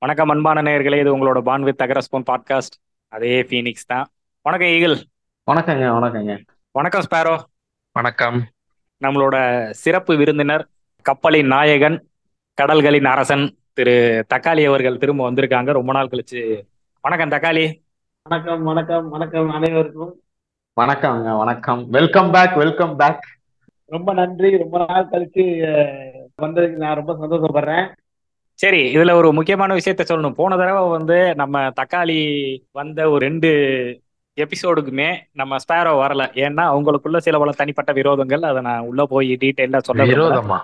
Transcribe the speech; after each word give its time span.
வணக்கம் 0.00 0.28
அன்பான 0.28 0.62
நேயர்களே. 0.62 1.00
இது 1.00 1.16
உங்களோட 1.16 1.40
பான் 1.40 1.62
வித் 1.62 1.80
அகரஸ்போன் 1.80 2.22
பாட்காஸ்ட். 2.30 2.76
அதே 3.08 3.42
ஃபீனிக்ஸ் 3.42 3.86
தான். 3.86 4.06
வணக்கம் 4.42 4.68
ஈகிள் 4.68 4.94
வணக்கங்க 5.50 5.86
வணக்கங்க. 5.96 6.38
வணக்கம் 6.70 7.02
ஸ்பேரோ 7.10 7.38
வணக்கம். 7.92 8.44
நம்மளோட 9.00 9.70
சிறப்பு 9.70 10.16
விருந்தினர் 10.16 10.68
கப்பலின் 11.02 11.46
நாயகன் 11.46 12.08
கடல்களின் 12.54 13.04
அரசன் 13.04 13.58
திரு 13.72 14.24
தக்காளி 14.34 14.66
அவர்கள் 14.66 14.98
திரும்ப 14.98 15.30
வந்திருக்காங்க. 15.30 15.72
ரொம்ப 15.72 15.92
நாள் 15.92 16.08
கழிச்சு. 16.08 16.62
வணக்கம் 17.00 17.28
தக்காளி. 17.28 17.80
வணக்கம் 18.22 18.62
வணக்கம் 18.62 19.08
வணக்கம் 19.08 19.50
அனைவருக்கும். 19.50 20.22
வணக்கங்க 20.80 21.38
வணக்கம். 21.38 21.88
வெல்கம் 21.88 22.30
பேக் 22.30 22.54
வெல்கம் 22.54 22.96
பேக் 22.96 23.26
ரொம்ப 23.84 24.12
நன்றி. 24.12 24.58
ரொம்ப 24.58 24.84
நாள் 24.88 25.08
கழிச்சு 25.08 25.44
வந்ததுக்கு 26.42 26.76
நான் 26.76 27.04
ரொம்ப 27.04 27.16
சந்தோஷப்படுறேன். 27.22 27.94
சரி 28.58 28.94
இதுல 28.96 29.12
ஒரு 29.12 29.32
முக்கியமான 29.32 29.74
விஷயத்த 29.74 30.04
சொல்லணும். 30.08 30.32
போன 30.32 30.56
தடவை 30.56 30.88
வந்து 30.88 31.34
நம்ம 31.34 31.58
தக்காளி 31.80 32.16
வந்த 32.72 33.10
ஒரு 33.10 33.20
ரெண்டு 33.26 33.50
எபிசோடுக்குமே 34.36 35.08
நம்ம 35.32 35.56
ஸ்பேரோ 35.56 35.92
வரல. 36.02 36.22
ஏன்னா 36.44 36.64
அவங்களுக்குள்ள 36.72 37.16
சில 37.16 37.38
பல 37.38 37.50
தனிப்பட்ட 37.50 37.92
விரோதங்கள். 37.92 38.40
அதை 38.40 38.60
நான் 38.62 38.80
உள்ள 38.80 39.04
போய் 39.04 39.32
டீட்டெயிலா 39.40 39.78
சொல்ல 39.78 40.04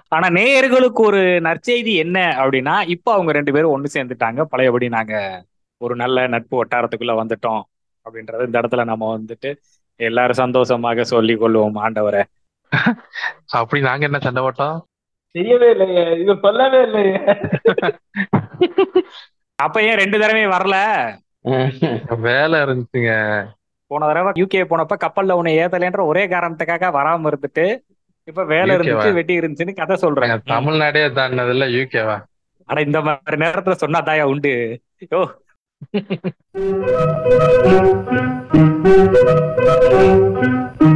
ஆனா 0.09 0.29
நேயர்களுக்கு 0.29 1.03
ஒரு 1.03 1.21
நற்செய்தி 1.41 1.95
என்ன 1.95 2.19
அப்படின்னா 2.39 2.87
இப்போ 2.87 3.13
அவங்க 3.13 3.33
ரெண்டு 3.33 3.53
பேரும் 3.53 3.75
ஒண்ணு 3.75 3.89
சேர்ந்துட்டாங்க. 3.95 4.43
பழையபடி 4.43 4.89
நாங்க 4.89 5.15
ஒரு 5.81 5.97
நல்ல 5.97 6.27
நட்பு 6.27 6.65
வட்டாரத்துக்குள்ள 6.65 7.15
வந்துட்டோம் 7.23 7.63
அப்படின்றது 8.07 8.47
இந்த 8.47 8.61
இடத்துல 8.61 8.85
நம்ம 8.85 9.19
வந்துட்டு 9.19 9.51
எல்லாரும் 10.01 10.35
சந்தோஷமாக 10.35 11.05
சொல்லிக் 11.05 11.43
கொள்வோம் 11.43 11.81
ஆண்டவரை. 11.87 12.23
அப்படி 13.47 13.83
நாங்க 13.83 14.05
என்ன 14.05 14.19
சண்டை 14.19 14.43
போட்டோம்? 14.43 14.77
தெரியவே 15.35 15.71
இல்லையே. 15.71 16.19
இது 16.19 16.39
சொல்லவே 16.43 16.83
இல்லையே. 16.83 17.19
அப்ப 19.59 19.83
ஏன் 19.83 19.99
ரெண்டு 19.99 20.19
தடவை 20.19 20.53
வரல? 20.53 21.07
வேலை 22.25 22.61
இருந்துச்சுங்க. 22.61 23.47
போன 23.91 24.07
தடவை 24.07 24.33
யூகே 24.37 24.67
போனப்ப 24.67 24.97
கப்பல்ல 25.01 25.33
உன்னை 25.33 25.59
ஏத்தலைன்ற 25.59 26.07
ஒரே 26.07 26.27
காரணத்துக்காக 26.27 26.97
வராம 26.97 27.31
இருந்துட்டு 27.31 27.83
இப்ப 28.29 28.47
வேலை? 28.47 28.77
இருந்துச்சு 28.77 29.13
வெட்டி 29.13 29.41
இருந்துச்சுன்னு 29.41 29.75
கதை 29.75 29.97
சொல்றேன். 29.97 30.43
தமிழ்நாடே 30.49 31.09
தாண்டதுல 31.19 31.75
யூகேவா 31.75 32.25
ஆனா 32.69 32.81
இந்த 32.81 33.03
மாதிரி 33.03 33.43
நேரத்துல 33.43 33.77
சொன்னா 33.77 34.03
தாயா 34.03 34.33
உண்டு. 34.33 34.81
ஓ 35.13 35.27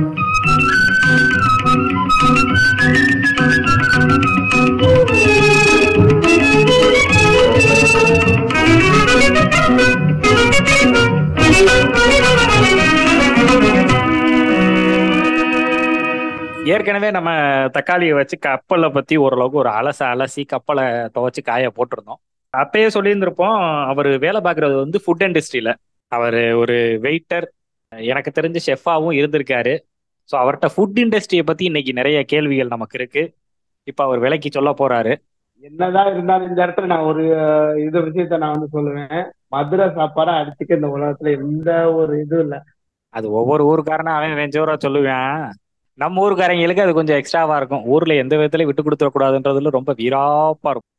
ஏற்கனவே 16.75 17.11
நம்ம 17.11 17.31
தக்காளியை 17.75 18.14
வச்சு 18.14 18.39
கப்பலை 18.39 18.89
பத்தி 18.89 19.17
ஓரளவுக்கு 19.17 19.59
ஒரு 19.59 19.69
அலச 19.69 20.01
அலசி 20.12 20.42
கப்பலை 20.45 20.84
துவைச்சு 21.14 21.42
காய 21.42 21.70
போட்டிருந்தோம். 21.77 22.20
அப்பயே 22.56 22.89
சொல்லியிருந்திருப்போம் 22.95 23.86
அவர் 23.86 24.19
வேலை 24.19 24.41
பார்க்கறது 24.41 24.75
வந்து 24.75 25.01
ஃபுட் 25.06 25.25
இண்டஸ்ட்ரியில 25.27 25.73
அவர் 26.12 26.53
ஒரு 26.55 26.77
வெயிட்டர் 27.03 27.47
எனக்கு 28.12 28.31
தெரிஞ்ச 28.41 28.59
ஷெஃபாவும் 28.67 29.17
இருந்திருக்காரு. 29.19 29.75
ஸோ 30.33 30.36
அவர்கிட்ட 30.42 30.69
ஃபுட் 30.77 30.98
இண்டஸ்ட்ரியை 31.05 31.42
பத்தி 31.42 31.64
இன்னைக்கு 31.64 31.92
நிறைய 31.92 32.25
கேள்விகள் 32.25 32.75
நமக்கு 32.75 32.98
இருக்கு. 32.98 33.23
இப்போ 33.89 34.03
அவர் 34.05 34.22
விலைக்கு 34.25 34.48
சொல்ல 34.50 34.70
போறாரு. 34.81 35.12
என்னதான் 35.64 36.11
இருந்தாலும் 36.12 36.48
இந்த 36.48 36.61
இடத்துல 36.67 36.89
நான் 36.92 37.06
ஒரு 37.11 37.22
இது 37.86 37.98
விஷயத்த 38.00 38.39
நான் 38.42 38.55
வந்து 38.56 38.75
சொல்லுவேன். 38.77 39.22
மதுரை 39.48 39.86
சாப்பாடை 39.98 40.33
அடிச்சுக்க 40.41 40.78
இந்த 40.78 40.91
உலகத்துல 40.97 41.33
எந்த 41.39 41.70
ஒரு 41.92 42.12
இதுவும் 42.25 42.45
இல்ல. 42.47 42.56
அது 43.14 43.27
ஒவ்வொரு 43.30 43.62
ஊருக்காரனும் 43.70 44.17
அவன் 44.17 44.39
வெஞ்சோரா 44.41 44.75
சொல்லுவேன். 44.84 45.39
நம்ம 45.98 46.23
ஊருக்காரங்களுக்கு 46.24 46.85
அது 46.85 46.92
கொஞ்சம் 46.92 47.17
எக்ஸ்ட்ராவா 47.17 47.55
இருக்கும். 47.57 47.85
ஊர்ல 47.85 48.14
எந்த 48.14 48.35
விதத்துலயும் 48.36 48.70
விட்டு 48.70 48.85
கொடுத்துட 48.86 49.11
கூடாதுன்றதுல 49.12 49.73
ரொம்ப 49.79 49.92
வீராப்பா 50.01 50.70
இருக்கும். 50.74 50.96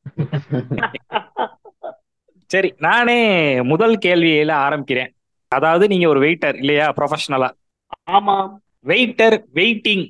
சரி 2.51 2.69
நானே 2.77 3.17
முதல் 3.71 3.95
கேள்வியில 4.05 4.53
ஆரம்பிக்கிறேன். 4.65 5.11
அதாவது 5.51 5.85
நீங்க 5.87 6.05
ஒரு 6.07 6.19
வெயிட்டர் 6.25 6.55
இல்லையா 6.55 6.87
ப்ரொஃபஷனலா 6.97 7.49
ஆமா 8.17 8.35
வெயிட்டர் 8.85 9.35
வெயிட்டிங் 9.53 10.05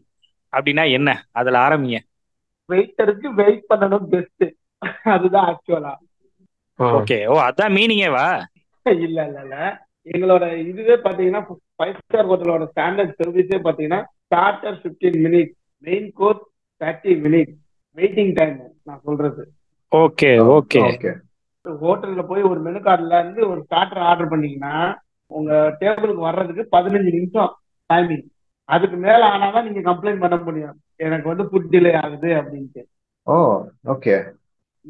அப்படின்னா 0.54 0.84
என்ன? 0.92 1.10
அதுல 1.32 1.60
ஆரம்பிங்க. 1.60 1.98
வெயிட்டருக்கு 2.70 3.28
வெயிட் 3.40 3.70
பண்ணணும் 3.72 4.08
பெஸ்ட் 4.12 4.46
அதுதான் 5.14 5.48
ஆக்சுவலா 5.50 5.94
ஓகே 6.80 7.18
ஓ. 7.28 7.36
அதான் 7.46 7.76
மீனிங்கேவா 7.76 8.28
இல்ல 8.86 9.20
இல்ல 9.26 9.40
இல்ல. 9.40 9.56
எங்களோட 10.08 10.44
இதுவே 10.64 10.96
பாத்தீங்கன்னா 11.04 11.42
ஃபைவ் 11.74 11.98
ஸ்டார் 12.00 12.30
ஹோட்டலோட 12.30 12.66
ஸ்டாண்டர்ட் 12.72 13.18
சர்வீஸே 13.20 13.58
பாத்தீங்கன்னா 13.66 14.00
starter 14.24 14.78
15 14.84 15.24
minutes 15.26 15.56
main 15.84 16.08
course 16.18 16.44
thirty 16.82 17.14
minutes 17.26 17.58
waiting 17.98 18.34
time 18.38 18.56
நான் 18.88 19.04
சொல்றது. 19.06 19.44
ஓகே 19.92 20.30
ஓகே 20.56 20.82
ஓகே 20.88 21.12
ஹோட்டல்ல 21.66 22.24
போய் 22.28 22.50
ஒரு 22.50 22.60
மெனு 22.62 22.80
கார்டுல 22.82 23.20
இருந்து 23.20 23.42
ஒரு 23.48 23.62
ஸ்டார்டர் 23.66 24.04
ஆர்டர் 24.10 24.32
பண்ணீங்கன்னா 24.32 24.76
உங்க 25.32 25.52
டேபிளுக்கு 25.82 26.22
வர்றதுக்கு 26.28 26.64
பதினஞ்சு 26.72 27.12
நிமிஷம் 27.18 27.52
டைமிங் 27.90 28.26
அதுக்கு 28.70 28.98
மேல 29.00 29.22
ஆனாதான் 29.34 29.66
நீங்க 29.68 29.82
கம்ப்ளைண்ட் 29.88 30.24
பண்ண 30.24 30.38
முடியும். 30.42 30.78
எனக்கு 31.08 31.28
வந்து 31.32 31.46
ஃபுட் 31.50 31.72
டிலே 31.74 31.94
ஆகுது 32.04 32.30
அப்படின்ட்டு. 32.40 32.82
Oh 33.34 33.36
okay 33.94 34.16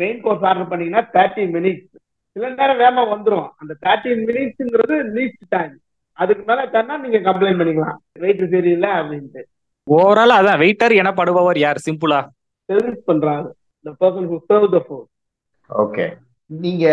main 0.02 0.20
course 0.25 0.47
order 0.50 0.72
பண்ணீங்கன்னா 0.72 1.03
தேர்ட்டி 1.18 1.46
மினிட்ஸ் 1.56 1.88
சில 2.36 2.50
நேரம் 2.59 2.81
வேகமா 2.81 3.03
வந்துரும். 3.14 3.47
அந்த 3.62 3.74
தேர்ட்டி 3.86 4.12
மினிட்ஸ்ங்கிறது 4.28 4.98
லீஸ்ட் 5.18 5.46
டைம் 5.56 5.75
அதுக்கு 6.24 6.44
மேல 6.50 6.66
தன்னா 6.75 6.96
நீங்க 7.03 7.19
கம்ப்ளைண்ட் 7.28 7.59
பண்ணிக்கலாம். 7.62 8.00
வெயிட் 8.24 8.44
சரியில்லை 8.56 8.92
அப்படின்ட்டு. 9.00 9.42
ஓவரால் 9.88 10.38
அதான் 10.40 10.62
வெயிட்டர் 10.64 10.94
எனப்படுபவர் 11.02 11.59
யார்? 11.66 11.86
சிம்பிளா 11.88 12.19
சர்வீஸ் 12.69 13.08
பண்றாங்க 13.12 13.48
the 13.88 13.94
person 14.02 14.24
who 14.30 14.38
serve 14.48 14.66
the 14.74 14.81
food. 14.88 15.06
Okay 15.69 16.06
நீங்க 16.64 16.86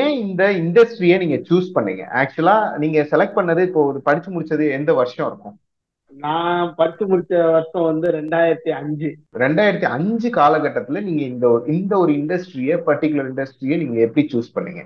ஏன் 0.00 0.14
இந்த 0.24 0.42
இண்டஸ்ட்ரியை 0.62 1.16
நீங்க 1.22 1.36
சூஸ் 1.48 1.68
பண்ணீங்க? 1.76 2.02
ஆக்சுவலா 2.20 2.56
நீங்க 2.82 2.98
செலக்ட் 3.12 3.36
பண்ணது 3.38 3.60
இப்போ 3.68 3.80
ஒரு 3.90 3.98
படிச்சு 4.08 4.30
முடிச்சது 4.34 4.64
எந்த 4.78 4.90
வருஷம் 5.00 5.26
இருக்கும்? 5.30 5.56
நான் 6.22 6.74
படிச்சு 6.74 7.04
முடிச்ச 7.06 7.50
வருஷம் 7.50 7.86
வந்து 7.88 8.06
ரெண்டாயிரத்தி 8.10 8.70
அஞ்சு. 8.70 9.08
ரெண்டாயிரத்தி 9.42 9.86
அஞ்சு 9.96 10.28
காலகட்டத்துல 10.28 11.02
நீங்க 11.02 11.22
இந்த 11.22 11.50
ஒரு 11.50 11.64
இந்த 11.74 11.98
ஒரு 11.98 12.12
இண்டஸ்ட்ரியை 12.12 12.76
பர்டிகுலர் 12.88 13.30
இண்டஸ்ட்ரியை 13.30 13.76
நீங்க 13.82 14.00
எப்படி 14.00 14.24
சூஸ் 14.32 14.54
பண்ணீங்க? 14.54 14.82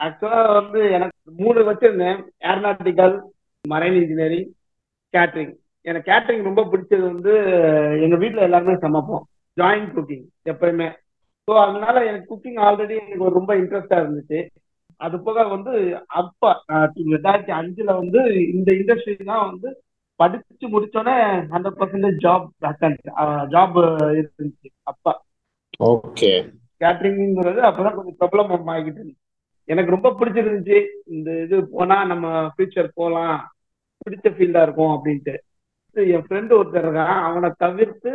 ஆக்சுவலா 0.00 0.40
வந்து 0.60 0.80
எனக்கு 0.90 1.32
மூணு 1.36 1.60
வச்சிருந்தேன். 1.70 2.18
ஏரோநாட்டிக்கல் 2.48 3.16
மரைன் 3.64 3.96
இன்ஜினியரிங் 4.00 4.50
கேட்டரிங் 5.14 5.54
எனக்கு 5.82 6.10
கேட்டரிங் 6.12 6.42
ரொம்ப 6.42 6.62
பிடிச்சது 6.72 7.04
வந்து 7.12 7.32
எங்க 8.04 8.16
வீட்ல 8.16 8.46
எல்லாருமே 8.48 8.76
சமைப்போம். 8.84 9.24
ஜாயிண்ட் 9.56 9.90
குக்கிங் 9.96 10.26
எப்பயுமே. 10.52 10.88
ஸோ 11.48 11.54
அதனால 11.64 11.96
எனக்கு 12.04 12.30
குக்கிங் 12.32 12.60
ஆல்ரெடி 12.66 12.94
எனக்கு 13.06 13.38
ரொம்ப 13.38 13.56
இன்ட்ரெஸ்டா 13.56 13.98
இருந்துச்சு. 14.02 14.38
அது 14.96 15.16
போக 15.20 15.42
வந்து 15.42 15.72
அப்பா 16.20 16.50
ரெண்டாயிரத்தி 17.14 17.52
அஞ்சுல 17.60 17.90
வந்து 18.02 18.20
இந்த 18.54 18.68
இண்டஸ்ட்ரி 18.72 19.16
தான் 19.24 19.46
வந்து 19.50 19.68
படிச்சு 20.16 20.68
முடிச்சோடனே 20.68 21.16
ஹண்ட்ரட் 21.52 21.78
பர்சன்டேஜ் 21.80 22.20
ஜாப் 22.24 22.48
ஜாப் 23.54 23.76
இருந்துச்சு 24.22 24.68
அப்பா. 24.82 25.24
ஓகே. 25.84 26.30
கேட்டரிங்கிறது 26.80 27.60
அப்பதான் 27.68 27.94
கொஞ்சம் 27.94 28.20
பிரபலம் 28.20 28.70
ஆகிட்டு 28.74 29.00
இருந்துச்சு. 29.00 29.24
எனக்கு 29.64 29.90
ரொம்ப 29.90 30.10
பிடிச்சிருந்துச்சு 30.20 30.86
இந்த 31.06 31.42
இது 31.42 31.68
போனா 31.70 32.04
நம்ம 32.04 32.50
ஃபியூச்சர் 32.56 32.88
போலாம் 32.94 33.54
பிடிச்ச 34.02 34.28
ஃபீல்டா 34.32 34.62
இருக்கும் 34.62 34.94
அப்படின்ட்டு. 34.96 35.36
என் 35.92 36.24
ஃப்ரெண்டு 36.26 36.52
ஒருத்தர் 36.58 36.86
இருக்கான் 36.86 37.22
அவனை 37.28 37.50
தவிர்த்து 37.56 38.12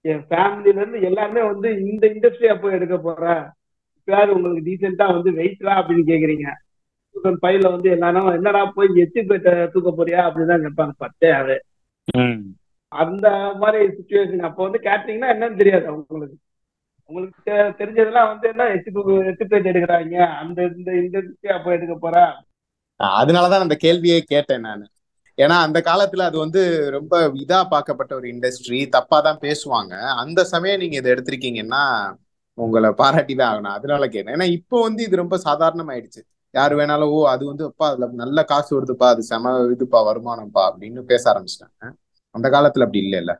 என் 0.00 0.24
ஃபேமிலில 0.30 0.66
இருந்து 0.66 1.02
எல்லாருமே 1.02 1.42
வந்து 1.42 1.68
இந்த 1.90 2.06
இண்டஸ்ட்ரியா 2.06 2.60
போய் 2.60 2.72
எடுக்க 2.72 2.96
போற. 2.98 3.52
பேர் 4.04 4.28
உங்களுக்கு 4.28 4.70
டீசெண்டா 4.70 5.06
வந்து 5.12 5.30
வெயிட்ரா 5.30 5.74
அப்படின்னு 5.80 6.08
கேக்குறீங்க. 6.12 6.48
பையில 7.22 7.70
வந்து 7.70 7.90
எல்லாரும் 7.90 8.26
என்னடா 8.26 8.64
போய் 8.64 8.88
எச்சி 8.94 9.20
பேட்டை 9.20 9.68
தூக்க 9.68 10.04
போறியா? 10.04 10.08
அப்படின்னு 10.08 10.72
தான் 10.72 10.88
கேட்பாங்க 10.88 10.92
பத்தே 10.96 11.30
அது 11.30 11.64
ம். 12.16 12.38
அந்த 12.88 13.52
மாதிரி 13.54 13.86
சுச்சுவேஷன் 13.86 14.38
அப்போ 14.38 14.62
வந்து 14.62 14.78
கேட்டரிங்னா 14.78 15.26
என்னன்னு 15.36 15.56
தெரியாது 15.56 15.86
அவங்களுக்கு. 15.86 16.36
உங்களுக்கு 17.06 17.52
தெரிஞ்சதெல்லாம் 17.52 18.26
வந்து 18.26 18.48
என்ன 18.48 18.64
தூக்கு- 18.64 19.24
எட்டு 19.24 19.46
பேஜ் 19.46 19.64
எடுக்கிறாங்க. 19.64 20.26
அந்த 20.26 20.70
இந்த 20.76 20.92
இந்த 20.92 21.22
அப்போ 21.54 21.70
எடுக்க 21.70 22.10
போறா? 22.10 22.32
அதனாலதான் 23.02 23.58
அந்த 23.58 23.76
கேள்வியே 23.82 24.20
கேட்டேன் 24.20 24.60
நான். 24.60 24.88
ஏன்னா 25.36 25.60
அந்த 25.60 25.80
காலத்துல 25.80 26.20
அது 26.20 26.38
வந்து 26.38 26.90
ரொம்ப 26.90 27.28
இதா 27.28 27.66
பார்க்கப்பட்ட 27.70 28.12
ஒரு 28.12 28.28
இண்டஸ்ட்ரி 28.28 28.88
தப்பா 28.88 29.20
தான் 29.20 29.38
பேசுவாங்க. 29.38 29.98
அந்த 30.16 30.44
சமயம் 30.44 30.80
நீங்க 30.80 30.96
இதை 30.96 31.12
எடுத்திருக்கீங்கன்னா 31.12 32.14
உங்களை 32.54 32.90
பாராட்டி 32.90 33.34
தான் 33.34 33.56
ஆகணும். 33.56 33.66
அதனால 33.66 34.08
கேட்டேன். 34.08 34.34
ஏன்னா 34.34 34.50
இப்போ 34.50 34.82
வந்து 34.82 35.02
இது 35.02 35.16
ரொம்ப 35.16 35.38
சாதாரணமாயிடுச்சு. 35.44 36.22
யார் 36.54 36.72
வேணாலும் 36.78 37.12
ஓ 37.12 37.20
அது 37.32 37.44
வந்து 37.46 37.64
அப்பா 37.64 37.86
அதுல 37.90 38.06
நல்ல 38.22 38.40
காசு 38.44 38.70
வருதுப்பா 38.76 39.06
அது 39.12 39.22
செம 39.22 39.52
இதுப்பா 39.74 40.00
வருமானம்ப்பா 40.08 40.62
அப்படின்னு 40.68 41.02
பேச 41.10 41.22
ஆரம்பிச்சிட்டாங்க. 41.32 41.84
அந்த 42.34 42.46
காலத்துல 42.48 42.86
அப்படி 42.86 43.02
இல்லைல்ல. 43.04 43.32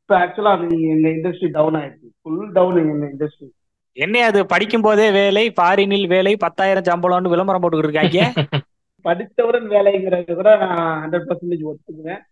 இப்போ 0.00 0.16
ஆக்சுவலா 0.18 0.52
நீங்க 0.64 0.86
எங்க 0.94 1.08
இண்டஸ்ட்ரி 1.16 1.48
டவுன் 1.56 1.78
ஆயிடுச்சு. 1.80 2.08
ஃபுல் 2.20 2.52
டவுன் 2.52 2.78
எங்க 2.84 3.06
இண்டஸ்ட்ரி 3.12 3.48
என்ன 3.96 4.16
அது? 4.26 4.40
படிக்கும் 4.46 4.84
போதே 4.86 5.06
வேலை 5.16 5.44
ஃபாரினில் 5.56 6.06
வேலை 6.06 6.32
பத்தாயிரம் 6.44 6.88
சம்பளம்னு 6.88 7.32
விளம்பரம் 7.32 7.62
போட்டுக்கிட்டு 7.62 7.90
இருக்காங்க 7.90 8.20
படித்தவுடன் 9.04 9.66
வேலைங்கிறது 9.72 10.32
கூட 10.38 10.50
நான் 10.62 10.80
ஹண்ட்ரட் 11.02 11.26
பர்சன்டேஜ் 11.28 11.68
ஒத்துக்குவேன். 11.70 12.22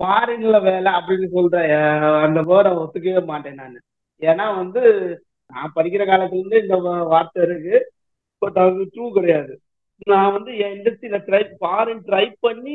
ஃபாரின்ல 0.00 0.56
வேலை 0.62 0.90
அப்படின்னு 0.98 1.28
சொல்ற 1.36 1.56
அந்த 2.26 2.40
வேர்டை 2.50 2.70
ஒத்துக்கவே 2.82 3.22
மாட்டேன் 3.30 3.58
நான். 3.60 3.76
ஏன்னா 4.22 4.46
வந்து 4.58 4.80
நான் 5.50 5.74
படிக்கிற 5.76 6.02
காலத்துல 6.06 6.38
இருந்து 6.38 6.62
இந்த 6.64 6.76
வார்த்தை 7.12 7.40
இருக்கு. 7.42 7.76
பட் 8.42 8.58
அது 8.64 8.82
ட்ரூ 8.92 9.06
கிடையாது. 9.14 9.54
நான் 10.06 10.32
வந்து 10.32 10.50
என் 10.58 10.74
இண்டஸ்ட்ரியில 10.76 11.18
ட்ரை 11.26 11.42
ஃபாரின் 11.54 12.02
ட்ரை 12.06 12.26
பண்ணி 12.40 12.74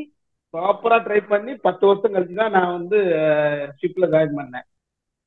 ப்ராப்பரா 0.53 0.97
ட்ரை 1.05 1.19
பண்ணி 1.27 1.53
பத்து 1.61 1.83
வருஷம் 1.87 2.13
கழிச்சு 2.15 2.35
தான் 2.35 2.55
நான் 2.57 2.73
வந்து 2.73 2.97
ஷிப்ல 3.79 4.07
ஜாயின் 4.11 4.37
பண்ணேன். 4.37 4.65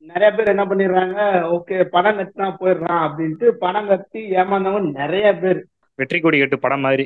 நிறைய 0.05 0.29
பேர் 0.33 0.53
என்ன 0.53 0.65
பண்ணிடுறாங்க 0.65 1.19
ஓகே 1.55 1.77
பணம் 1.89 2.19
கட்டினா 2.19 2.49
போயிடுறான் 2.61 3.03
அப்படின்ட்டு 3.07 3.47
பணம் 3.63 3.89
கட்டி 3.89 4.21
ஏமாந்தவங்க 4.37 4.91
நிறைய 5.01 5.27
பேர். 5.37 5.61
வெற்றி 5.99 6.19
கொடி 6.21 6.39
கட்டு 6.39 6.59
படம் 6.59 6.81
மாதிரி. 6.81 7.05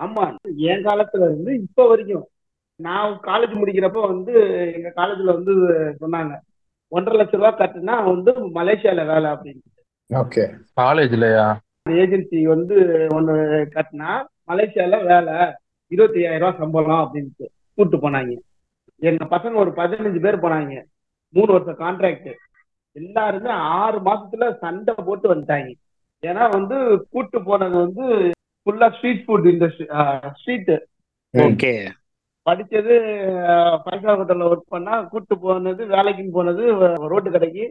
ஆமா. 0.00 0.24
என் 0.66 0.84
காலத்துல 0.84 1.24
இருந்து 1.24 1.52
இப்ப 1.60 1.86
வரைக்கும் 1.88 2.26
நான் 2.80 3.14
காலேஜ் 3.24 3.54
முடிக்கிறப்ப 3.58 4.02
வந்து 4.06 4.34
எங்க 4.76 4.90
காலேஜ்ல 4.96 5.34
வந்து 5.34 5.54
சொன்னாங்க 6.00 6.34
ஒன்றரை 6.92 7.16
லட்ச 7.18 7.34
ரூபாய் 7.36 7.58
கட்டுனா 7.58 7.96
வந்து 8.06 8.30
மலேசியால 8.54 9.04
வேலை 9.06 9.28
அப்படின்னு 9.30 9.66
ஓகே. 10.10 10.44
காலேஜ்லயா 10.76 11.46
ஏஜென்சி 11.96 12.40
வந்து 12.46 12.76
ஒண்ணு 13.14 13.34
கட்டினா 13.74 14.10
மலேசியால 14.50 14.98
வேலை 15.10 15.34
இருபத்தி 15.94 16.20
ஐயாயிரம் 16.20 16.44
ரூபாய் 16.44 16.60
சம்பளம் 16.62 17.02
அப்படின்ட்டு 17.04 17.46
கூட்டு 17.76 17.96
போனாங்க. 18.04 18.32
எங்க 19.08 19.24
பசங்க 19.34 19.54
ஒரு 19.64 19.70
பதினஞ்சு 19.80 20.20
பேர் 20.24 20.44
போனாங்க. 20.44 20.74
மூணு 21.34 21.50
வருஷம் 21.54 21.80
கான்ட்ராக்ட் 21.84 22.30
எல்லாருமே 22.96 23.50
ஆறு 23.78 23.98
மாசத்துல 24.08 24.44
சண்டை 24.62 24.94
போட்டு 25.08 25.26
வந்துட்டாங்க. 25.32 25.70
ஏன்னா 26.22 26.44
வந்து 26.56 26.76
கூட்டு 27.14 27.38
போனது 27.48 27.76
வந்து 27.84 28.04
ஃபுல்லா 28.62 28.88
street 28.96 29.24
food 29.26 29.46
industry 29.52 29.86
street 30.40 30.72
okay. 31.34 31.72
படிச்சது 32.46 32.94
ஃபைவ் 33.82 34.00
ஸ்டார் 34.00 34.18
ஹோட்டல்ல 34.20 34.48
ஒர்க் 34.52 34.72
பண்ணா 34.74 34.94
கூட்டு 35.12 35.34
போனது 35.44 35.82
வேலைக்குன்னு 35.94 36.36
போனது 36.38 36.62
ரோட்டு 37.12 37.30
கடைக்கு. 37.36 37.66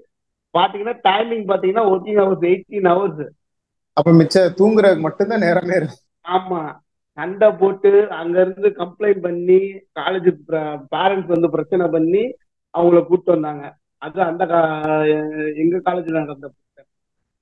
பாத்தீங்கன்னா 0.58 0.96
டைமிங் 1.08 1.46
பாத்தீங்கன்னா 1.52 1.86
ஒர்க்கிங் 1.92 2.20
ஹவர்ஸ் 2.22 2.46
எயிட்டீன் 2.52 2.90
ஹவர்ஸ் 2.92 3.24
அப்ப 3.98 4.12
மிச்ச 4.20 4.46
தூங்குறதுக்கு 4.60 5.06
மட்டும்தான் 5.08 5.46
நேரமே 5.46 5.76
இருக்கு. 5.80 5.98
ஆமா. 6.28 6.80
சண்டை 7.12 7.52
போட்டு 7.52 8.10
அங்க 8.10 8.42
இருந்து 8.42 8.70
கம்ப்ளைண்ட் 8.70 9.22
பண்ணி 9.22 9.58
காலேஜ் 10.00 10.36
பேரண்ட்ஸ் 10.92 11.26
வந்து 11.26 11.50
பிரச்சனை 11.50 11.88
பண்ணி 11.88 12.36
அவங்கள 12.78 13.00
கூப்பிட்டு 13.00 13.32
வந்தாங்க. 13.32 13.78
அது 13.98 14.22
அந்த 14.22 14.46
கா- 14.46 15.56
எங்க 15.56 15.78
காலேஜ்ல 15.78 16.12
நடந்த 16.12 16.52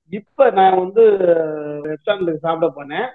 இப்ப 0.08 0.50
நான் 0.50 0.78
வந்து 0.78 1.02
ரெஸ்டாரண்ட்டுக்கு 1.84 2.34
சாப்பிட 2.34 2.72
போனேன். 2.76 3.08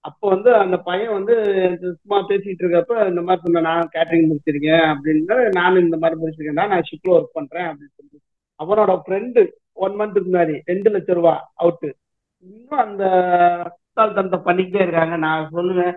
அப்போ 0.00 0.28
வந்து 0.28 0.54
அந்த 0.54 0.76
பையன் 0.76 1.12
வந்து 1.12 1.34
சும்மா 1.78 2.28
பேசிட்டு 2.28 2.58
இருக்கப்ப 2.58 3.08
இந்த 3.08 3.22
மாதிரி 3.22 3.42
சொன்ன 3.42 3.60
நான் 3.60 3.88
கேட்டரிங் 3.92 4.30
முடிச்சிருக்கேன் 4.30 4.94
அப்படின்னு 4.94 5.48
நானும் 5.52 5.82
இந்த 5.82 5.96
மாதிரி 5.96 6.20
முடிச்சிருக்கேன். 6.20 6.52
நான் 6.52 6.70
ஷிப்ல 6.70 7.10
ஒர்க் 7.10 7.24
பண்றேன் 7.32 7.64
அப்படின்னு 7.64 7.92
சொல்லி. 7.94 8.20
அவனோட 8.58 9.00
ஃப்ரெண்டு 9.06 9.50
ஒன் 9.72 9.92
மந்த்துக்கு 9.92 10.28
முன்னாடி 10.32 10.60
ரெண்டு 10.64 10.90
லட்சம் 10.90 11.16
ரூபா 11.16 11.52
அவுட்டு 11.58 11.92
இன்னும் 12.38 12.78
அந்த 12.78 13.04
முட்டாள் 13.96 14.16
தந்த 14.18 14.36
பண்ணிக்கிட்டே 14.46 14.80
இருக்காங்க. 14.84 15.16
நான் 15.24 15.50
சொல்லுவேன் 15.56 15.96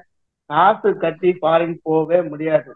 காசு 0.49 0.89
கட்டி 1.03 1.29
ஃபாரின் 1.39 1.77
போகவே 1.87 2.17
முடியாது. 2.31 2.71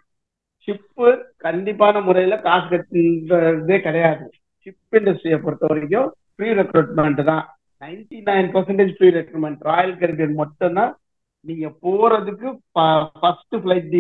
ஷிப்பு 0.64 1.10
கண்டிப்பான 1.46 2.02
முறையில 2.08 2.36
காசு 2.48 2.66
கட்டுறதே 2.72 3.78
கிடையாது. 3.86 4.26
ஷிப் 4.64 4.98
இண்டஸ்ட்ரியை 5.00 5.38
பொறுத்த 5.44 5.70
வரைக்கும் 5.72 6.08
ஃப்ரீ 6.36 6.50
ரெக்ரூட்மெண்ட் 6.60 7.22
தான். 7.30 7.44
Ninety 7.84 8.18
nine 8.30 8.50
percentage 8.56 8.96
free 8.98 9.10
recruitment 9.18 9.62
Royal 9.70 9.96
Caribbean 10.02 10.36
மட்டும்தான். 10.42 10.92
நீங்க 11.46 11.68
போறதுக்கு 11.86 12.50
ஃபர்ஸ்ட் 13.22 13.56
ஃபிளைட் 13.62 13.96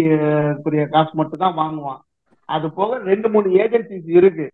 காசு 0.95 1.13
மட்டும் 1.21 1.43
தான் 1.45 1.57
வாங்குவான். 1.61 2.01
அது 2.49 2.67
போக 2.79 2.99
ரெண்டு 3.11 3.27
மூணு 3.35 3.47
ஏஜென்சிஸ் 3.63 4.11
இருக்கு. 4.19 4.49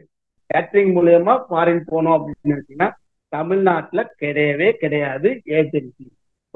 கேட்டரிங் 0.50 0.94
மூலியமா 1.00 1.34
ஃபாரின் 1.48 1.84
போனோம் 1.94 2.16
அப்படின்னு 2.18 2.52
நினைச்சீங்கன்னா 2.52 2.92
தமிழ்நாட்டுல 3.34 4.02
கிடையவே 4.22 4.69
கிடையாது 4.84 5.30
ஏஜென்சி 5.60 6.06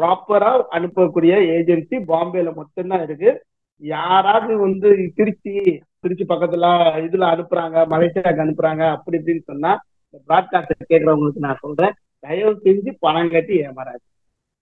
ப்ராப்பரா 0.01 0.51
அனுப்பக்கூடிய 0.75 1.33
ஏஜென்சி 1.55 1.95
பாம்பேல 2.07 2.49
மட்டும்தான் 2.55 3.03
இருக்கு. 3.03 3.31
யாராவது 3.81 4.53
வந்து 4.63 4.89
திருச்சி 5.17 5.53
திருச்சி 6.01 6.25
பக்கத்துல 6.25 6.65
இதுல 7.05 7.25
அனுப்புறாங்க 7.33 7.77
மலேசியாவுக்கு 7.91 8.43
அனுப்புறாங்க 8.43 8.83
அப்படி 8.95 9.17
இப்படின்னு 9.19 9.49
சொன்னா 9.49 9.71
பிராட்காஸ்ட் 10.29 10.73
கேட்கறவங்களுக்கு 10.83 11.45
நான் 11.45 11.61
சொல்றேன் 11.63 11.93
தயவு 12.23 12.53
செஞ்சு 12.65 12.91
பணம் 13.03 13.33
கட்டி 13.33 13.53
ஏமாறாது 13.61 14.01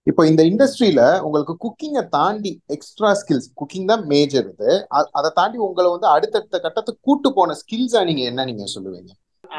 இப்போ 0.06 0.22
இந்த 0.28 0.42
இண்டஸ்ட்ரியில 0.48 1.00
உங்களுக்கு 1.24 1.54
குக்கிங்கை 1.58 2.02
தாண்டி 2.14 2.52
எக்ஸ்ட்ரா 2.74 3.10
ஸ்கில்ஸ் 3.18 3.48
குக்கிங் 3.58 3.90
தான் 3.90 4.04
மேஜர் 4.12 4.46
இது. 4.46 4.70
அதை 5.18 5.28
தாண்டி 5.34 5.58
உங்களை 5.66 5.88
வந்து 5.90 6.08
அடுத்தடுத்த 6.14 6.58
கட்டத்துக்கு 6.58 7.02
கூட்டு 7.02 7.30
போன 7.34 7.56
ஸ்கில்ஸா 7.60 8.02
நீங்க 8.08 8.22
என்ன 8.30 8.44
நீங்க 8.44 8.66
சொல்லுவீங்க? 8.74 9.12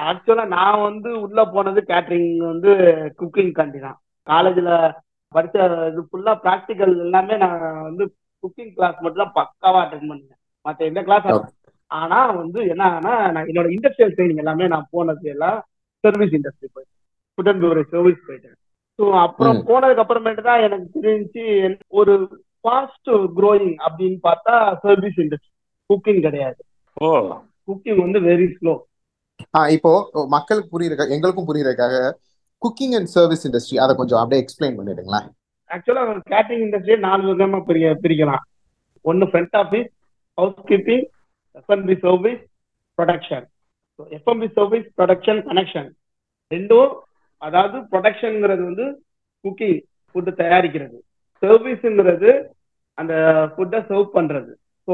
ஆக்சுவலா 0.06 0.46
நான் 0.56 0.80
வந்து 0.82 1.10
உள்ள 1.26 1.40
போனது 1.54 1.82
கேட்டரிங் 1.88 2.32
வந்து 2.48 2.72
குக்கிங் 3.20 3.54
காண்டி 3.56 3.80
தான் 3.80 3.98
காலேஜ்ல 4.28 4.72
படிச்ச 5.34 5.58
இது 5.90 6.02
ஃபுல்லா 6.08 6.34
ப்ராக்டிக்கல் 6.44 6.94
எல்லாமே 7.06 7.36
நான் 7.44 7.58
வந்து 7.84 8.04
குக்கிங் 8.44 8.74
கிளாஸ் 8.78 9.02
மட்டும் 9.02 9.24
தான் 9.24 9.36
பக்காவா 9.38 9.82
அட்டன் 9.84 10.10
பண்ணேன் 10.10 10.38
மற்ற 10.66 10.86
எந்த 10.86 11.02
கிளாஸ் 11.04 11.28
ஆனா 11.92 12.20
வந்து 12.36 12.60
என்ன 12.74 12.84
ஆனா 12.98 13.14
நான் 13.32 13.48
என்னோட 13.50 13.70
இண்டஸ்ட்ரியல் 13.76 14.16
ட்ரைனிங் 14.16 14.42
எல்லாமே 14.44 14.68
நான் 14.74 14.92
போனது 14.92 15.28
எல்லாம் 15.34 15.58
சர்வீஸ் 16.04 16.36
இண்டஸ்ட்ரி 16.38 16.68
போயிட்டேன். 16.68 16.98
ஃபுட் 17.38 17.50
அண்ட் 17.52 17.62
பிவரேஜ் 17.64 17.92
சர்வீஸ் 17.96 18.22
போயிட்டேன். 18.28 18.56
ஸோ 19.00 19.04
அப்புறம். 19.24 19.60
போனதுக்கு 19.68 20.04
அப்புறமேட்டு 20.04 20.44
தான் 20.48 20.64
எனக்கு 20.68 20.88
தெரிஞ்சு 20.98 21.44
ஒரு 22.00 22.14
ஃபாஸ்ட் 22.66 23.10
க்ரோயிங் 23.38 23.76
அப்படின்னு 23.86 24.18
பார்த்தா 24.28 24.56
சர்வீஸ் 24.84 25.20
இண்டஸ்ட்ரி 25.24 25.52
குக்கிங் 25.90 26.22
கிடையாது. 26.28 26.60
ஓ. 27.02 27.10
குக்கிங் 27.68 28.02
வந்து 28.06 28.22
வெரி 28.28 28.48
ஸ்லோ 28.56 28.74
இப்போ 29.76 29.92
மக்களுக்கு 30.34 30.70
புரியுற 30.74 31.06
எங்களுக்கும் 31.16 31.48
புரியுறதுக்காக 31.48 31.96
குக்கிங் 32.62 32.96
அண்ட் 32.98 33.10
சர்வீஸ் 33.16 33.46
இண்டஸ்ட்ரி 33.48 33.78
அதை 33.84 33.94
கொஞ்சம் 33.96 34.22
அப்படியே 34.22 34.42
எக்ஸ்பிளைன் 34.44 34.78
பண்ணிடுங்களேன் 34.80 35.28
ஆக்சுவலா 35.70 36.04
கேட்டரிங் 36.32 36.64
இண்டஸ்ட்ரியை 36.66 37.00
நாலு 37.00 37.24
விதமா 37.30 37.60
பிரிய 37.70 37.92
பிரிக்கலாம். 38.04 38.44
ஒன்று 39.06 39.26
front 39.32 39.56
office 39.62 39.90
housekeeping 40.70 41.06
FMB 41.56 41.96
service 42.06 42.42
production 42.98 43.46
FMB 44.00 44.48
service 44.58 44.88
production 44.98 45.42
connection 45.50 45.90
ரெண்டும் 46.52 46.92
அதாவது 47.42 47.78
ப்ரொடக்ஷனுங்கிறது 47.92 48.64
வந்து 48.70 48.86
குக்கிங் 49.46 49.80
ஃபுட்டு 50.10 50.32
தயாரிக்கிறது. 50.42 50.98
சர்வீஸுங்கிறது 51.44 52.32
அந்த 52.98 53.14
ஃபுட்டை 53.54 53.80
சர்வ் 53.90 54.10
பண்ணுறது 54.18 54.52
ஸோ 54.88 54.94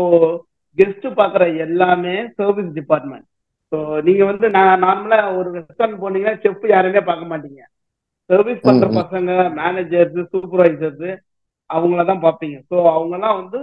கெஸ்ட்டு 0.77 1.09
பார்க்குற 1.19 1.43
எல்லாமே 1.65 2.15
சர்வீஸ் 2.39 2.71
டிபார்ட்மெண்ட் 2.79 3.27
ஸோ 3.71 3.77
நீங்க 4.07 4.23
வந்து 4.25 4.45
நான் 4.55 4.83
நார்மலா 4.85 5.17
ஒரு 5.39 5.49
ரெஸ்டாரண்ட் 5.55 6.01
போனீங்கன்னா 6.03 6.35
செஃப் 6.43 6.65
யாருமே 6.73 7.01
பார்க்க 7.09 7.31
மாட்டீங்க. 7.31 7.61
சர்வீஸ் 8.29 8.65
பண்ற. 8.67 8.85
பசங்க 8.99 9.31
மேனேஜர்ஸ் 9.57 10.31
சூப்பர்வைசர்ஸ் 10.33 11.07
அவங்கள 11.69 12.03
தான் 12.05 12.23
பார்ப்பீங்க. 12.25 12.57
ஸோ 12.69 12.75
அவங்கெல்லாம் 12.93 13.37
வந்து 13.41 13.59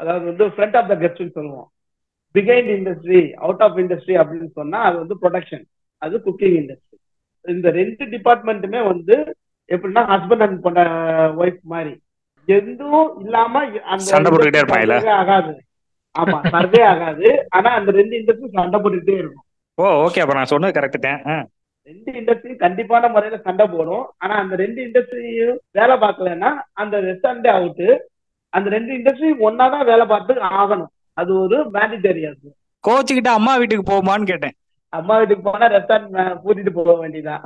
அதாவது 0.00 0.24
வந்து 0.30 0.46
ஃப்ரண்ட் 0.54 0.76
ஆஃப் 0.80 0.90
த 0.92 0.94
கெஸ்ட்னு 1.02 1.36
சொல்லுவோம். 1.38 1.68
Behind 2.34 2.70
industry 2.76 3.20
out 3.44 3.62
of 3.66 3.76
industry 3.82 4.14
அப்படின்னு 4.22 4.48
சொன்னா 4.60 4.78
அது 4.88 4.96
வந்து 5.02 5.16
ப்ரொடக்ஷன் 5.22 5.64
அது 6.02 6.14
குக்கிங் 6.26 6.56
இண்டஸ்ட்ரி 6.60 6.98
இந்த 7.44 7.68
ரெண்டு 7.78 8.04
டிபார்ட்மெண்ட்டுமே 8.14 8.80
வந்து 8.92 9.16
எப்படின்னா 9.68 10.02
ஹஸ்பண்ட் 10.12 10.44
அண்ட் 10.46 10.66
ஒய்ஃப் 11.42 11.62
மாதிரி 11.74 11.94
எதுவும் 12.48 13.12
இல்லாம 13.24 13.62
அந்த 13.92 14.08
ஆகாது. 15.20 15.52
ஆமா 16.14 16.38
சர்வே 16.54 16.80
ஆகாது. 16.92 17.28
ஆனா 17.56 17.70
அந்த 17.78 17.90
ரெண்டு 17.98 18.14
இண்டஸ்ட்ரி 18.20 18.48
சண்டை 18.58 18.78
போட்டுக்கிட்டே 18.80 19.18
இருக்கும். 19.22 19.44
ஓ 19.78 19.84
ஓகே 20.06 20.22
அப்ப 20.24 20.34
நான் 20.38 20.52
சொன்னது 20.54 20.76
கரெக்ட். 20.78 21.06
ரெண்டு 21.90 22.10
இண்டஸ்ட்ரியும் 22.18 22.62
கண்டிப்பான 22.64 23.08
முறையில 23.14 23.38
சண்டை 23.46 23.64
போடும். 23.72 24.04
ஆனா 24.22 24.34
அந்த 24.42 24.54
ரெண்டு 24.62 24.80
இண்டஸ்ட்ரியும் 24.86 25.56
வேலை 25.78 25.94
பார்க்கலன்னா 26.04 26.50
அந்த 26.82 27.00
ரெஸ்டாரண்டே 27.08 27.50
அவுட்டு 27.58 27.88
அந்த 28.56 28.68
ரெண்டு 28.76 28.92
இண்டஸ்ட்ரியும் 28.98 29.42
ஒன்னா 29.46 29.64
தான் 29.74 29.88
வேலை 29.92 30.04
பார்த்து 30.12 30.34
ஆகணும். 30.60 30.90
அது 31.20 31.30
ஒரு 31.42 31.56
மேண்டிட்டரி 31.76 32.22
அது. 32.30 32.48
கோச்சுக்கிட்டு 32.84 33.30
அம்மா 33.38 33.52
வீட்டுக்கு 33.60 33.84
போகுமான்னு 33.92 34.30
கேட்டேன். 34.30 34.54
அம்மா 34.98 35.14
வீட்டுக்கு 35.18 35.44
போனா 35.50 35.66
ரெஸ்டாரண்ட் 35.76 36.42
கூட்டிட்டு 36.44 36.72
போக 36.78 36.92
வேண்டியதான் 37.02 37.44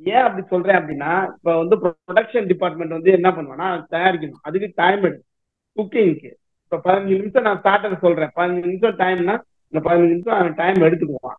ஏன் 0.00 0.24
அப்படி 0.24 0.42
சொல்றேன் 0.50 0.78
அப்படின்னா 0.80 1.12
இப்ப 1.36 1.54
வந்து 1.60 1.76
ப்ரொடக்ஷன் 1.84 2.50
டிபார்ட்மெண்ட் 2.50 2.96
வந்து 2.96 3.10
என்ன 3.18 3.28
பண்ணுவான்னா 3.36 3.68
தயாரிக்கணும். 3.94 4.42
அதுக்கு 4.48 4.68
டைம் 4.80 5.02
எடுக்கும். 5.08 5.30
குக்கிங்க்கு 5.76 6.30
இப்ப 6.72 6.80
பதினஞ்சு 6.84 7.14
நிமிஷம் 7.18 7.42
நான் 7.42 7.60
ஸ்டார்டர் 7.60 8.02
சொல்றேன். 8.04 8.32
பதினஞ்சு 8.36 8.64
நிமிஷம் 8.64 8.98
டைம்னா 8.98 9.34
இந்த 9.72 9.80
பதினஞ்சு 9.88 10.08
நிமிஷம் 10.08 10.38
அவன் 10.38 10.54
டைம் 10.54 10.80
எடுத்துக்குவான். 10.86 11.38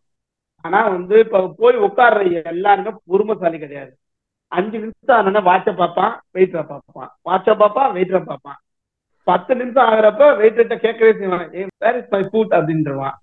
ஆனா 0.62 0.88
வந்து 0.88 1.20
இப்ப 1.20 1.56
போய் 1.58 1.76
உட்கார்ற 1.78 2.44
எல்லாருமே 2.44 2.92
பொறுமைசாலி 3.12 3.58
கிடையாது. 3.60 3.92
அஞ்சு 4.48 4.80
நிமிஷம் 4.80 5.26
ஆனா 5.26 5.42
வாட்ச 5.50 5.76
பார்ப்பான் 5.76 6.14
வெயிட்டரை 6.34 6.64
பார்ப்பான். 6.68 7.12
வாட்ச 7.30 7.58
பார்ப்பான் 7.58 7.94
வெயிட்டரை 7.96 8.26
பார்ப்பான். 8.26 8.60
பத்து 9.24 9.56
நிமிஷம் 9.56 9.88
ஆகுறப்ப 9.88 10.24
வெயிட்டர்கிட்ட 10.42 10.78
கேட்கவே 10.80 11.12
செய்வான். 11.18 11.54
ஏ 11.56 11.68
where 11.78 11.98
is 11.98 12.12
my 12.12 12.22
food 12.22 12.56
அப்படின்றவான். 12.58 13.18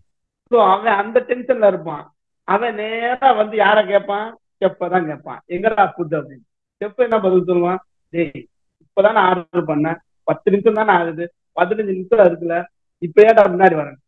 so 0.50 0.56
அவன் 0.72 0.92
அந்த 0.92 1.24
டென்ஷன்ல 1.28 1.66
இருப்பான். 1.66 2.04
அவன் 2.44 2.74
நேரா 2.74 3.32
வந்து 3.32 3.56
யார 3.56 3.86
கேட்பான்? 3.86 4.38
செப்பதான் 4.58 5.06
கேட்பான். 5.06 5.40
எங்கடா 5.48 5.86
ஃபுட் 5.94 6.14
அப்படின்னு. 6.18 6.46
செப்ப 6.80 6.96
என்ன 6.96 7.20
பதில் 7.20 7.48
சொல்லுவான்? 7.48 7.80
டேய் 8.10 8.46
இப்பதான் 8.82 9.12
நான் 9.12 9.28
ஆர்டர் 9.30 9.70
பண்ணேன். 9.72 9.98
பத்து 10.24 10.50
நிமிஷம் 10.50 10.74
தானே 10.74 10.92
ஆகுது. 10.92 11.32
பதினஞ்சு 11.58 11.92
நிமிஷம் 11.98 12.26
இருக்குல்ல 12.28 12.56
இப்ப 13.02 13.22
ஏன்டா 13.28 13.44
முன்னாடி 13.54 13.76
வரேன். 13.80 13.98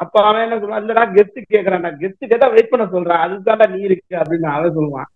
அப்ப 0.00 0.14
அவன் 0.28 0.44
என்ன 0.44 0.56
சொல்லுவான்? 0.60 0.84
இல்லடா 0.84 1.04
கெஸ்ட் 1.16 1.38
கேக்குறான்டா. 1.54 1.90
கெஸ்ட் 2.00 2.30
கேட்டா 2.30 2.46
வெயிட் 2.54 2.72
பண்ண 2.72 2.84
சொல்றான் 2.94 3.22
அதுக்காண்டா 3.24 3.66
நீ 3.74 3.80
இருக்கு 3.88 4.14
அப்படின்னு 4.20 4.48
அவன் 4.54 4.76
சொல்லுவான். 4.78 5.08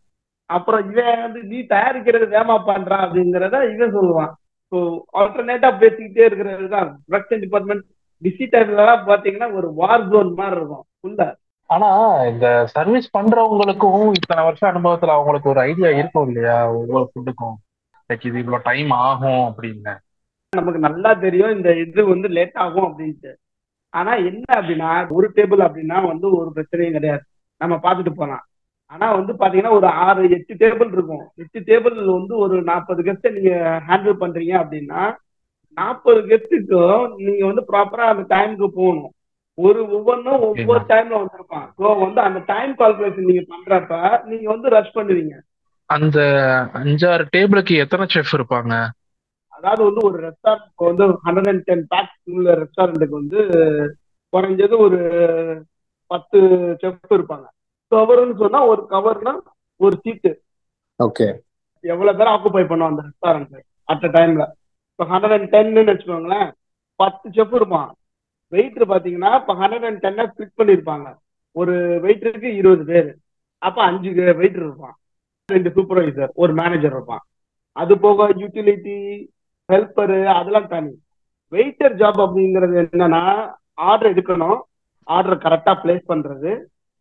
அப்புறம் 0.50 0.82
இவன் 0.90 1.22
வந்து 1.24 1.40
நீ 1.50 1.58
தயாரிக்கிறது 1.74 2.26
வேமா 2.34 2.56
பண்றான் 2.70 3.04
அப்படிங்கிறத 3.06 3.56
இவன் 3.74 3.96
சொல்லுவான். 3.98 4.32
ஸோ 4.72 4.78
ஆல்டர்னேட்டா 5.20 5.70
பேசிக்கிட்டே 5.82 6.24
இருக்கிறது 6.28 6.68
தான் 6.76 6.88
ப்ரொடக்ஷன் 7.08 7.42
டிபார்ட்மெண்ட் 7.44 7.84
பிஸி 8.22 8.46
டைம்லலாம் 8.54 9.04
பாத்தீங்கன்னா 9.10 9.48
ஒரு 9.58 9.68
வார் 9.80 10.08
ஜோன் 10.12 10.30
மாதிரி 10.38 10.58
இருக்கும். 10.60 10.84
உள்ள 11.06 11.26
ஆனா 11.70 11.88
இந்த 12.30 12.46
சர்வீஸ் 12.74 13.06
பண்றவங்களுக்கும் 13.16 14.04
இத்தனை 14.18 14.42
வருஷம் 14.46 14.70
அனுபவத்துல 14.70 15.16
அவங்களுக்கு 15.16 15.50
ஒரு 15.52 15.60
ஐடியா 15.68 15.90
இருக்கும் 15.96 16.28
இல்லையா? 16.28 16.54
ஒவ்வொரு 16.76 17.04
ஃபுட்டுக்கும் 17.10 17.56
லைக் 18.10 18.24
இது 18.28 18.38
இவ்வளவு 18.42 18.66
டைம் 18.68 18.92
ஆகும் 19.06 19.42
அப்படின்னு. 19.48 19.94
நமக்கு 20.52 20.80
நல்லா 20.86 21.10
தெரியும் 21.24 21.54
இந்த 21.56 21.70
இது 21.84 22.00
வந்து 22.12 22.28
லேட் 22.36 22.58
ஆகும் 22.64 22.86
அப்படின்ட்டு. 22.88 23.32
ஆனா 23.94 24.12
என்ன 24.30 24.44
அப்படின்னா 24.58 24.90
ஒரு 25.16 25.26
டேபிள் 25.36 25.62
அப்படின்னா 25.66 25.98
வந்து 26.10 26.26
ஒரு 26.38 26.48
பிரச்சனையும் 26.56 26.96
கிடையாது. 26.96 27.22
நம்ம 27.60 27.74
பார்த்துட்டு 27.84 28.12
போலாம் 28.20 28.44
ஆனா 28.90 29.06
வந்து 29.16 29.32
பாத்தீங்கன்னா 29.40 29.72
ஒரு 29.78 29.88
ஆறு 30.04 30.22
எட்டு 30.36 30.52
டேபிள் 30.62 30.90
இருக்கும். 30.96 31.24
எட்டு 31.42 31.58
டேபிள் 31.70 31.96
வந்து 32.18 32.34
ஒரு 32.44 32.56
நாற்பது 32.62 33.00
கெஸ்ட்டை 33.06 33.32
நீங்க 33.36 33.52
ஹேண்டில் 33.88 34.20
பண்றீங்க 34.22 34.54
அப்படின்னா 34.62 35.02
நாற்பது 35.76 36.20
கெஸ்ட்டுக்கும் 36.30 37.02
நீங்க 37.26 37.42
வந்து 37.46 37.64
ப்ராப்பரா 37.70 38.06
அந்த 38.12 38.24
டைமுக்கு 38.34 38.68
போகணும். 38.78 39.12
ஒரு 39.58 39.80
ஒவ்வொன்றும் 39.96 40.42
ஒவ்வொரு 40.48 40.82
டைம்ல 40.92 41.14
வந்திருப்பான். 41.20 41.66
ஸோ 41.78 41.86
வந்து 42.04 42.20
அந்த 42.20 42.40
டைம் 42.52 42.72
கால்குலேஷன் 42.80 43.28
நீங்க 43.30 43.44
பண்றப்ப 43.52 43.94
நீங்க 44.24 44.46
வந்து 44.54 44.68
ரஷ் 44.76 44.96
பண்ணுவீங்க. 44.96 45.34
அந்த 45.90 46.18
அஞ்சாறு 46.80 47.24
டேபிளுக்கு 47.36 47.74
எத்தனை 47.84 48.06
செஃப் 48.14 48.34
இருப்பாங்க? 48.38 48.74
அதாவது 49.58 49.82
வந்து 49.88 50.02
ஒரு 50.08 50.18
ரெஸ்டாரண்ட் 50.26 50.88
வந்து 50.88 51.04
ஹண்ட்ரட் 51.26 51.50
அண்ட் 51.52 51.64
டென் 51.68 51.84
பேக்ஸ் 51.92 52.18
உள்ள 52.36 52.54
ரெஸ்டாரண்ட்டுக்கு 52.62 53.20
வந்து 53.20 53.40
குறைஞ்சது 54.32 54.74
ஒரு 54.86 54.98
பத்து 56.10 56.38
செஃப் 56.82 57.14
இருப்பாங்க. 57.16 57.46
கவர்னு 57.92 58.34
சொன்னா 58.42 58.60
ஒரு 58.72 58.82
கவர்னா 58.94 59.32
ஒரு 59.80 59.94
சீட்டு 60.04 60.30
ஓகே 61.00 61.26
எவ்வளவு 61.84 62.18
பேர் 62.18 62.32
ஆக்குபை 62.34 62.64
பண்ணுவோம் 62.70 62.92
அந்த 62.92 63.02
ரெஸ்டாரண்ட் 63.08 63.56
அட் 63.92 64.06
அ 64.08 64.10
டைம்ல 64.16 64.44
இப்போ 64.90 65.04
ஹண்ட்ரட் 65.12 65.34
அண்ட் 65.36 65.50
டென்னு 65.54 65.90
வச்சுக்கோங்களேன் 65.90 66.48
பத்து 67.00 67.26
செஃப் 67.36 67.56
இருப்பான் 67.58 67.90
வெயிட்டர் 68.52 68.90
பாத்தீங்கன்னா 68.92 69.30
இப்போ 69.40 69.54
ஹண்ட்ரட் 69.60 69.86
அண்ட் 69.88 70.02
டென்னை 70.04 70.24
ஸ்பிட் 70.30 70.58
பண்ணியிருப்பாங்க. 70.58 71.08
ஒரு 71.56 71.74
வெயிட்டருக்கு 72.04 72.50
இருபது 72.60 72.84
பேர். 72.90 73.10
அப்போ 73.62 73.80
அஞ்சு 73.88 74.10
வெயிட்டர் 74.40 74.66
இருப்பான் 74.66 74.96
ரெண்டு 75.48 75.70
சூப்பர்வைசர் 75.76 76.32
ஒரு 76.42 76.52
மேனேஜர் 76.60 76.94
இருப்பான். 76.96 77.24
அது 77.76 77.94
போக 78.04 78.26
யூட்டிலிட்டி 78.42 78.96
ஹெல்ப்பரு 79.72 80.24
அதெல்லாம் 80.24 80.68
தனி. 80.68 80.92
வெயிட்டர் 81.50 81.96
ஜாப் 82.00 82.20
அப்படிங்கிறது 82.24 82.76
என்னன்னா 82.82 83.52
ஆர்டர் 83.74 84.14
எடுக்கணும். 84.14 84.60
ஆர்டர் 85.04 85.38
கரெக்டா 85.38 85.76
பிளேஸ் 85.82 86.08
பண்றது. 86.08 86.50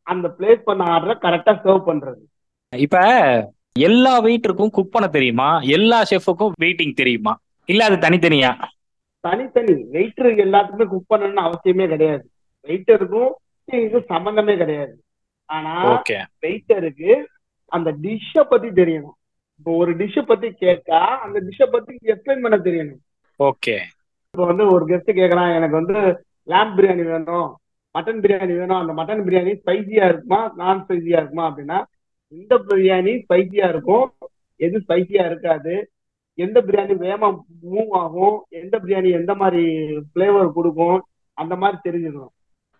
அந்த 0.03 0.33
பிளேஸ் 0.37 0.61
பண்ண 0.67 0.83
ஆர்டரை 0.83 1.17
கரெக்டா 1.17 1.53
சர்வ் 1.63 1.83
பண்றது. 1.85 2.21
இப்ப 2.77 2.97
எல்லா 3.79 4.21
வெயிட்டருக்கும் 4.21 4.69
குக் 4.69 4.91
பண்ண 4.91 5.07
தெரியுமா? 5.07 5.59
எல்லா 5.59 6.03
ஷெஃபுக்கும் 6.09 6.51
வெயிட்டிங் 6.61 6.93
தெரியுமா? 6.93 7.33
இல்ல 7.65 7.85
அது 7.85 7.95
தனித்தனியா? 7.95 8.51
தனித்தனி. 9.19 9.73
வெயிட்டர் 9.73 10.33
எல்லாத்துக்குமே 10.45 10.85
குக் 10.85 11.11
பண்ணணும்னு 11.11 11.49
அவசியமே 11.49 11.87
கிடையாது. 11.87 12.31
வெயிட்டருக்கும் 12.67 13.31
சம்பந்தமே 14.05 14.57
கிடையாது. 14.57 15.03
ஆனா 15.45 16.01
வெயிட்டருக்கு 16.41 17.23
அந்த 17.67 17.91
டிஷ்ஷை 18.01 18.41
பத்தி 18.41 18.67
தெரியணும். 18.67 19.16
இப்போ 19.59 19.71
ஒரு 19.75 19.95
டிஷ்ஷை 19.95 20.21
பத்தி 20.21 20.51
கேட்டா 20.51 21.19
அந்த 21.19 21.37
டிஷ்ஷை 21.39 21.67
பத்தி 21.71 21.97
எக்ஸ்பிளைன் 22.03 22.41
பண்ண 22.41 22.57
தெரியணும் 22.57 23.01
ஓகே 23.39 23.77
இப்போ 24.33 24.45
வந்து 24.45 24.65
ஒரு 24.71 24.85
கெஸ்ட் 24.85 25.17
கேக்குறான் 25.19 25.55
எனக்கு 25.55 25.79
வந்து 25.81 25.97
லேம்ப் 26.47 26.75
பிரியாணி 26.77 27.05
வேணும் 27.05 27.55
மட்டன் 27.95 28.21
பிரியாணி 28.23 28.57
வேணும். 28.57 28.79
அந்த 28.79 28.93
மட்டன் 28.93 29.23
பிரியாணி 29.27 29.51
ஸ்பைசியா 29.61 30.05
இருக்குமா 30.05 30.53
நான் 30.55 30.85
ஸ்பைசியா 30.87 31.17
இருக்குமா 31.21 31.45
அப்படின்னா 31.49 31.77
எந்த 32.27 32.55
பிரியாணி 32.67 33.13
ஸ்பைசியா 33.23 33.67
இருக்கும். 33.69 34.13
எது 34.55 34.77
ஸ்பைசியா 34.87 35.25
இருக்காது. 35.25 35.91
எந்த 36.33 36.61
பிரியாணி 36.61 36.95
வேகமா 37.05 37.27
மூவ் 37.71 37.87
ஆகும். 37.89 38.45
எந்த 38.49 38.79
பிரியாணி 38.79 39.11
எந்த 39.11 39.35
மாதிரி 39.35 39.63
ஃபிளேவர் 40.07 40.51
கொடுக்கும். 40.51 40.99
அந்த 41.33 41.55
மாதிரி 41.55 41.77
தெரிஞ்சுக்கணும். 41.87 42.33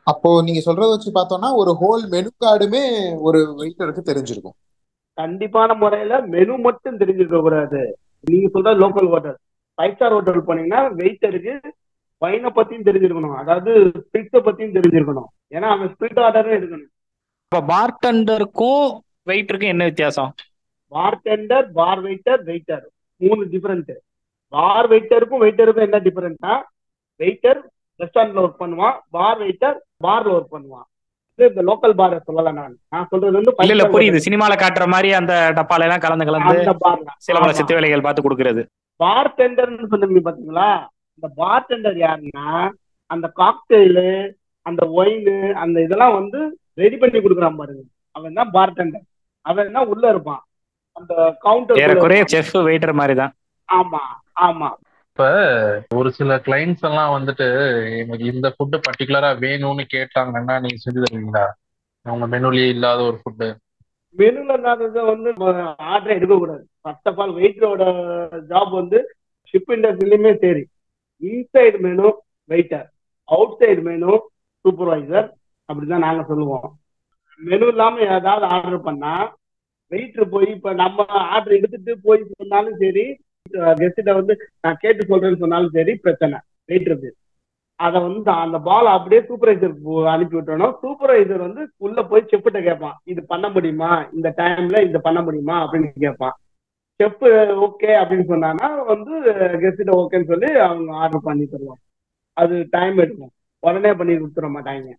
அப்போ 0.03 0.41
நீங்க 0.41 0.61
சொல்றத 0.65 0.89
வச்சு 0.93 1.11
பார்த்தோம்னா 1.11 1.49
ஒரு 1.55 1.71
ஹோல் 1.81 2.03
மெனு 2.09 2.29
கார்டுமே 2.45 2.83
ஒரு 3.19 3.39
வெயிட்டருக்கு 3.57 4.03
தெரிஞ்சிருக்கும். 4.11 4.57
கண்டிப்பான 5.17 5.75
முறையில 5.81 6.19
மெனு 6.33 6.55
மட்டும் 6.67 6.99
தெரிஞ்சிருக்க 7.01 7.39
கூடாது. 7.45 7.81
நீங்க 8.29 8.47
சொல்ற 8.55 8.73
local 8.83 9.09
hotel 9.13 9.37
five 9.77 9.95
star 9.95 10.15
hotel 10.15 10.47
போனீங்கன்னா 10.49 10.81
வெயிட்டருக்கு 11.01 11.53
வைனை 12.21 12.49
பத்தியும் 12.57 12.87
தெரிஞ்சிருக்கணும். 12.87 13.37
அதாவது 13.41 13.71
ஸ்பிரிட்டை 14.03 14.39
பத்தியும் 14.47 14.75
தெரிஞ்சிருக்கணும். 14.77 15.29
ஏன்னா 15.55 15.67
அவன் 15.75 15.91
ஸ்பிரிட் 15.93 16.21
ஆர்டரும் 16.25 16.57
எடுக்கணும். 16.59 16.91
இப்ப 17.47 17.61
பார்டெண்டருக்கும் 17.71 18.85
வெயிட்டருக்கும் 19.29 19.73
என்ன 19.73 19.85
வித்தியாசம்? 19.89 20.31
பார்டெண்டர் 20.91 21.67
பார் 21.77 22.01
வெயிட்டர் 22.05 22.41
வெயிட்டர் 22.49 22.85
மூணு 23.21 23.43
டிஃபரெண்ட் 23.53 23.93
பார் 24.53 24.87
வெயிட்டருக்கும் 24.91 25.43
வெயிட்டருக்கும் 25.43 25.87
என்ன 25.87 25.99
டிஃபரெண்ட்னா 26.07 26.53
வெயிட்டர் 27.19 27.59
ரெஸ்டாரண்ட்ல 27.99 28.43
ஒர்க் 28.45 28.61
பண்ணுவான் 28.63 28.97
பார் 29.15 29.39
வெயிட்டர் 29.43 29.77
பார்ல 30.05 30.33
ஒர்க் 30.37 30.53
பண்ணுவான். 30.55 30.87
இது 31.39 31.47
இந்த 31.51 31.63
லோக்கல் 31.67 31.95
பார 31.99 32.19
சொல்லல 32.27 32.51
நான். 32.59 32.73
நான் 32.93 33.07
சொல்றது 33.09 33.35
வந்து 33.37 33.51
இல்ல 33.63 33.73
இல்ல 33.75 33.85
புரியுது. 33.93 34.19
சினிமால 34.25 34.53
காட்டுற 34.61 34.85
மாதிரி 34.93 35.09
அந்த 35.19 35.33
டப்பால 35.57 35.85
எல்லாம் 35.87 36.03
கலந்து 36.05 36.27
கலந்து 36.29 36.63
சில 37.27 37.37
பல 37.39 37.51
சித்து 37.59 37.77
வேலைகள் 37.77 38.05
பார்த்து 38.05 38.25
கொடுக்கறது. 38.25 38.61
பார் 38.99 39.29
டெண்டர்னு 39.39 39.89
சொன்னீங்க 39.91 40.23
பாத்தீங்களா 40.27 40.69
இந்த 41.17 41.27
பார் 41.41 41.67
டெண்டர் 41.69 41.99
யாருன்னா 42.05 42.47
அந்த 43.11 43.27
காக்டெயிலு 43.41 44.07
அந்த 44.65 44.83
ஒயின் 44.99 45.27
அந்த 45.63 45.77
இதெல்லாம் 45.85 46.15
வந்து 46.19 46.39
ரெடி 46.81 46.97
பண்ணி 47.01 47.19
கொடுக்குறான் 47.19 47.59
பாருங்க. 47.59 47.83
அவன் 48.15 48.37
தான் 48.39 48.51
பார் 48.55 48.75
டெண்டர் 48.77 49.05
அவன் 49.45 49.75
தான் 49.77 49.89
உள்ள 49.93 50.05
இருப்பான். 50.13 50.41
அந்த 50.95 51.13
கவுண்டர் 51.45 51.79
ஏறக்குறைய 51.83 52.23
செஃப் 52.33 52.53
வெயிட்டர் 52.67 52.99
மாதிரி 52.99 53.15
தான். 53.21 53.33
ஆமா 53.69 54.01
ஆமா. 54.47 54.69
இப்ப 55.17 55.27
ஒரு 55.91 56.09
சில 56.17 56.31
கிளைண்ட்ஸ் 56.45 56.83
எல்லாம் 56.85 57.13
வந்துட்டு 57.13 57.45
எனக்கு 58.01 58.25
இந்த 58.31 58.47
ஃபுட்டு 58.53 58.77
பர்டிகுலரா 58.83 59.29
வேணும்னு 59.39 59.83
கேட்டாங்கன்னா 59.93 60.55
நீங்க 60.63 60.77
செஞ்சு 60.83 60.99
தருவீங்களா? 61.03 61.45
அவங்க 62.05 62.25
மெனுலயே 62.33 62.67
இல்லாத 62.67 62.99
ஒரு 63.03 63.17
ஃபுட்டு 63.21 63.47
மெனுல 64.17 64.57
இல்லாததை 64.59 65.01
வந்து 65.05 65.29
ஆர்டர் 65.87 66.15
எடுக்கக்கூடாது 66.17 66.63
ஃபர்ஸ்ட் 66.81 67.09
ஆஃப் 67.09 67.19
ஆல் 67.19 67.33
வெயிட்டரோட 67.39 67.83
ஜாப் 68.51 68.71
வந்து 68.73 68.99
ஷிப் 69.53 69.73
இண்டஸ்ட்ரியிலுமே 69.75 70.33
சரி. 70.43 70.63
Inside 71.23 71.79
menu 71.79 72.07
waiter 72.49 72.87
outside 73.59 73.83
menu 73.83 74.13
supervisor 74.65 75.27
அப்படிதான் 75.69 76.05
நாங்க 76.07 76.23
சொல்லுவோம். 76.29 76.67
மெனு 77.41 77.67
இல்லாம 77.67 77.95
ஏதாவது 78.11 78.47
ஆர்டர் 78.53 78.81
பண்ணா 78.83 79.15
வெயிட்டர் 79.91 80.31
போய் 80.31 80.49
இப்ப 80.55 80.73
நம்ம 80.77 80.99
ஆர்டர் 81.27 81.57
எடுத்துட்டு 81.59 81.95
போய் 82.05 82.29
சொன்னாலும் 82.33 82.79
சரி 82.79 83.07
கெஸ்ட 83.53 84.13
வந்து 84.13 84.33
நான் 84.61 84.77
கேட்டு 84.79 85.03
சொல்றேன்னு 85.09 85.37
சொன்னாலும் 85.37 85.69
சரி 85.69 85.95
பிரச்சனை. 85.95 86.39
வெயிட்டருக்கு 86.67 87.11
அதை 87.75 88.01
வந்து 88.01 88.31
அந்த 88.31 88.57
பால் 88.59 88.85
அப்படியே 88.85 89.21
சூப்பர்வைசருக்கு 89.21 90.07
அனுப்பி 90.13 90.37
விட்டணும் 90.37 90.75
சூப்பர்வைசர் 90.83 91.39
வந்து 91.39 91.67
உள்ள 91.77 92.03
போய் 92.03 92.29
செஃப்கிட்ட 92.31 92.63
கேட்பான் 92.63 92.99
இது 93.03 93.25
பண்ண 93.25 93.49
முடியுமா? 93.49 94.05
இந்த 94.13 94.33
டைம்ல 94.37 94.87
இது 94.89 95.01
பண்ண 95.01 95.21
முடியுமா? 95.21 95.55
அப்படின்னு 95.63 95.91
கேட்பான். 95.99 96.35
செஃப் 96.99 97.23
ஓகே 97.65 97.91
அப்படின்னு 98.01 98.29
சொன்னாங்கன்னா 98.29 98.85
வந்து 98.85 99.19
கெஸ்ட 99.63 99.91
ஓகேன்னு 100.01 100.25
சொல்லி 100.25 100.49
அவங்க 100.67 100.93
ஆர்டர் 100.93 101.21
பண்ணி 101.23 101.43
தருவாங்க. 101.43 101.83
அது 102.33 102.67
டைம் 102.69 102.97
எடுக்கும். 102.97 103.31
உடனே 103.59 103.93
பண்ணி 103.93 104.13
கொடுத்துட 104.13 104.47
மாட்டாங்க. 104.55 104.93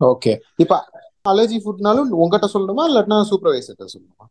ஓகே 0.00 0.38
இப்ப 0.56 0.84
அலர்ஜி 1.28 1.58
ஃபுட்னாலும் 1.64 2.08
உங்ககிட்ட 2.22 2.48
சொல்லணுமா? 2.54 2.84
இல்லாட்டினா 2.90 3.18
சூப்பர்வைசர்கிட்ட 3.30 3.86
சொல்லணுமா? 3.94 4.26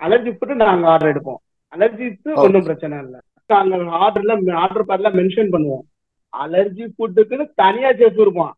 அலர்ஜி 0.00 0.32
ஃபுட்டு 0.34 0.54
நாங்க 0.54 0.88
ஆர்டர் 0.88 1.12
எடுப்போம். 1.12 1.40
அலர்ஜிக்கு 1.76 2.30
ஒன்றும் 2.42 2.66
பிரச்சனை 2.68 2.98
இல்லை. 3.04 3.18
நாங்க 3.50 3.76
ஆர்டர்ல 4.04 4.34
ஆர்டர் 4.60 4.88
பேர்ல 4.90 5.08
மென்ஷன் 5.18 5.50
பண்ணுவோம். 5.54 5.84
அலர்ஜி 6.32 6.84
ஃபுட்டுக்குன்னு 6.94 7.44
தனியா 7.62 7.90
செஃப் 8.00 8.22
இருப்பான். 8.24 8.54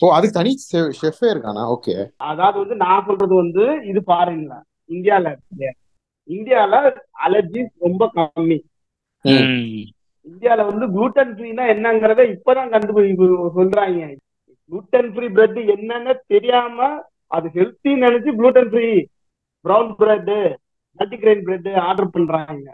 ஓ 0.00 0.08
அதுக்கு 0.16 0.38
தனி 0.38 0.52
ஷெஃபே 1.00 1.28
இருக்கானா? 1.32 1.62
ஓகே 1.74 1.94
அதாவது 2.30 2.56
வந்து 2.62 2.76
நான் 2.84 3.06
சொல்றது 3.08 3.34
வந்து 3.42 3.64
இது 3.90 4.00
பாருங்களா 4.12 4.58
இந்தியால. 4.94 5.32
இந்தியால 6.28 6.74
அலர்ஜி 7.26 7.60
ரொம்ப 7.86 8.10
கம்மி. 8.16 8.58
இந்தியால 10.26 10.64
வந்து 10.70 10.86
குளூட்டன் 10.94 11.32
ஃப்ரீனா 11.36 11.64
என்னங்கறத 11.74 12.24
இப்பதான் 12.34 12.72
கண்டுபிடி 12.74 13.10
சொல்றாங்க. 13.58 14.00
குளூட்டன் 14.72 15.10
ஃப்ரீ 15.14 15.28
பிரெட் 15.36 15.60
என்னன்னு 15.76 16.12
தெரியாம 16.34 16.88
அது 17.36 17.48
ஹெல்த்தி 17.58 17.90
நினைச்சு 18.04 18.30
gluten 18.38 18.70
free 18.72 18.88
brown 19.64 19.90
bread 20.00 20.34
multigrain 20.98 21.44
bread 21.46 21.68
order 21.88 22.14
பண்றாங்க. 22.16 22.68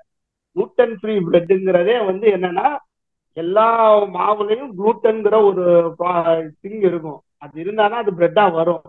குளூட்டன் 0.56 0.94
ஃப்ரீ 1.00 1.14
பிரெட்டுங்கிறதே 1.28 1.96
வந்து 2.10 2.26
என்னன்னா 2.36 2.66
எல்லா 3.36 3.66
மாவுலயும் 4.16 4.70
குளூட்டன்ங்கிற 4.78 5.36
ஒரு 5.48 5.64
திங் 6.62 6.82
இருக்கும். 6.90 7.20
அது 7.44 7.56
இருந்தாதான் 7.64 8.02
அது 8.04 8.12
பிரெட்டா 8.20 8.44
வரும். 8.58 8.84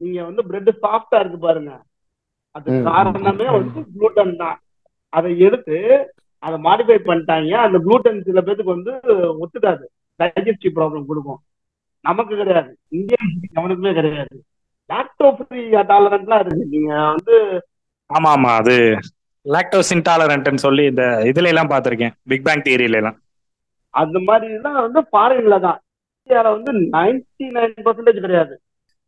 நீங்க 0.00 0.18
வந்து 0.28 0.42
பிரெட் 0.48 0.70
சாஃப்டா 0.84 1.18
இருக்கு 1.22 1.38
பாருங்க. 1.46 1.72
அது 2.56 2.68
காரணமே 2.88 3.46
வந்து 3.56 3.80
குளூட்டன் 3.94 4.34
தான். 4.42 4.58
அதை 5.12 5.30
எடுத்து 5.46 5.78
அதை 6.42 6.56
மாடிஃபை 6.66 6.98
பண்ணிட்டாங்க. 7.06 7.52
அந்த 7.66 7.78
குளூட்டன் 7.86 8.20
சில 8.28 8.40
பேத்துக்கு 8.46 8.76
வந்து 8.76 8.92
ஒத்துக்காது. 9.42 9.84
டைஜஸ்டிவ் 10.20 10.76
ப்ராப்ளம் 10.78 11.08
கொடுக்கும். 11.10 11.40
நமக்கு 12.04 12.34
கிடையாது. 12.36 12.70
இந்தியன் 12.98 13.32
அவனுக்குமே 13.58 13.92
கிடையாது. 13.98 14.36
லாக்டோ 14.90 15.28
ஃப்ரீ 15.38 15.62
டாலரண்ட்லாம் 15.92 16.42
இருக்கு. 16.44 16.64
நீங்க 16.74 16.92
வந்து 17.12 17.34
ஆமா 18.10 18.30
ஆமா 18.34 18.52
அது 18.60 18.74
லாக்டோஸ் 19.46 19.92
இன்டாலரண்ட்னு 19.96 20.64
சொல்லி 20.64 20.84
இந்த 20.84 21.02
இதுல 21.30 21.50
எல்லாம் 21.52 21.70
பார்த்திருக்கேன். 21.70 22.14
பிக் 22.24 22.46
பேங் 22.46 22.64
தியரியில 22.66 23.00
எல்லாம் 23.00 23.18
அந்த 23.94 24.18
மாதிரிலாம் 24.26 24.80
வந்து 24.80 25.00
ஃபாரின்ல 25.08 25.56
தான். 25.60 25.78
இந்தியால 26.18 26.50
வந்து 26.56 26.72
நைன்டி 26.94 27.46
நைன் 27.56 27.84
பர்சன்டேஜ் 27.86 28.24
கிடையாது. 28.24 28.54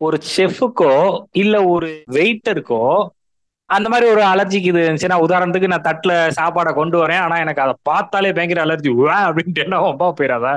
ஒரு 0.00 0.16
செஃப்புக்கோ 0.32 0.92
இல்ல 1.34 1.56
ஒரு 1.72 1.88
வெயிட்டருக்கோ 2.10 2.80
அந்த 3.70 3.86
மாதிரி 3.88 4.06
ஒரு 4.10 4.22
அலர்ஜிக்கு 4.30 4.70
இது 4.70 4.80
இருந்துச்சுன்னா 4.82 5.18
உதாரணத்துக்கு 5.24 5.70
நான் 5.72 5.86
தட்டுல 5.86 6.14
சாப்பாடை 6.38 6.72
கொண்டு 6.72 6.96
வரேன் 6.98 7.22
ஆனா 7.24 7.36
எனக்கு 7.38 7.64
அதை 7.64 7.74
பார்த்தாலே 7.82 8.32
பயங்கர 8.32 8.60
அலர்ஜி 8.64 8.90
அப்படின்ட்டு 9.20 9.64
என்ன 9.64 9.80
ரொம்ப 9.84 10.10
போயிடாதா 10.18 10.52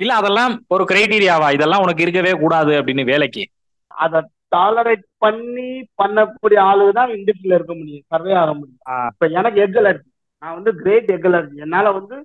இல்ல 0.00 0.12
அதெல்லாம் 0.14 0.52
ஒரு 0.68 0.84
கிரைட்டீரியாவா 0.84 1.48
இதெல்லாம் 1.52 1.82
உனக்கு 1.82 2.02
இருக்கவே 2.02 2.32
கூடாது 2.42 2.72
அப்படின்னு 2.80 3.04
வேலைக்கு. 3.04 3.42
அதை 3.90 4.20
டாலரேட் 4.56 5.04
பண்ணி 5.18 5.70
பண்ணக்கூடிய 6.02 6.58
ஆளுங்க 6.70 6.92
தான் 6.98 7.10
இண்டஸ்ட்ரியில 7.10 7.58
இருக்க 7.58 7.74
முடியும். 7.74 8.04
சர்வே 8.06 8.32
ஆக 8.32 8.54
முடியும். 8.54 8.82
இப்ப 9.12 9.26
எனக்கு 9.26 9.60
எக் 9.60 9.78
அலர்ஜி 9.82 10.08
நான் 10.42 10.54
வந்து 10.54 10.72
கிரேட் 10.82 11.10
எக் 11.10 11.28
அலர்ஜி 11.30 11.56
என்னால 11.56 11.92
வந்து 11.92 12.16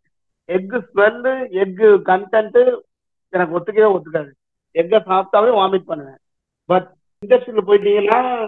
எக் 0.46 0.76
ஸ்மெல்லு 0.88 1.34
எக் 1.62 1.82
கண்டென்ட் 2.12 2.60
எனக்கு 3.30 3.56
ஒத்துக்கவே 3.58 3.90
ஒத்துக்காது. 3.96 4.32
எக்கை 4.74 5.00
சாப்பிட்டாவே 5.10 5.52
வாமிட் 5.60 5.90
பண்ணுவேன். 5.92 6.20
பட் 6.66 6.90
இண்டஸ்ட்ரியில 7.26 7.62
போயிட்டீங்கன்னா 7.68 8.48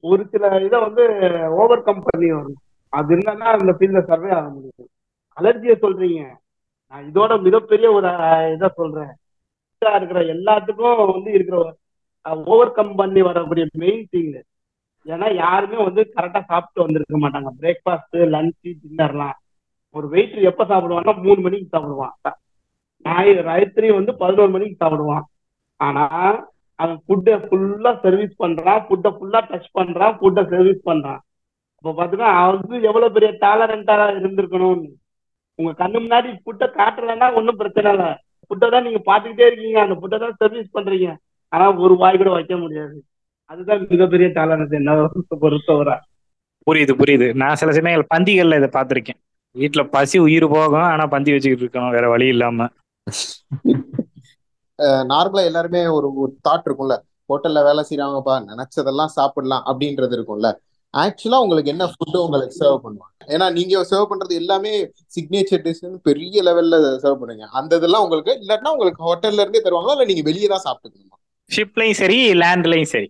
ஒரு 0.00 0.22
சில 0.32 0.44
இதை 0.64 0.80
வந்து 0.80 1.04
ஓவர் 1.50 1.82
கம் 1.82 2.04
பண்ணி 2.06 2.28
வரும். 2.32 2.60
அது 2.88 3.12
இருந்தா 3.16 3.50
அந்த 3.56 3.72
ஃபீல்ட்ல 3.78 4.00
சர்வே 4.06 4.30
ஆக 4.30 4.48
முடியும் 4.48 4.90
அலர்ஜியை 5.36 5.74
சொல்றீங்க. 5.82 6.22
நான் 6.92 7.04
இதோட 7.10 7.32
மிகப்பெரிய 7.42 7.88
ஒரு 7.92 8.08
இதை 8.52 8.68
சொல்றேன். 8.74 9.12
இருக்கிற 9.82 10.20
எல்லாத்துக்கும் 10.34 11.12
வந்து 11.12 11.30
இருக்கிற 11.32 11.58
ஓவர் 12.24 12.72
கம் 12.72 12.94
பண்ணி 12.94 13.22
வரக்கூடிய 13.22 13.66
மெயின் 13.82 14.06
திங் 14.12 14.32
ஏன்னா 15.06 15.34
யாருமே 15.34 15.78
வந்து 15.84 16.12
கரெக்டா 16.16 16.40
சாப்பிட்டு 16.44 16.84
வந்திருக்க 16.84 17.18
மாட்டாங்க. 17.18 17.50
பிரேக்ஃபாஸ்ட் 17.60 18.16
லஞ்சு 18.34 18.70
டின்னர்லாம் 18.80 19.36
ஒரு 19.90 20.06
வெயிட்டர் 20.08 20.48
எப்ப 20.50 20.64
சாப்பிடுவான்னா 20.64 21.12
மூணு 21.22 21.40
மணிக்கு 21.40 21.72
சாப்பிடுவான். 21.74 22.14
ஞாயிறு 23.04 23.42
ராத்திரி 23.42 23.90
வந்து 23.90 24.14
பதினோரு 24.14 24.50
மணிக்கு 24.50 24.76
சாப்பிடுவான். 24.84 25.24
ஆனா 25.76 26.04
அவன் 26.74 27.00
ஃபுட்டை 27.06 27.34
ஃபுல்லா 27.46 28.00
சர்வீஸ் 28.04 28.34
பண்றான். 28.38 28.80
ஃபுட்டை 28.86 29.10
ஃபுல்லா 29.16 29.40
டச் 29.50 29.72
பண்றான். 29.78 30.14
ஃபுட்டை 30.20 30.42
சர்வீஸ் 30.52 30.82
பண்றான். 30.90 31.20
அப்ப 31.84 31.92
பாத்தீங்கன்னா 31.98 32.30
அவன் 32.40 32.60
வந்து 32.60 32.82
எவ்வளவு 32.82 33.12
பெரிய 33.12 33.30
டேலண்டா 33.40 33.96
இருந்திருக்கணும்னு. 34.20 34.90
உங்க 35.54 35.70
கண்ணு 35.80 35.98
முன்னாடி 36.04 36.28
ஃபுட்டை 36.42 36.66
காட்டலன்னா 36.78 37.34
ஒன்றும் 37.34 37.56
பிரச்சனை 37.56 37.92
இல்லை. 37.92 38.10
ஃபுட்டை 38.46 38.68
தான் 38.70 38.82
நீங்க 38.82 39.00
பாத்துக்கிட்டே 39.10 39.48
இருக்கீங்க. 39.50 39.80
அந்த 39.80 39.96
ஃபுட்டை 40.00 40.18
தான் 40.18 40.38
சர்வீஸ் 40.38 40.74
பண்றீங்க. 40.78 41.08
ஆனா 41.52 41.66
ஒரு 41.84 41.94
வாய் 41.96 42.20
கூட 42.20 42.30
வைக்க 42.30 42.54
முடியாது. 42.56 42.96
அதுதான் 43.50 43.82
மிகப்பெரிய 43.92 44.28
டேலண்ட் 44.36 44.74
என்ன 44.74 44.90
பொறுத்தவரை. 45.42 45.96
புரியுது 46.66 46.94
புரியுது. 46.94 47.26
நான் 47.34 47.58
சில 47.60 47.72
சமயங்கள் 47.72 48.10
பந்திகள்ல 48.14 48.58
இதை 48.60 48.70
பார்த்திருக்கேன். 48.72 49.18
வீட்டுல 49.56 49.82
பசி 49.90 50.16
உயிர் 50.18 50.46
போகும் 50.48 50.88
ஆனா 50.90 51.04
பந்தி 51.14 51.30
வச்சுக்கிட்டு 51.32 51.64
இருக்கணும். 51.64 51.94
வேற 51.96 52.08
வழி 52.08 52.26
இல்லாம. 52.26 52.68
நார்மலா 55.10 55.42
எல்லாருமே 55.48 55.80
ஒரு 55.96 56.08
ஒரு 56.22 56.32
தாட் 56.46 56.66
இருக்கும்ல. 56.68 56.94
ஹோட்டல்ல 57.30 57.60
வேலை 57.64 57.82
செய்யறாங்கப்பா 57.88 58.34
நினைச்சதெல்லாம் 58.50 59.12
சாப்பிடலாம் 59.16 59.64
அப்படின்றது 59.70 60.14
இருக்கும்ல. 60.18 60.48
ஆக்சுவலா 60.94 61.40
உங்களுக்கு 61.44 61.72
என்ன 61.72 61.84
ஃபுட்டு 61.90 62.18
உங்களுக்கு 62.24 62.54
சர்வ் 62.60 62.82
பண்ணுவாங்க? 62.84 63.14
ஏன்னா 63.28 63.46
நீங்க 63.58 63.82
சர்வ் 63.90 64.10
பண்றது 64.10 64.34
எல்லாமே 64.42 64.72
சிக்னேச்சர் 65.16 65.64
டிஷ் 65.66 65.82
பெரிய 66.08 66.42
லெவல்ல 66.48 66.74
சர்வ் 67.04 67.20
பண்ணுங்க 67.22 67.46
அந்த 67.60 67.78
இதெல்லாம் 67.80 68.04
உங்களுக்கு 68.06 68.32
இல்லாட்டினா 68.40 68.74
உங்களுக்கு 68.76 69.06
ஹோட்டல்ல 69.08 69.44
இருந்தே 69.44 69.64
தருவாங்களா? 69.66 69.96
இல்ல 69.96 70.08
நீங்க 70.10 70.24
வெளியே 70.30 70.48
தான் 70.48 70.66
சாப்பிட்டுக்கணுமா? 70.66 71.16
ஷிப்லயும் 71.50 72.00
சரி 72.02 72.18
லேண்ட்லயும் 72.42 72.92
சரி. 72.94 73.08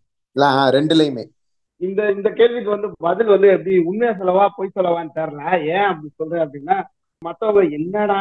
ரெண்டுலயுமே. 0.76 1.24
இந்த 1.80 2.00
இந்த 2.14 2.28
கேள்விக்கு 2.38 2.70
வந்து 2.74 2.88
பதில் 3.06 3.32
வந்து 3.34 3.48
எப்படி 3.56 3.76
உண்மையா 3.90 4.12
சொல்லவா 4.20 4.44
பொய் 4.56 4.74
சொல்லவான்னு 4.76 5.16
தெரியல. 5.18 5.42
ஏன் 5.74 5.88
அப்படி 5.90 6.08
சொல்றேன் 6.20 6.44
அப்படின்னா 6.44 6.76
மத்தவங்க 7.22 7.62
என்னடா 7.78 8.18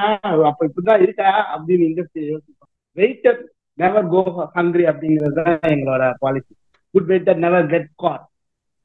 அப்ப 0.49 0.67
இப்படிதான் 0.67 1.03
இருக்கா 1.05 1.29
அப்படின்னு 1.55 1.87
இண்டஸ்ட்ரி 1.89 2.23
யோசிப்பாங்க. 2.31 2.71
வெயிட்டர் 2.97 3.39
நெவர் 3.77 4.07
கோ 4.13 4.21
ஹங்க்ரி 4.57 4.85
அப்படிங்கிறது 4.91 5.37
தான் 5.39 5.73
எங்களோட 5.75 6.05
policy 6.23 6.51
good 6.93 7.09
waiter 7.11 7.43
never 7.45 7.69
get 7.73 7.89
car 8.03 8.23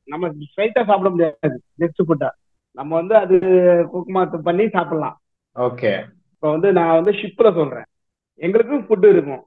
நம்ம 0.08 0.28
ஸ்ட்ரைட்டா 0.48 0.82
சாப்பிட 0.90 1.10
முடியாது. 1.14 1.56
ஜஸ்ட் 1.82 2.04
ஃபுட்டா 2.06 2.30
நம்ம 2.78 2.90
வந்து 3.00 3.14
அது 3.22 3.36
குக்குமாத்து 3.92 4.38
பண்ணி 4.48 4.64
சாப்பிடலாம். 4.76 5.16
ஓகே 5.56 5.92
இப்போ 6.32 6.46
வந்து 6.54 6.70
நான் 6.78 6.96
வந்து 6.98 7.12
ஷிப்ல 7.20 7.50
சொல்றேன். 7.58 7.86
எங்களுக்கும் 8.40 8.86
ஃபுட்டு 8.86 9.08
இருக்கும். 9.14 9.42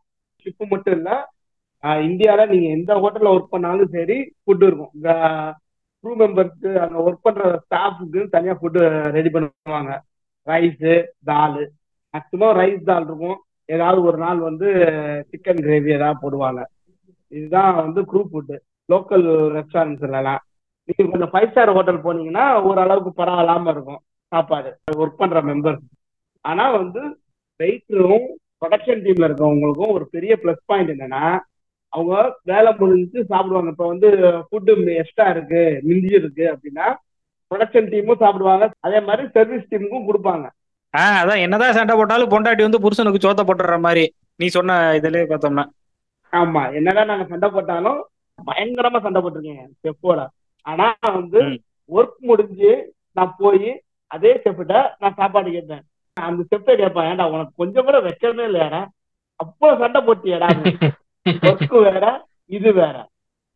ஷிப்பு 0.45 0.65
மட்டும் 0.73 0.95
இல்ல 0.99 1.09
இந்தியால 1.83 2.47
நீங்க 2.47 2.67
எந்த 2.67 2.93
ஹோட்டல்ல 2.95 3.33
ஒர்க் 3.35 3.53
பண்ணாலும் 3.55 3.91
சரி 3.91 4.17
ஃபுட் 4.43 4.63
இருக்கும். 4.63 4.91
இந்த 4.93 5.09
க்ரூ 6.03 6.13
மெம்பர்ஸ்க்கு 6.21 6.75
அங்க 6.75 6.97
ஒர்க் 7.07 7.21
பண்ற 7.21 7.61
ஸ்டாஃபுக்கு 7.65 8.29
தனியா 8.29 8.57
ஃபுட்டு 8.61 8.81
ரெடி 9.17 9.29
பண்ணுவாங்க. 9.29 9.93
Rice 10.47 10.87
dal 11.23 11.73
maximum 12.13 12.57
rice 12.61 12.83
dal 12.83 13.05
இருக்கும். 13.05 13.37
ஏதாவது 13.65 14.03
ஒரு 14.03 14.17
நாள் 14.17 14.39
வந்து 14.39 14.67
சிக்கன் 15.31 15.63
கிரேவி 15.65 15.91
ஏதாவது 15.91 16.19
போடுவாங்க. 16.23 16.63
இதுதான் 17.27 17.75
வந்து 17.75 18.01
க்ரூ 18.01 18.21
ஃபுட்டு 18.31 18.57
லோக்கல் 18.89 19.25
ரெஸ்டாரண்ட்ஸ்லாம் 19.57 20.43
நீங்க 20.89 21.11
கொஞ்சம் 21.11 21.31
ஃபைவ் 21.31 21.49
ஸ்டார் 21.49 21.71
ஹோட்டல் 21.73 22.03
போனீங்கன்னா 22.03 22.61
ஓரளவுக்கு 22.61 23.23
பரவாயில்லாம 23.23 23.69
இருக்கும். 23.69 24.01
சாப்பாடு. 24.31 24.69
ஒர்க் 24.97 25.21
பண்ற 25.21 25.41
மெம்பர்ஸ் 25.41 25.85
ஆனா 26.41 26.71
வந்து 26.71 27.01
வெயிட்டரும் 27.59 28.27
ப்ரொடக்ஷன் 28.61 29.03
டீம்ல 29.05 29.27
இருக்கவங்களுக்கும் 29.29 29.93
ஒரு 29.97 30.07
பெரிய 30.11 30.39
ப்ளஸ் 30.43 30.63
பாயிண்ட் 30.65 30.89
என்னன்னா 30.89 31.39
அவங்க 31.93 32.13
வேலை 32.45 32.71
முடிஞ்சு 32.79 33.19
சாப்பிடுவாங்க. 33.29 33.71
இப்போ 33.73 33.85
வந்து 33.87 34.09
ஃபுட்டு 34.47 34.71
எக்ஸ்ட்ரா 35.01 35.27
இருக்கு 35.29 35.61
மிஞ்சி 35.87 36.11
இருக்கு 36.19 36.45
அப்படின்னா 36.53 36.87
ப்ரொடக்ஷன் 37.51 37.89
டீமும் 37.91 38.21
சாப்பிடுவாங்க. 38.23 38.65
அதே 38.85 38.99
மாதிரி 39.01 39.23
சர்வீஸ் 39.35 39.69
டீமுக்கும் 39.71 40.07
கொடுப்பாங்க. 40.09 40.45
ஆஹ் 40.93 41.17
அதான் 41.21 41.43
என்னதான் 41.45 41.77
சண்டை 41.77 41.95
போட்டாலும் 41.95 42.31
பொண்டாட்டி 42.33 42.65
வந்து 42.65 42.83
புருஷனுக்கு 42.83 43.23
சோத்த 43.23 43.43
போட்டுற 43.43 43.77
மாதிரி. 43.85 44.03
நீ 44.39 44.47
சொன்ன 44.49 44.73
இதுலயே 44.99 45.25
பார்த்தோம்னா. 45.29 45.65
ஆமா 46.33 46.61
என்னதான் 46.77 47.09
நாங்க 47.11 47.25
சண்டை 47.29 47.47
போட்டாலும் 47.49 47.99
பயங்கரமா 48.39 48.99
சண்டை 49.01 49.19
போட்டிருக்கேன் 49.21 49.71
செஃப்போட 49.83 50.19
ஆனா 50.65 50.87
வந்து. 51.17 51.41
ஒர்க் 51.89 52.17
முடிஞ்சு 52.29 52.71
நான் 53.17 53.35
போய் 53.37 53.69
அதே 54.11 54.31
செஃப்கிட்ட 54.43 54.73
நான் 55.01 55.17
சாப்பாடு 55.19 55.49
கேட்டேன். 55.51 55.83
அந்த 56.17 56.41
செஃப்பே 56.51 56.73
கேட்பேன் 56.75 57.07
ஏன்டா 57.09 57.25
உனக்கு 57.33 57.53
கொஞ்சம் 57.55 57.87
கூட 57.87 57.97
வைக்கவே 58.05 58.45
இல்லையாடா? 58.49 58.81
அப்போ 59.39 59.67
சண்டை 59.81 59.99
போட்டியடா 60.07 60.47
ஒர்க் 61.27 61.81
வேற 61.81 62.25
இது 62.45 62.73
வேற. 62.73 63.07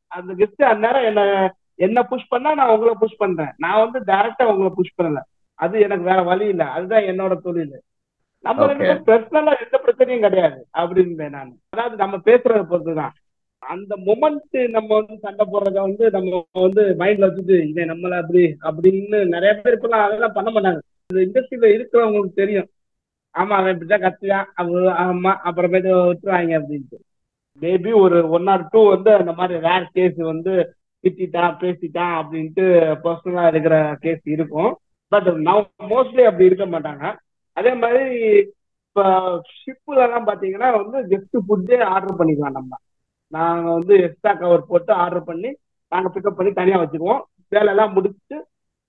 அந்த 0.07 0.33
கெஸ்ட் 0.33 0.63
அந்நேரம் 0.63 1.05
என்ன 1.05 1.53
என்ன 1.75 2.03
புஷ் 2.03 2.27
பண்ணா 2.27 2.53
நான் 2.53 2.69
உங்களை 2.69 2.93
புஷ் 2.99 3.17
பண்றேன். 3.17 3.53
நான் 3.57 3.89
வந்து 3.89 4.13
டைரக்டா 4.13 4.43
உங்களை 4.43 4.71
புஷ் 4.75 4.99
பண்ணல. 5.01 5.19
அது 5.53 5.79
எனக்கு 5.79 6.03
வேற 6.03 6.21
வழி 6.21 6.47
இல்ல. 6.47 6.65
அதுதான் 6.65 7.01
என்னோட 7.01 7.41
தொழில். 7.41 7.81
நம்ம 8.39 8.65
ரெண்டு 8.65 9.13
பர்சனலா 9.13 9.53
எந்த 9.63 9.81
பிரச்சனையும் 9.85 10.19
கிடையாது. 10.19 10.67
அப்படின்னு 10.77 11.29
நான். 11.29 11.57
அதாவது 11.69 11.95
நம்ம 11.95 12.17
பேசுறத 12.17 12.65
பொறுத்துதான். 12.69 13.09
அந்த 13.59 13.95
மொமெண்ட் 13.95 14.69
நம்ம 14.69 14.95
வந்து 14.95 15.17
சண்டை 15.17 15.45
போடுறத 15.45 15.73
வந்து 15.73 16.09
நம்ம 16.09 16.47
வந்து 16.51 16.95
மைண்ட்ல 16.99 17.29
வச்சுட்டு 17.29 17.67
இதை 17.67 17.85
நம்மள 17.85 18.21
அப்படி 18.21 18.57
அப்படின்னு 18.63 19.27
நிறைய 19.27 19.55
பேர் 19.55 19.77
இப்பெல்லாம் 19.77 20.05
அதெல்லாம் 20.05 20.33
பண்ண 20.33 20.51
மாட்டாங்க. 20.51 20.79
இந்த 21.13 21.21
இண்டஸ்ட்ரியில 21.25 21.63
இருக்கிறவங்களுக்கு 21.63 22.33
தெரியும். 22.33 22.67
ஆமா 23.33 23.53
அவன் 23.53 23.77
இப்படிதான் 23.77 24.11
கத்துவான் 24.11 24.45
அவ 24.53 24.69
ஆமா 24.79 25.37
அப்புறமேட்டு 25.45 26.11
விட்டுருவாங்க 26.11 26.61
அப்படின்ட்டு. 26.61 26.97
மேபி 27.59 27.91
ஒரு 28.03 28.17
ஒன் 28.35 28.47
ஆர் 28.53 28.69
டூ 28.73 28.81
வந்து 28.93 29.11
அந்த 29.19 29.31
மாதிரி 29.39 29.55
ரேர் 29.67 29.87
கேஸ் 29.97 30.19
வந்து 30.31 30.53
திட்டான் 31.03 31.59
பேசிட்டான் 31.61 32.13
அப்படின்ட்டு 32.19 32.65
பர்சனலா 33.03 33.45
இருக்கிற 33.51 33.75
கேஸ் 34.03 34.25
இருக்கும். 34.35 34.71
பட் 35.11 35.29
நான் 35.47 35.65
மோஸ்ட்லி 35.93 36.23
அப்படி 36.29 36.49
இருக்க 36.49 36.65
மாட்டாங்க. 36.73 37.05
அதே 37.57 37.71
மாதிரி 37.83 38.03
இப்போ 38.85 39.03
எல்லாம் 40.05 40.27
பாத்தீங்கன்னா 40.29 40.69
வந்து 40.81 40.97
ஜஸ்ட் 41.11 41.35
ஃபுட்டே 41.47 41.77
ஆர்டர் 41.93 42.19
பண்ணிக்கலாம் 42.19 42.57
நம்ம. 42.59 42.71
நாங்க 43.33 43.67
வந்து 43.77 43.93
எக்ஸ்ட்ரா 44.05 44.31
கவர் 44.39 44.69
போட்டு 44.71 44.91
ஆர்டர் 45.03 45.27
பண்ணி 45.29 45.49
நாங்க 45.91 46.07
பிக்கப் 46.13 46.37
பண்ணி 46.39 46.51
தனியா 46.59 46.77
வச்சிருவோம் 46.81 47.21
வேலையெல்லாம் 47.55 47.93
முடிச்சுட்டு 47.95 48.37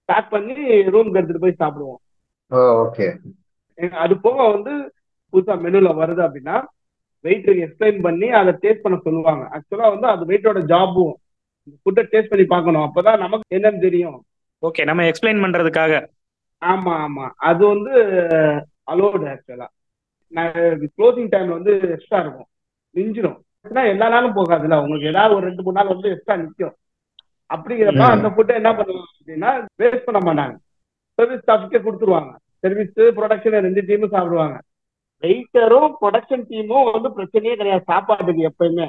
பேக் 0.09 0.33
பண்ணி 0.35 0.55
ரூம்க்கு 0.95 1.19
எடுத்துட்டு 1.19 1.45
போய் 1.45 1.61
சாப்பிடுவோம். 1.63 2.01
ஓகே 2.85 3.07
அது 4.05 4.15
போக 4.25 4.39
வந்து 4.55 4.73
புதுசா 5.33 5.55
மெனுல 5.65 5.93
வருது 6.01 6.23
அப்படின்னா 6.27 6.57
வெயிட்டருக்கு 7.25 7.67
எக்ஸ்பிளைன் 7.67 8.01
பண்ணி 8.07 8.29
அதை 8.41 8.53
டேஸ்ட் 8.63 8.85
பண்ண 8.85 8.97
சொல்லுவாங்க. 9.07 9.43
ஆக்சுவலா 9.55 9.89
வந்து 9.95 10.07
அது 10.15 10.23
வெயிட்டோட 10.31 10.61
ஜாபும் 10.73 11.15
ஃபுட்டை 11.83 12.05
டேஸ்ட் 12.13 12.33
பண்ணி 12.33 12.47
பார்க்கணும். 12.55 12.87
அப்பதான் 12.89 13.23
நமக்கு 13.25 13.57
என்னன்னு 13.59 13.85
தெரியும். 13.87 14.19
ஓகே 14.69 14.85
நம்ம 14.89 15.05
எக்ஸ்பிளைன் 15.11 15.43
பண்றதுக்காக. 15.45 15.95
ஆமா 16.63 16.95
ஆமா. 17.05 17.27
அது 17.51 17.63
வந்து 17.75 17.93
அலோடு 18.93 19.25
ஆக்சுவலா 19.35 19.69
க்ளோசிங் 20.99 21.31
டைம் 21.33 21.49
வந்து 21.57 21.73
எக்ஸ்ட்ரா 21.95 22.21
இருக்கும். 22.25 22.49
மிஞ்சிடும் 22.97 23.39
எல்லா 23.93 24.07
நாளும் 24.15 24.37
போகாதுல்ல. 24.37 24.77
உங்களுக்கு 24.83 25.11
ஏதாவது 25.15 25.35
ஒரு 25.37 25.45
ரெண்டு 25.49 25.63
மூணு 25.65 25.77
நாள் 25.79 25.93
வந்து 25.95 26.09
எக்ஸ்ட்ரா 26.15 26.37
நிற்கும் 26.43 26.75
அப்படிங்கிறப்ப. 27.55 28.05
அந்த 28.15 28.29
ஃபுட்டை 28.35 28.55
என்ன 28.61 28.71
பண்ணுவாங்க 28.79 29.11
அப்படின்னா 29.19 29.51
வேஸ்ட் 29.83 30.07
பண்ண 30.07 30.21
மாட்டாங்க. 30.29 30.55
சர்வீஸ் 31.19 31.45
ஸ்டாஃப்க்கே 31.45 31.81
கொடுத்துருவாங்க. 31.87 32.33
சர்வீஸ் 32.65 32.95
ப்ரொடக்ஷன் 33.19 33.65
ரெண்டு 33.67 33.83
டீமும் 33.89 34.15
சாப்பிடுவாங்க. 34.15 34.57
வெயிட்டரும் 35.23 35.93
ப்ரொடக்ஷன் 36.01 36.45
டீமும் 36.51 36.91
வந்து 36.93 37.09
பிரச்சனையே 37.17 37.55
கிடையாது. 37.57 37.83
சாப்பாட்டுக்கு 37.87 38.51
எப்பயுமே. 38.51 38.89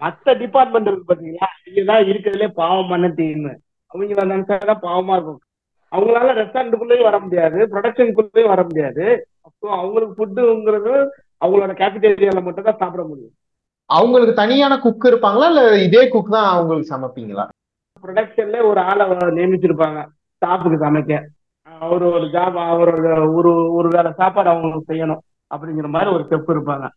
மத்த 0.00 0.38
டிபார்ட்மெண்ட் 0.38 0.86
இருக்கு 0.86 1.14
பாத்தீங்களா? 1.14 1.48
இதுதான் 1.66 2.02
இருக்கிறதுலே 2.02 2.48
பாவமான 2.48 3.08
டீம் 3.08 3.44
அவங்க 3.86 4.24
நினைச்சாதான் 4.24 4.82
பாவமா 4.82 5.12
இருக்கும். 5.12 5.40
அவங்களால 5.96 6.30
ரெஸ்டாரண்ட்டுக்குள்ளேயும் 6.40 7.02
வர 7.02 7.18
முடியாது. 7.18 7.58
ப்ரொடக்ஷனுக்குள்ளேயும் 7.66 8.46
வர 8.46 8.62
முடியாது. 8.62 9.26
அப்போ 9.40 9.72
அவங்களுக்கு 9.76 10.14
ஃபுட்டுங்கிறது 10.16 10.94
அவங்களோட 11.44 11.72
கேபிட்டேரியால 11.80 12.42
மட்டும் 12.42 12.64
தான் 12.64 12.76
சாப்பிட 12.78 13.02
முடியும். 13.04 13.34
அவங்களுக்கு 13.86 14.34
தனியான 14.34 14.78
குக் 14.78 15.04
இருப்பாங்களா? 15.04 15.46
இல்ல 15.46 15.82
இதே 15.82 16.08
குக் 16.08 16.30
தான் 16.30 16.48
அவங்களுக்கு 16.54 16.94
சமைப்பீங்களா? 16.94 17.48
ப்ரொடக்ஷன்ல 18.06 18.64
ஒரு 18.64 18.80
ஆளை 18.80 19.06
நியமிச்சிருப்பாங்க. 19.06 20.06
ஸ்டாஃபுக்கு 20.36 20.78
சமைக்க. 20.86 21.20
அவர் 21.80 22.02
ஒரு 22.02 22.26
ஜாப் 22.26 22.56
அவரோட 22.72 23.34
ஒரு 23.34 23.72
ஒரு 23.72 23.88
வேலை 23.88 24.10
சாப்பாடு 24.16 24.48
அவங்களுக்கு 24.48 24.92
செய்யணும். 24.92 25.22
அப்படிங்கிற 25.54 25.88
மாதிரி 25.88 26.10
ஒரு 26.10 26.26
செஃப் 26.30 26.52
இருப்பாங்க. 26.54 26.88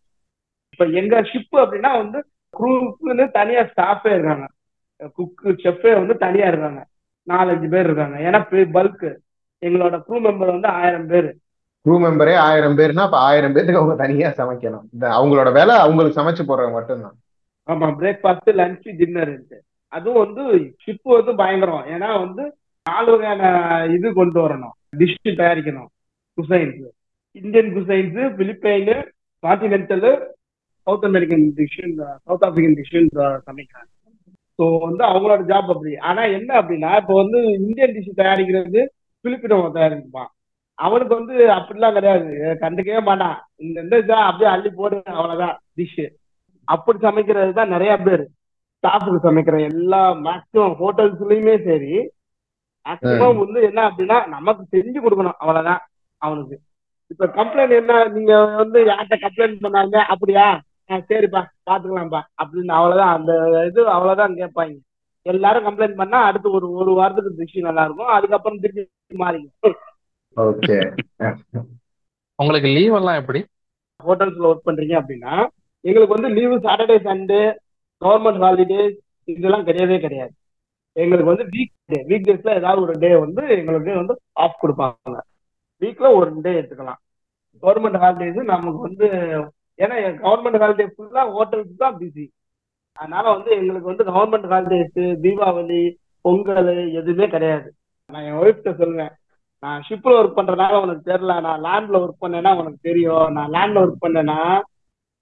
இப்ப 0.71 0.85
எங்க 0.99 1.21
ஷிப் 1.21 1.57
அப்படின்னா 1.57 1.91
வந்து 1.97 2.19
குரூப்புன்னு 2.59 3.31
தனியா 3.31 3.61
ஸ்டாஃபே 3.61 4.13
இருக்காங்க. 4.13 4.45
குக்கு 5.17 5.51
செஃப்பே 5.63 5.93
வந்து 5.93 6.17
தனியா 6.17 6.47
இருக்காங்க. 6.47 6.85
நாலஞ்சு 7.27 7.67
பேர் 7.69 7.83
இருக்காங்க. 7.83 8.17
ஏன்னா 8.19 8.41
பல்க் 8.77 9.15
எங்களோட 9.65 9.95
க்ரூ 10.07 10.17
மெம்பர் 10.25 10.51
வந்து 10.53 10.67
ஆயிரம் 10.67 11.07
பேர். 11.07 11.29
க்ரூ 11.85 11.95
மெம்பரே 12.03 12.35
ஆயிரம் 12.35 12.77
பேர்னா 12.77 12.99
அப்ப 12.99 13.17
ஆயிரம் 13.17 13.53
பேருக்கு 13.53 13.77
அவங்க 13.77 13.95
தனியா 14.03 14.29
சமைக்கணும். 14.29 14.85
அவங்களோட 14.99 15.51
வேலை 15.53 15.75
அவங்களுக்கு 15.75 16.21
சமைச்சு 16.21 16.47
போடுறது 16.47 16.71
மட்டும்தான். 16.71 17.15
ஆமா 17.67 17.87
பிரேக்ஃபாஸ்ட் 17.99 18.51
லஞ்ச் 18.59 18.95
டின்னர் 18.97 19.33
அதுவும் 19.87 20.23
வந்து 20.25 20.43
ஷிப் 20.85 21.13
வந்து 21.17 21.35
பயங்கரம். 21.35 21.85
ஏன்னா 21.85 22.09
வந்து 22.25 22.43
நாலு 22.83 23.11
வகையான 23.11 23.85
இது 23.93 24.13
கொண்டு 24.13 24.39
வரணும். 24.47 24.75
Dish 24.97 25.29
தயாரிக்கணும். 25.29 25.89
Cuisines 26.37 26.83
Indian 27.41 27.71
cuisines 27.75 28.19
Philippine 28.39 28.95
continental 29.43 30.07
South 30.87 31.07
American 31.09 31.45
dish 31.57 31.79
South 32.27 32.45
African 32.47 32.77
dish 32.79 32.95
சமைக்கிறாங்க. 33.47 33.89
ஸோ 34.59 34.65
வந்து 34.85 35.03
அவங்களோட 35.09 35.41
ஜாப் 35.49 35.71
அப்படி. 35.73 35.91
ஆனா 36.09 36.21
என்ன 36.37 36.49
அப்படின்னா 36.61 36.91
இப்போ 37.01 37.13
வந்து 37.21 37.39
இந்தியன் 37.59 37.93
டிஷ் 37.97 38.19
தயாரிக்கிறது 38.21 38.81
பிலிப்பினோ 39.25 39.57
தயாரிப்பான். 39.75 40.31
அவனுக்கு 40.79 41.13
வந்து 41.19 41.35
அப்படிலாம் 41.57 41.95
கிடையாது. 41.97 42.31
கண்டுக்கவே 42.63 43.01
மாட்டான். 43.09 43.37
இந்த 43.63 43.77
இந்த 43.85 43.95
இதா 44.03 44.17
அப்படியே 44.29 44.49
அள்ளி 44.53 44.69
போடு 44.79 44.97
அவ்வளவுதான் 45.15 45.55
டிஷ் 45.79 46.03
அப்படி 46.67 46.97
சமைக்கிறது 47.07 47.51
தான் 47.59 47.73
நிறைய 47.75 47.93
பேர். 48.05 48.23
ஸ்டாஃபுக்கு 48.83 49.19
சமைக்கிற 49.27 49.57
எல்லா 49.71 50.01
மேக்சிமம் 50.25 50.75
ஹோட்டல்ஸ்லயுமே 50.81 51.55
சரி. 51.67 51.93
மேக்சிமம் 52.85 53.41
வந்து 53.43 53.59
என்ன 53.69 53.79
அப்படின்னா 53.89 54.17
நமக்கு 54.35 54.63
செஞ்சு 54.75 54.99
கொடுக்கணும். 55.05 55.39
அவ்வளவுதான் 55.41 55.81
அவனுக்கு. 56.21 56.57
இப்ப 57.07 57.25
கம்ப்ளைண்ட் 57.27 57.75
என்ன? 57.79 58.07
நீங்க 58.07 58.45
வந்து 58.45 58.79
யார்கிட்ட 58.85 59.17
கம்ப்ளைண்ட் 59.25 59.61
பண்ணாங்க 59.61 59.95
அப்படியா? 60.13 60.47
சரிப்பா 60.89 61.41
பாத்துக்கலாம்ப்பா. 61.69 62.21
அப்படின்னு 62.43 62.73
அவ்வளவுதான். 62.79 63.13
அந்த 63.17 63.31
இது 63.67 63.89
அவ்வளவுதான் 63.89 64.35
கேட்பாங்க. 64.35 64.77
எல்லாரும் 65.21 65.65
கம்ப்ளைண்ட் 65.65 65.99
பண்ணா 66.01 66.19
அடுத்து 66.23 66.51
ஒரு 66.51 66.71
ஒரு 66.71 66.91
வாரத்துக்கு 66.93 67.31
டிஷ் 67.37 67.61
நல்லா 67.61 67.83
இருக்கும் 67.83 68.13
அதுக்கப்புறம் 68.17 68.59
திருப்பி 68.59 69.17
மாறிக்கும். 69.17 69.73
ஓகே. 70.35 70.77
உங்களுக்கு 72.35 72.69
லீவ் 72.69 72.95
எல்லாம் 72.95 73.19
எப்படி? 73.21 73.39
ஹோட்டல்ஸ்ல 74.03 74.49
ஒர்க் 74.49 74.67
பண்றீங்க 74.67 74.95
அப்படின்னா 75.01 75.33
எங்களுக்கு 75.79 76.15
வந்து 76.17 76.29
leave 76.37 76.57
Saturday 76.57 76.97
Sunday 77.07 77.41
government 78.05 78.41
holidays 78.45 78.95
இதெல்லாம் 79.23 79.65
கிடையவே 79.67 79.99
கிடையாது. 79.99 80.33
எங்களுக்கு 80.93 81.31
வந்து 81.31 81.45
வீக் 81.53 81.73
டே 81.85 81.97
வீக் 82.09 82.27
டேஸ்ல 82.27 82.53
ஏதாவது 82.53 82.81
ஒரு 82.81 82.93
டே 82.99 83.15
வந்து 83.15 83.43
எங்களுக்கு 83.57 83.95
வந்து 83.95 84.15
ஆஃப் 84.33 84.59
கொடுப்பாங்க. 84.61 85.17
வீக்ல 85.81 86.07
ஒரு 86.19 86.29
டே 86.45 86.51
எடுத்துக்கலாம். 86.59 86.99
கவர்மெண்ட் 87.63 87.99
ஹாலிடேஸ் 88.03 88.51
நமக்கு 88.53 88.79
வந்து 88.87 89.07
ஏன்னா 89.79 89.95
கவர்மெண்ட் 90.25 90.61
ஹாலிடே 90.63 90.85
ஃபுல்லா 90.93 91.23
ஹோட்டல்ஸ் 91.35 91.81
தான் 91.83 91.97
பிஸி 91.99 92.25
அதனால 92.97 93.25
வந்து 93.35 93.49
எங்களுக்கு 93.59 93.91
வந்து 93.91 94.05
கவர்மெண்ட் 94.11 94.47
ஹாலிடேஸ் 94.53 94.99
தீபாவளி 95.25 95.81
பொங்கல் 96.25 96.71
எதுவுமே 96.99 97.25
கிடையாது. 97.35 97.67
நான் 98.13 98.25
என் 98.29 98.39
ஒய்ஃப்ட 98.43 98.71
சொல்லுவேன் 98.79 99.13
நான் 99.63 99.83
ஷிப்ல 99.87 100.15
ஒர்க் 100.19 100.37
பண்றதுனால 100.39 100.79
உனக்கு 100.85 101.03
தெரியல 101.11 101.35
நான் 101.45 101.63
லேண்ட்ல 101.67 102.01
ஒர்க் 102.03 102.23
பண்ணேன்னா 102.23 102.51
உனக்கு 102.61 102.79
தெரியும். 102.89 103.27
நான் 103.37 103.53
லேண்ட்ல 103.55 103.83
ஒர்க் 103.85 104.03
பண்ணேன்னா 104.05 104.39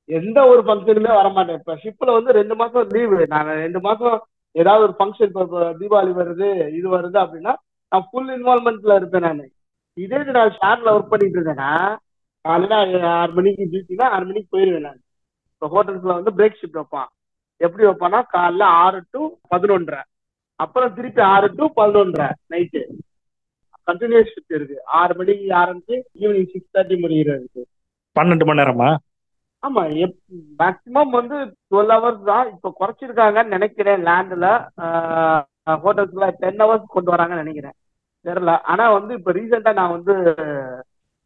எந்த 0.10 0.40
ஒரு 0.52 0.62
ஃபங்க்ஷனுமே 0.66 1.12
வரமாட்டேன். 1.20 1.60
இப்ப 1.62 1.76
ஷிப்ல 1.84 2.10
வந்து 2.18 2.32
ரெண்டு 2.40 2.56
மாசம் 2.62 2.90
லீவு 2.96 3.20
நான் 3.34 3.52
ரெண்டு 3.66 3.80
மாசம் 3.88 4.18
ஏதாவது 4.56 4.86
ஒரு 4.88 4.96
ஃபங்க்ஷன் 5.00 5.30
இப்போ 5.30 5.62
தீபாவளி 5.82 6.14
வருது 6.22 6.50
இது 6.80 6.88
வருது 6.98 7.18
அப்படின்னா 7.24 7.54
நான் 7.92 8.08
ஃபுல் 8.10 8.30
இன்வால்மெண்ட்ல 8.38 8.96
இருப்பேன் 9.00 9.26
நான். 9.28 9.44
இதே 10.04 10.20
நான் 10.38 10.56
ஷேர்ல 10.60 10.94
ஒர்க் 10.96 11.12
பண்ணிட்டு 11.12 11.38
இருந்தேன்னா 11.40 11.72
காலையில 12.46 12.76
ஆறு 13.20 13.32
மணிக்கு 13.38 13.70
டியூட்டினா 13.72 14.08
ஆறு 14.16 14.26
மணிக்கு 14.30 14.54
போயிடுவேன் 14.56 14.86
நான். 14.88 15.00
இப்போ 15.54 15.68
ஹோட்டல்ஸ்ல 15.76 16.16
வந்து 16.18 16.32
பிரேக் 16.38 16.60
ஷிஃப்ட் 16.60 16.80
வைப்பான். 16.80 17.10
எப்படி 17.62 17.84
வைப்பான்னா 17.88 18.20
காலைல 18.36 18.64
ஆறு 18.84 19.00
டு 19.14 19.22
பதினொன்றரை. 19.54 20.02
அப்புறம் 20.60 20.94
திருப்பி 20.98 21.22
ஆறு 21.34 21.48
டு 21.60 21.66
பதினொன்றரை 21.80 22.28
நைட்டு 22.54 22.82
கண்டினியூஸ் 23.88 24.32
ஷிஃப்ட் 24.34 24.56
இருக்கு. 24.58 24.78
ஆறு 25.00 25.14
மணிக்கு 25.20 25.48
ஆரம்பிச்சு 25.62 25.96
ஈவினிங் 26.24 26.52
சிக்ஸ் 26.54 26.74
தேர்ட்டி 26.76 26.98
முடிகிறது 27.04 27.64
பன்னெண்டு 28.16 28.46
மணி 28.48 28.62
நேரமா? 28.62 28.90
ஆமா 29.64 29.82
மேக்சிமம் 30.62 31.12
வந்து 31.18 31.38
டுவெல் 31.70 31.94
ஹவர்ஸ் 31.96 32.24
தான். 32.32 32.48
இப்போ 32.54 32.70
குறைச்சிருக்காங்கன்னு 32.80 33.56
நினைக்கிறேன் 33.56 34.04
லேண்ட்ல 34.10 34.48
ஹோட்டல்ஸ்ல 35.86 36.28
டென் 36.42 36.62
ஹவர்ஸ் 36.64 36.94
கொண்டு 36.96 37.14
வராங்கன்னு 37.14 37.44
நினைக்கிறேன். 37.44 37.76
தெரியல. 38.28 38.54
ஆனா 38.72 38.86
வந்து 38.98 39.14
இப்போ 39.20 39.32
ரீசெண்டா 39.38 39.72
நான் 39.80 39.96
வந்து 39.98 40.14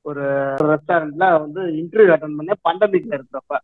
ஒரு 0.05 0.23
ரெஸ்டாரண்ட்ல 0.71 1.25
வந்து 1.43 1.61
இன்டர்வியூ 1.81 2.13
அட்டன் 2.15 2.37
பண்ணேன். 2.39 2.63
பண்டமிக்ல 2.67 3.17
இருக்கிறப்ப 3.17 3.55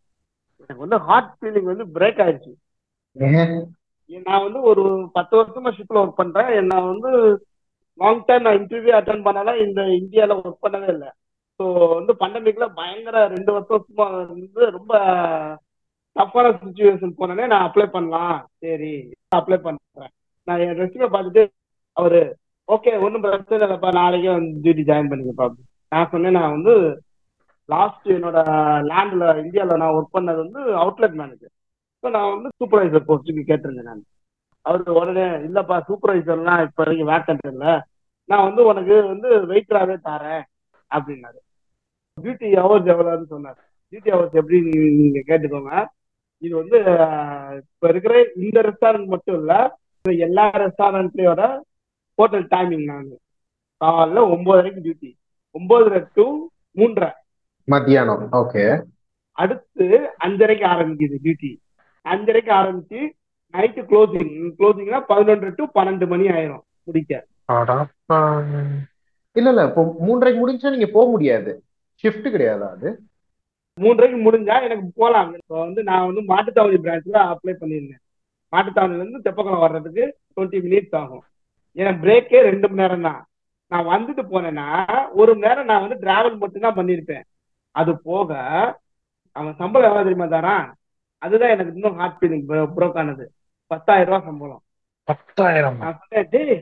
எனக்கு 0.62 0.84
வந்து 0.86 1.00
ஹார்ட் 1.08 1.34
ஃபீலிங் 1.40 1.72
வந்து 1.72 1.86
பிரேக் 1.98 2.22
ஆயிடுச்சு. 2.26 2.54
நான் 4.30 4.46
வந்து 4.46 4.60
ஒரு 4.72 4.84
பத்து 5.18 5.34
வருஷமா 5.40 5.70
ஷிப்ல 5.78 6.02
ஒர்க் 6.02 6.20
பண்றேன். 6.22 6.50
என்ன 6.62 6.80
வந்து 6.92 7.12
லாங் 8.00 8.26
டைம் 8.28 8.46
நான் 8.46 8.60
இன்டர்வியூ 8.62 8.94
அட்டன் 8.98 9.26
பண்ணலாம் 9.28 9.62
இந்த 9.66 9.82
இந்தியால 10.00 10.36
ஒர்க் 10.42 10.66
பண்ணவே 10.66 10.90
இல்லை. 10.96 11.10
ஸோ 11.60 11.66
வந்து 11.98 12.14
பண்டமிக்ல 12.24 12.66
பயங்கர 12.80 13.18
ரெண்டு 13.36 13.52
வருஷம் 13.56 13.86
வந்து 14.34 14.64
ரொம்ப 14.78 14.94
டஃப்பான 16.16 16.52
சுச்சுவேஷன் 16.64 17.18
போனோடனே 17.20 17.46
நான் 17.52 17.66
அப்ளை 17.68 17.86
பண்ணலாம். 17.96 18.38
சரி 18.64 18.94
அப்ளை 19.38 19.58
பண்றேன். 19.68 20.12
நான் 20.48 20.62
என் 20.66 20.78
ரெஸ்யூமே 20.82 21.08
பார்த்துட்டு 21.16 21.44
அவரு 21.98 22.22
ஓகே 22.68 23.00
ஒன்றும் 23.00 23.22
பிரச்சனை 23.22 23.68
இல்லைப்பா 23.68 23.92
நாளைக்கே 23.92 24.28
வந்து 24.28 24.60
டியூட்டி 24.62 24.76
ஜாயின் 24.76 25.14
பண்ணிக்கப்பா. 25.14 25.50
நான் 25.90 26.08
சொன்னேன் 26.12 26.32
நான் 26.32 26.52
வந்து 26.52 27.02
லாஸ்ட் 27.66 28.08
என்னோட 28.08 28.48
லேண்ட்ல 28.84 29.44
இந்தியாவில் 29.44 29.78
நான் 29.78 29.92
ஒர்க் 29.92 30.16
பண்ணது 30.16 30.36
வந்து 30.36 30.60
அவுட்லெட் 30.60 31.14
மேனேஜர் 31.14 31.50
ஸோ 32.04 32.10
நான் 32.10 32.42
வந்து 32.42 32.50
சூப்பர்வைசர் 32.58 33.04
போஸ்ட்டுக்கு 33.08 33.48
கேட்டிருந்தேன் 33.48 33.82
நான். 33.82 34.04
அவர் 34.62 34.90
உடனே 34.90 35.22
இல்லப்பா 35.22 35.82
சூப்பர்வைசர்லாம் 35.88 36.62
இப்போ 36.62 36.84
வரைக்கும் 36.84 37.08
வேக்கன்ட் 37.08 37.52
இல்லை. 37.52 37.82
நான் 38.26 38.44
வந்து 38.44 38.66
உனக்கு 38.66 39.08
வந்து 39.08 39.30
வெயிட்டராகவே 39.30 39.98
தரேன். 40.04 40.44
அப்படின்னாரு. 40.96 41.40
டியூட்டி 42.22 42.58
ஹவர்ஸ் 42.60 42.90
எவ்வளோன்னு 42.94 43.26
சொன்னார். 43.26 43.70
டியூட்டி 43.92 44.08
ஹவர்ஸ் 44.08 44.32
எப்படி 44.32 44.60
நீ- 44.60 44.96
நீங்க 44.96 45.20
கேட்டுக்கோங்க. 45.28 45.86
இது 46.38 46.56
வந்து 46.56 46.78
இப்போ 46.78 47.62
இப்ப 47.62 47.88
இருக்கிற 47.88 48.30
இந்த 48.36 48.62
ரெஸ்டாரண்ட் 48.62 49.06
மட்டும் 49.06 49.36
இல்ல 49.36 49.78
எல்லா 50.04 50.52
ரெஸ்டாரண்ட்லையோட 50.52 51.62
ஹோட்டல் 52.20 52.48
டைமிங் 52.52 52.86
நான் 52.86 53.08
காலைல 53.82 54.22
ஒன்பதரைக்கு 54.34 54.82
டியூட்டி 54.86 55.10
ஒன்பதரை 55.56 56.00
டு 56.14 56.26
மூன்றரை. 56.78 57.10
மத்தியானம். 57.68 58.24
ஓகே 58.40 58.64
அடுத்து 59.38 59.86
அஞ்சரைக்கு 60.26 60.66
ஆரம்பிக்குது 60.74 61.16
டியூட்டி 61.24 61.52
அஞ்சரைக்கு 62.06 62.52
ஆரம்பிச்சு 62.60 63.00
நைட்டு 63.54 63.82
க்ளோசிங் 63.90 64.32
க்ளோசிங்னா 64.58 65.00
பதினொன்று 65.12 65.50
டு 65.58 65.64
பன்னெண்டு 65.76 66.06
மணி 66.08 66.26
ஆயிரும் 66.28 66.64
முடிக்க. 66.84 67.14
இல்ல 69.36 69.50
இல்ல. 69.50 69.64
இப்போ 69.70 69.82
மூன்றரைக்கு 70.06 70.40
முடிஞ்சா 70.42 70.70
நீங்க 70.76 70.88
போக 70.98 71.06
முடியாது. 71.10 71.52
ஷிஃப்ட் 72.04 72.28
கிடையாதா 72.34 72.68
அது? 72.76 72.90
மூன்றரைக்கு 73.78 74.20
முடிஞ்சா 74.28 74.56
எனக்கு 74.68 74.86
போலாம். 74.96 75.32
இப்போ 75.40 75.56
வந்து 75.66 75.82
நான் 75.84 76.06
வந்து 76.06 76.22
மாட்டுத்தாவணி 76.34 76.78
பிரான்ச்ல 76.86 77.18
அப்ளை 77.32 77.54
பண்ணியிருந்தேன். 77.62 78.02
மாட்டுத்தாவணில 78.54 79.04
இருந்து 79.04 79.26
தெப்பக்குளம் 79.26 79.64
வர்றதுக்கு 79.66 80.04
டுவெண்ட்டி 80.36 80.60
மினிட்ஸ் 80.66 80.96
ஆகும். 81.02 81.24
ஏன்னா 81.78 81.92
பிரேக்கே 82.04 82.42
ரெண்டு 82.50 82.68
மணி 82.70 82.82
நேரம் 82.82 83.08
தான் 83.08 83.22
நான் 83.72 83.90
வந்துட்டு 83.94 84.24
போனேன்னா 84.32 84.68
ஒரு 85.20 85.32
மணி 85.34 85.48
நேரம் 85.48 85.70
நான் 85.72 85.84
வந்து 85.86 85.98
டிராவல் 86.04 86.42
மட்டும்தான் 86.44 86.78
பண்ணியிருப்பேன். 86.80 87.24
அது 87.76 87.92
போக 88.10 88.30
அவன் 89.36 89.58
சம்பளம் 89.62 89.88
எவ்வளவு 89.90 90.08
தெரியுமா 90.08 90.28
தரான்? 90.36 90.68
அதுதான் 91.22 91.54
எனக்கு 91.56 91.74
இன்னும் 91.76 91.98
ஹார்ட் 92.00 92.18
ஃபீலிங் 92.20 92.46
ப்ரோக் 92.78 93.00
ஆனது. 93.02 93.26
பத்தாயிரம் 93.72 94.10
ரூபாய் 94.10 94.28
சம்பளம். 94.30 94.62
பத்தாயிரம். 95.08 95.80
சொன்னேன் 96.02 96.30
டேய் 96.34 96.56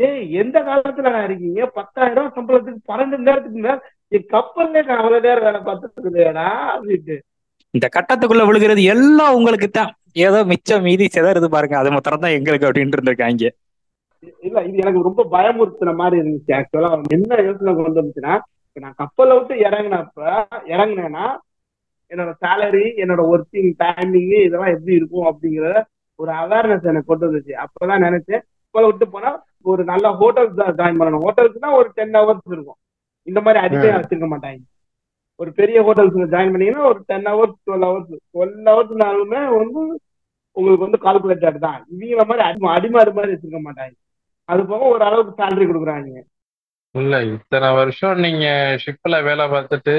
டேய் 0.00 0.22
எந்த 0.42 0.58
காலத்துல 0.68 1.12
நான் 1.14 1.26
இருக்கீங்க? 1.28 1.62
பத்தாயிரம் 1.78 2.16
ரூபாய் 2.18 2.36
சம்பளத்துக்கு 2.38 2.88
பன்னெண்டு 2.90 3.16
மணி 3.16 3.28
நேரத்துக்கு 3.30 3.64
மேல 3.66 3.78
என் 4.16 4.28
கப்பல்ல 4.34 4.82
நான் 4.88 5.00
அவ்வளவு 5.02 5.24
நேரம் 5.28 5.46
வேலை 5.48 5.60
பார்த்துட்டு 5.68 6.02
இருக்கேடா 6.04 6.46
அப்படின்ட்டு. 6.74 7.16
இந்த 7.74 7.86
கட்டத்துக்குள்ள 7.96 8.44
விழுகிறது 8.48 8.82
எல்லாம் 8.94 9.36
உங்களுக்கு 9.38 9.68
தான் 9.70 9.90
ஏதோ 10.26 10.38
மிச்சம் 10.52 10.84
மீதி 10.86 11.06
சிதறுது 11.16 11.48
பாருங்க 11.54 11.76
அது 11.80 11.90
மாத்திரம் 11.94 12.24
தான் 12.24 12.36
எங்களுக்கு 12.38 12.68
அப்படின்ட்டு 12.68 12.98
இருந்திருக்காங்க. 12.98 13.50
இல்ல 14.48 14.58
இது 14.68 14.82
எனக்கு 14.82 15.06
ரொம்ப 15.08 15.22
பயமுறுத்துன 15.34 15.94
மாதிரி 16.00 16.16
இருந்துச்சு 16.20 16.52
ஆக்சுவலா 16.56 16.90
என்ன 17.16 17.38
யோசனை 17.46 17.72
கொண்டு 17.74 18.00
வந்துச்சுன்னா 18.00 18.34
நான் 18.76 18.98
கப்பலை 19.02 19.32
விட்டு 19.36 19.54
இறங்கினப்ப 19.68 20.20
இறங்குனேன்னா 20.72 21.26
என்னோட 22.10 22.30
சேலரி 22.42 22.84
என்னோட 23.02 23.22
ஒர்க்கிங் 23.32 23.70
டைமிங் 23.82 24.34
இதெல்லாம் 24.46 24.74
எப்படி 24.76 24.92
இருக்கும் 25.00 25.28
அப்படிங்கிற 25.30 25.66
ஒரு 26.18 26.30
அவேர்னஸ் 26.42 26.88
எனக்கு 26.90 27.10
கொண்டு 27.10 27.26
வந்துச்சு. 27.28 27.52
அப்பதான் 27.64 28.04
நினைச்சேன் 28.06 28.42
கப்பலை 28.42 28.86
விட்டு 28.88 29.06
போனா 29.14 29.30
ஒரு 29.70 29.82
நல்ல 29.90 30.06
ஹோட்டல்ஸ் 30.20 30.58
தான் 30.60 30.76
ஜாயின் 30.80 30.98
பண்ணணும். 31.00 31.24
ஹோட்டல்ஸ்னா 31.26 31.70
ஒரு 31.78 31.88
டென் 31.98 32.16
ஹவர்ஸ் 32.18 32.52
இருக்கும். 32.56 32.78
இந்த 33.26 33.40
மாதிரி 33.46 33.58
அடிமையா 33.64 33.96
வச்சிருக்க 33.98 34.28
மாட்டாங்க. 34.32 34.60
ஒரு 35.40 35.50
பெரிய 35.60 35.78
ஹோட்டல்ஸ்ல 35.86 36.26
ஜாயின் 36.34 36.52
பண்ணீங்கன்னா 36.52 36.84
ஒரு 36.92 37.00
ten 37.10 37.28
hours 37.30 37.56
twelve 37.66 37.86
hours 37.88 38.12
twelve 38.32 38.54
ஹவர்ஸ்னாலுமே 38.70 39.40
வந்து 39.60 39.80
உங்களுக்கு 40.56 40.86
வந்து 40.86 41.00
கால்குலேட்டர் 41.06 41.64
தான். 41.66 41.80
இவங்கள 41.94 42.24
மாதிரி 42.30 42.44
அடிமை 42.48 42.70
அடிமாடு 42.76 43.12
மாதிரி 43.18 43.32
வச்சிருக்க 43.34 43.60
மாட்டாங்க. 43.68 43.94
அது 44.50 44.62
போக 44.66 44.82
ஒரு 44.94 45.02
அளவுக்கு 45.04 45.32
சேலரி 45.40 45.66
கொடுக்குறாங்க 45.66 46.20
இல்ல 46.94 47.16
இத்தனை 47.30 47.68
வருஷம் 47.74 48.22
நீங்க 48.24 48.46
ஷிப்ல 48.82 49.16
வேலை 49.22 49.44
பார்த்துட்டு 49.52 49.94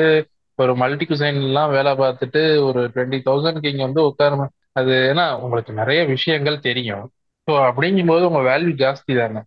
ஒரு 0.59 0.71
மல்டி 0.75 1.05
குசைன் 1.05 1.39
எல்லாம் 1.43 1.71
வேலை 1.75 1.91
பார்த்துட்டு 1.99 2.41
ஒரு 2.65 2.81
டுவெண்ட்டி 2.93 3.19
தௌசண்ட்க்கு 3.27 3.71
இங்க 3.71 3.85
வந்து 3.87 4.01
உட்கார 4.09 4.47
அது 4.79 4.93
ஏன்னா 5.07 5.25
உங்களுக்கு 5.41 5.71
நிறைய 5.73 6.01
விஷயங்கள் 6.11 6.65
தெரியும். 6.67 7.05
ஸோ 7.47 7.53
அப்படிங்கும்போது 7.69 8.23
உங்க 8.29 8.41
வேல்யூ 8.47 8.73
ஜாஸ்தி 8.81 9.13
தானே? 9.15 9.41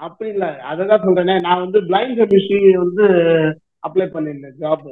அப்படி 0.00 0.28
இல்ல. 0.30 0.46
அததான் 0.70 1.04
சொல்றேனே 1.04 1.34
நான் 1.40 1.62
வந்து 1.64 1.78
பிளைண்ட் 1.88 2.18
கெமிஸ்ட்ரி 2.20 2.60
வந்து 2.76 3.04
அப்ளை 3.82 4.06
பண்ணியிருந்தேன் 4.08 4.58
ஜாப் 4.60 4.86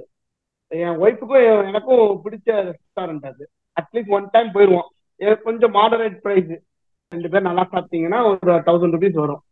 என் 0.73 0.99
ஒய்ஃபுக்கும் 1.03 1.45
எனக்கும் 1.71 2.03
பிடிச்ச 2.25 2.49
ரெஸ்டாரண்ட் 2.69 3.27
அது. 3.31 3.45
அட்லீஸ்ட் 3.77 4.15
ஒன் 4.17 4.29
டைம் 4.33 4.51
போயிடுவோம் 4.57 4.89
கொஞ்சம் 5.45 5.75
மாடரேட் 5.79 6.19
ப்ரைஸ் 6.25 6.53
ரெண்டு 7.13 7.29
பேர் 7.31 7.49
நல்லா 7.49 7.63
சாப்பிட்டீங்கன்னா 7.73 8.19
ஒரு 8.31 8.53
தௌசண்ட் 8.67 8.95
ருபீஸ் 8.97 9.17
வரும். 9.23 9.43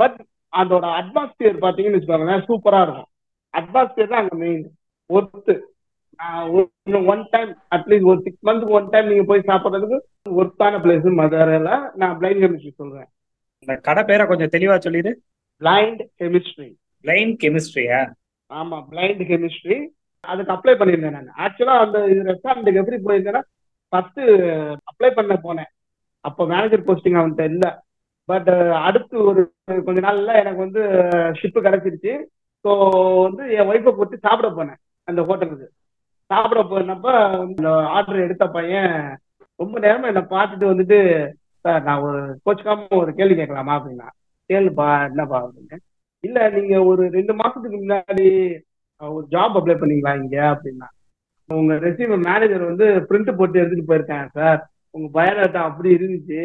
பட் 0.00 0.18
அதோட 0.52 0.86
அட்மாஸ்பியர் 1.00 1.62
பார்த்தீங்கன்னு 1.64 1.98
வச்சுக்கோங்களேன் 1.98 2.46
சூப்பரா 2.48 2.80
இருக்கும். 2.86 3.08
அட்மாஸ்பியர் 3.54 4.12
தான் 4.12 4.22
அங்க 4.22 4.36
main 4.44 4.64
worth 5.10 5.54
one 7.12 7.22
time 7.34 7.50
atleast 7.74 8.08
ஒரு 8.10 8.20
சிக்ஸ் 8.24 8.46
மந்த்க்கு 8.48 8.76
ஒன் 8.78 8.88
டைம் 8.92 9.10
நீங்க 9.10 9.24
போய் 9.30 9.48
சாப்பிட்றதுக்கு 9.50 9.98
ஒர்த்தான 10.40 10.80
பிளேஸ் 10.84 11.06
மதுரையில 11.20 11.70
நான் 12.00 12.16
பிளைண்ட் 12.20 12.42
கெமிஸ்ட்ரி 12.44 12.72
சொல்றேன். 12.80 13.08
இந்த 13.64 13.74
கடை 13.88 14.02
பேரை 14.10 14.24
கொஞ்சம் 14.30 14.52
தெளிவா 14.54 14.76
சொல்லிடு. 14.86 15.12
பிளைண்ட் 15.62 16.02
கெமிஸ்ட்ரி 16.22 16.68
பிளைன் 17.04 17.32
கெமிஸ்ட்ரியா 17.44 18.00
ஆமா 18.50 18.76
பிளைண்ட் 18.90 19.22
கெமிஸ்ட்ரி 19.30 19.78
அதுக்கு 20.24 20.54
அப்ளை 20.56 20.74
பண்ணியிருந்தேன் 20.78 21.16
நான். 21.16 21.34
ஆக்சுவலா 21.44 21.76
அந்த 21.86 21.98
ரெஸ்டாரண்ட்டுக்கு 22.30 22.82
எப்படி 22.82 22.98
போயிருந்தேன்னா 23.06 23.42
ஃபர்ஸ்ட் 23.92 24.20
அப்ளை 24.90 25.10
பண்ண 25.18 25.34
போனேன். 25.46 25.70
அப்போ 26.24 26.42
மேனேஜர் 26.46 26.86
போஸ்டிங் 26.86 27.18
அவன்கிட்ட 27.18 27.44
இல்ல 27.48 27.66
பட் 28.28 28.50
அடுத்து 28.86 29.16
ஒரு 29.24 29.42
கொஞ்ச 29.84 29.98
நாள்ல 30.00 30.32
எனக்கு 30.34 30.64
வந்து 30.64 30.82
ஷிப்பு 31.38 31.58
கிடைச்சிருச்சு. 31.60 32.12
ஸோ 32.64 32.70
வந்து 33.24 33.42
என் 33.56 33.68
ஒய்ஃபை 33.70 33.92
போட்டு 33.92 34.16
சாப்பிட 34.18 34.48
போனேன் 34.50 34.78
அந்த 35.08 35.20
ஹோட்டலுக்கு 35.22 35.68
சாப்பிட 36.30 36.60
போனப்ப 36.64 37.10
இந்த 37.48 37.68
ஆர்டர் 37.92 38.24
எடுத்த 38.24 38.46
பையன் 38.48 38.94
ரொம்ப 39.60 39.76
நேரமா 39.80 40.10
என்னை 40.10 40.24
பார்த்துட்டு 40.32 40.66
வந்துட்டு 40.66 40.98
சார் 41.64 41.84
நான் 41.84 42.02
ஒரு 42.02 42.18
கோச்சுக்காம 42.44 42.98
ஒரு 42.98 43.12
கேள்வி 43.14 43.34
கேட்கலாமா? 43.34 43.72
அப்படின்னா 43.78 44.08
கேளுப்பா 44.50 44.88
என்னப்பா? 45.06 45.38
அப்படின்னு. 45.44 45.76
இல்ல 46.24 46.38
நீங்க 46.50 46.74
ஒரு 46.84 47.02
ரெண்டு 47.10 47.32
மாசத்துக்கு 47.34 47.78
முன்னாடி 47.78 48.26
ஒரு 49.00 49.24
ஜாப் 49.32 49.56
அப்ளை 49.58 49.76
பண்ணீங்களா 49.76 50.12
இங்க? 50.20 50.36
அப்படின்னா 50.52 50.88
உங்க 51.50 51.74
ரெசியூம் 51.84 52.24
மேனேஜர் 52.26 52.64
வந்து 52.64 52.86
பிரிண்ட் 53.08 53.30
போட்டு 53.36 53.60
எடுத்துட்டு 53.60 53.88
போயிருக்கேன் 53.90 54.26
சார் 54.36 54.60
உங்க 54.90 55.06
பயோடேட்டா 55.16 55.60
அப்படி 55.68 55.88
இருந்துச்சு. 55.94 56.42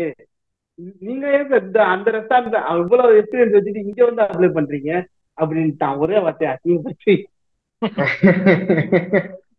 நீங்க 0.99 1.25
ஏன் 1.31 1.51
இந்த 1.61 1.79
அந்த 1.93 2.11
ரெஸ்டாரண்ட் 2.11 2.57
அவ்வளவு 2.71 3.17
எக்ஸ்பீரியன்ஸ் 3.19 3.55
வச்சுட்டு 3.57 3.83
இங்க 3.87 4.05
வந்து 4.09 4.23
அப்ளை 4.23 4.49
பண்றீங்க? 4.57 4.91
அப்படின்ட்டான். 5.37 5.97
ஒரே 5.97 6.19
வார்த்தை 6.19 6.47
அசிங்க 6.53 7.21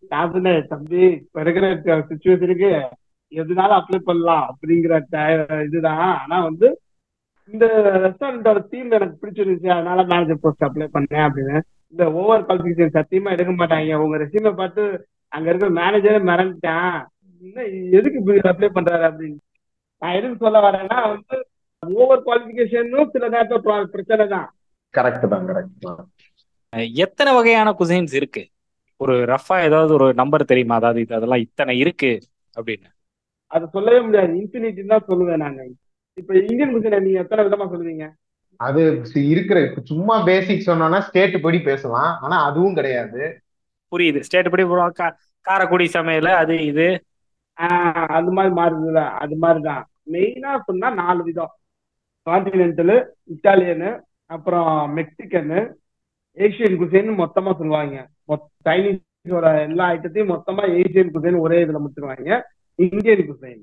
நான் 0.06 0.68
தம்பி 0.68 1.02
இப்ப 1.20 1.40
இருக்கிற 1.40 1.66
சுச்சுவேஷனுக்கு 2.10 2.70
எதுனாலும் 3.32 3.78
அப்ளை 3.80 3.98
பண்ணலாம். 3.98 4.44
அப்படிங்கிற 4.52 4.94
இதுதான். 5.66 6.06
ஆனா 6.22 6.36
வந்து 6.48 6.68
இந்த 7.52 7.66
ரெஸ்டாரண்டோட 8.04 8.60
தீம் 8.68 8.90
எனக்கு 8.90 9.16
பிடிச்சிருந்துச்சு 9.22 9.70
அதனால 9.76 10.02
மேனேஜர் 10.02 10.42
போஸ்ட் 10.44 10.64
அப்ளை 10.64 10.86
பண்ணேன் 10.96 11.24
அப்படின்னு. 11.26 11.56
இந்த 11.92 12.04
ஓவர் 12.12 12.46
குவாலிஃபிகேஷன் 12.46 12.96
சத்தியமா 12.98 13.34
எடுக்க 13.36 13.52
மாட்டாங்க. 13.52 13.94
உங்க 14.04 14.16
ரெசியூமை 14.16 14.52
பார்த்து 14.54 14.84
அங்க 15.28 15.48
இருக்கிற 15.50 15.72
மேனேஜரே 15.80 16.20
மறந்துட்டான். 16.30 16.96
இன்னும் 17.44 17.70
எதுக்கு 17.98 18.18
அப்ளை 18.50 18.68
பண்றாரு 18.76 19.04
அப்படின்னு? 19.10 19.38
நான் 20.02 20.16
எதுக்கு 20.18 20.42
சொல்ல 20.44 20.58
வரேன்னா 20.66 20.98
வந்து 21.12 21.36
ஓவர் 22.02 22.24
குவாலிஃபிகேஷனும் 22.26 23.12
சில 23.14 23.24
நேரத்தில் 23.34 23.90
பிரச்சனை 23.94 24.24
தான். 24.34 24.48
கரெக்ட் 24.94 25.26
தான் 25.34 25.46
கரெக்ட் 25.50 25.78
தான். 25.86 26.02
எத்தனை 27.04 27.30
வகையான 27.38 27.68
குசைன்ஸ் 27.80 28.14
இருக்கு? 28.20 28.42
ஒரு 29.00 29.14
ரஃபா 29.32 29.56
ஏதாவது 29.68 29.92
ஒரு 29.98 30.06
நம்பர் 30.20 30.50
தெரியுமா? 30.50 30.74
அதாவது 30.80 31.00
இது 31.04 31.16
அதெல்லாம் 31.18 31.44
இத்தனை 31.46 31.72
இருக்கு 31.84 32.10
அப்படின்னு. 32.56 32.88
அது 33.54 33.64
சொல்லவே 33.76 34.00
முடியாது. 34.06 34.32
இன்ஃபினிட்டி 34.42 34.82
தான் 34.92 35.08
சொல்லுவேன் 35.08 35.42
நாங்க 35.44 35.62
இப்ப 36.20 36.32
இந்தியன் 36.48 36.74
குசினை 36.74 36.98
நீங்க 37.06 37.20
எத்தனை 37.24 37.44
விதமா 37.46 37.66
சொல்லுவீங்க? 37.72 38.06
அது 38.60 38.82
இருக்கிற 39.32 39.58
சும்மா 39.90 40.16
பேசிக் 40.28 40.66
சொன்னோம்னா 40.68 41.00
ஸ்டேட் 41.08 41.36
படி 41.46 41.58
பேசலாம். 41.70 42.12
ஆனா 42.24 42.36
அதுவும் 42.48 42.76
கிடையாது. 42.78 43.22
புரியுது. 43.92 44.20
ஸ்டேட் 44.28 44.52
படி 44.52 44.64
காரைக்குடி 45.46 45.86
சமையல் 45.96 46.30
அது 46.42 46.54
இது. 46.70 46.86
ஆஹ் 47.60 48.06
அது 48.18 48.30
மாதிரி 48.32 48.54
மாறுதுல 48.54 49.08
அது 49.24 49.36
மாதிரிதான். 49.36 49.88
மெயினா 50.10 50.58
சொன்னா 50.64 50.90
நாலு 50.90 51.22
விதம். 51.22 51.52
கான்டினென்டலு 52.30 52.96
இட்டாலியனு 53.34 54.00
அப்புறம் 54.26 54.96
மெக்சிகனு 54.96 55.58
ஏசியன் 56.36 56.78
குசைன் 56.80 57.10
மொத்தமா 57.20 57.56
சொல்லுவாங்க. 57.58 58.08
சைனீஸோட 58.64 59.60
எல்லா 59.60 59.90
ஐட்டத்தையும் 59.90 60.32
மொத்தமா 60.34 60.62
ஏசியன் 60.80 61.10
குசைன் 61.14 61.38
ஒரே 61.38 61.64
இதுல 61.64 61.78
முடிச்சிருவாங்க. 61.84 62.40
இந்தியன் 62.74 63.18
குசைன் 63.18 63.62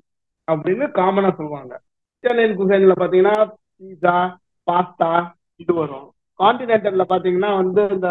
அப்படின்னு 0.51 0.86
காமனா 0.91 1.34
சொல்லுவாங்க. 1.36 1.82
இட்டாலியன் 2.21 2.58
குசைன்ல 2.60 2.91
பாத்தீங்கன்னா 2.99 3.36
பீஸா 3.80 4.36
பாஸ்தா 4.71 5.32
இது 5.56 5.73
வரும். 5.73 6.13
கான்டினென்டல்ல 6.39 7.04
பாத்தீங்கன்னா 7.10 7.56
வந்து 7.56 7.88
இந்த 7.89 8.10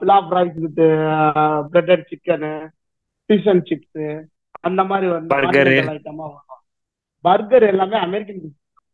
pilaf 0.00 0.30
rice 0.36 0.60
with 0.60 0.78
breaded 1.72 2.04
chicken 2.10 2.68
fish 3.28 3.50
and 3.50 3.66
chips 3.70 4.24
அந்த 4.64 4.82
மாதிரி 4.84 5.06
வந்து 5.12 5.34
பர்கர் 7.24 7.64
எல்லாமே 7.72 7.96
அமெரிக்கன் 8.06 8.42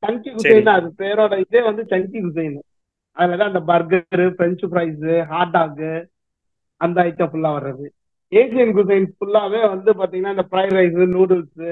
சங்கி. 0.03 0.31
குசைன் 0.37 0.71
அது 0.77 0.89
பேரோட 0.99 1.35
இதே 1.45 1.61
வந்து 1.63 1.83
சங்கி 1.93 2.19
குசைன் 2.23 2.57
அதுலதான் 3.17 3.51
அந்த 3.53 3.63
burger 3.71 4.25
french 4.39 4.67
fries 4.71 5.05
hot 5.33 5.55
dog 5.57 5.83
அந்த 6.81 6.97
ஐட்டம் 7.09 7.31
ஃபுல்லா 7.33 7.51
வர்றது. 7.57 7.87
ஏசியன் 8.33 8.73
குசைன் 8.79 9.07
ஃபுல்லாவே 9.17 9.61
வந்து 9.75 9.91
பாத்தீங்கன்னா 10.01 10.33
இந்த 10.35 10.47
ஃப்ரைட் 10.51 10.75
ரைஸ் 10.79 10.99
நூடுல்ஸ் 11.17 11.67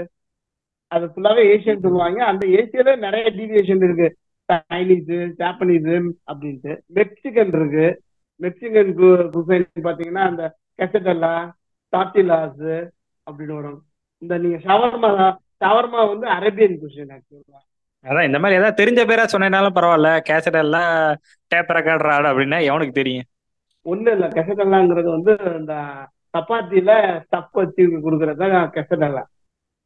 அது 0.93 1.05
ஃபுல்லாவே 1.13 1.43
ஏசியன் 1.55 1.85
சொல்லுவாங்க 1.85 2.21
அந்த 2.25 2.45
ஏசியால 2.59 2.97
நிறைய 3.07 3.27
டீவியேஷன் 3.39 3.83
இருக்கு. 3.87 4.09
சைனீஸ் 4.49 5.13
ஜாப்பனீஸ் 5.41 6.09
அப்படின்ட்டு. 6.31 6.73
மெக்சிகன் 6.99 7.53
இருக்கு. 7.59 7.87
மெக்சிகன் 8.41 8.91
குசைன் 9.37 9.67
பாத்தீங்கன்னா 9.89 10.25
அந்த 10.31 10.45
கெசடல்லா 10.81 11.35
டாட்டிலாஸ் 11.93 12.67
அப்படின்னு 13.27 13.55
வரும். 13.59 13.79
இந்த 14.23 14.35
நீங்க 14.39 14.59
ஷவர்மா 14.65 15.11
ஷவர்மா 15.63 16.01
வந்து 16.09 16.27
அரேபியன் 16.35 16.81
குசைன் 16.81 17.13
ஆக்சுவலா 17.15 17.61
அதான் 18.05 18.27
இந்த 18.27 18.39
மாதிரி 18.39 18.59
ஏதாவது 18.59 18.79
தெரிஞ்ச 18.79 19.01
பேரா 19.05 19.25
சொன்னேனாலும் 19.33 19.77
பரவாயில்ல. 19.77 20.09
கேசட் 20.29 20.59
எல்லாம் 20.61 20.93
டேப் 21.51 21.71
ரெக்கார்டர் 21.71 22.13
ஆடு 22.15 22.29
அப்படின்னா 22.31 22.59
எவனுக்கு 22.69 22.95
தெரியும்? 22.95 23.27
ஒண்ணு 23.87 24.11
இல்ல. 24.13 24.27
கெசடல்லாங்கிறது 24.35 25.09
வந்து 25.11 25.33
இந்த 25.61 25.75
சப்பாத்தில 26.35 26.91
ஸ்டப் 27.25 27.59
வச்சு 27.59 27.83
கொடுக்கறது 28.05 28.41
தான் 28.45 28.73
கெசடல்லா 28.75 29.23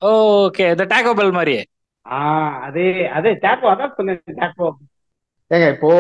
ஓகே 0.03 0.65
இந்த 0.73 0.85
டேக்கோ 0.87 1.13
பெல் 1.15 1.33
மாதிரி 1.33 1.55
ஆஹ் 2.07 2.57
அதே 2.67 2.87
அதே. 3.11 3.31
டேக்கோ 3.45 3.67
அதான் 3.73 3.95
சொன்னேன். 3.97 4.21
டேக்கோ 4.41 4.69
ஏங்க 5.51 5.67
இப்போ 5.75 5.91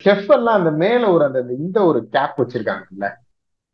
செஃப் 0.00 0.30
எல்லாம் 0.34 0.58
அந்த 0.60 0.70
மேல 0.82 1.02
ஒரு 1.14 1.24
அந்த 1.24 1.40
இந்த 1.58 1.78
ஒரு 1.84 2.00
கேப் 2.08 2.38
வச்சிருக்காங்கல்ல? 2.40 3.06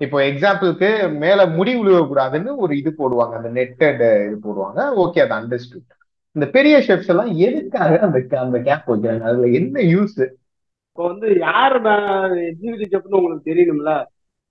இப்போ 0.01 0.19
எக்ஸாம்பிளுக்கு 0.29 0.89
மேல 1.23 1.41
முடி 1.57 1.73
விழுவ 1.79 1.99
கூடாதுன்னு 2.07 2.53
ஒரு 2.65 2.73
இது 2.81 2.91
போடுவாங்க. 3.01 3.35
அந்த 3.41 3.51
நெட்டட் 3.59 4.01
இது 4.29 4.37
போடுவாங்க. 4.47 4.81
ஓகே 5.03 5.23
அது 5.25 5.35
அண்டர்ஸ்டுட் 5.39 5.91
இந்த 6.37 6.47
பெரிய 6.57 6.77
ஷெஃப்ஸ் 6.87 7.11
எல்லாம் 7.13 7.33
எதுக்காக 7.47 7.99
அந்த 8.07 8.19
அந்த 8.45 8.59
கேப் 8.69 8.89
வைக்கிறாங்க? 8.93 9.25
அதுல 9.31 9.51
என்ன 9.61 9.77
யூஸ் 9.93 10.17
இப்போ 10.89 11.03
வந்து 11.11 11.29
யாரு 11.47 11.79
எக்ஸிபியூட்டிவ் 12.49 12.93
செப்னு 12.95 13.19
உங்களுக்கு 13.21 13.49
தெரியணும்ல 13.51 13.93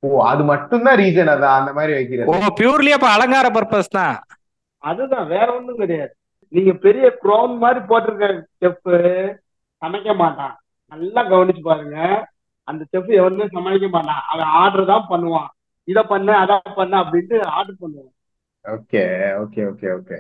ஓ 0.03 0.07
அது 0.29 0.43
மட்டும்தான் 0.51 0.97
ரீசன் 1.01 1.31
அதான் 1.33 1.59
அந்த 1.59 1.71
மாதிரி 1.75 1.93
ஓ 1.93 1.97
வைக்கிறது 1.99 2.55
பியூர்லி 2.61 2.91
அப்ப 2.95 3.07
அலங்கார 3.15 3.47
பர்பஸ் 3.57 3.95
தான். 3.97 4.15
அதுதான் 4.83 5.27
வேற 5.27 5.45
ஒண்ணும் 5.57 5.81
கிடையாது. 5.81 6.13
நீங்க 6.53 6.71
பெரிய 6.85 7.05
க்ரௌன் 7.21 7.53
மாதிரி 7.61 7.79
போட்டிருக்க 7.91 8.27
செஃப் 8.61 8.89
சமைக்க 9.81 10.11
மாட்டான். 10.21 10.55
நல்லா 10.91 11.21
கவனிச்சு 11.31 11.63
பாருங்க. 11.69 11.97
அந்த 12.63 12.85
செஃப் 12.91 13.11
எவனுமே 13.19 13.47
சமாளிக்க 13.51 13.87
மாட்டான். 13.87 14.21
அவன் 14.29 14.51
ஆர்டர் 14.61 14.85
தான் 14.85 15.09
பண்ணுவான். 15.09 15.49
இதை 15.87 16.03
பண்ண 16.03 16.37
அதை 16.37 16.59
பண்ண 16.75 16.93
அப்படின்ட்டு 17.03 17.37
ஆர்டர் 17.57 17.81
பண்ணுவான். 17.81 18.13
Okay 18.65 19.01
okay 19.43 19.61
okay 19.69 19.87
okay. 19.97 20.17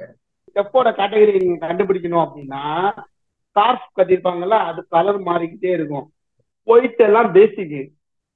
செஃப்போட 0.55 0.87
category 0.99 1.35
நீங்க 1.43 1.67
கண்டுபிடிக்கணும் 1.67 2.23
அப்படின்னா 2.23 2.63
ஸ்கார்ஃப் 3.47 3.87
கட்டியிருப்பாங்கல்ல 3.95 4.57
அது 4.69 4.87
கலர் 4.87 5.19
மாறிக்கிட்டே 5.21 5.71
இருக்கும். 5.77 6.05
ஒயிட் 6.67 7.01
எல்லாம் 7.07 7.31
பேசிக் 7.31 7.77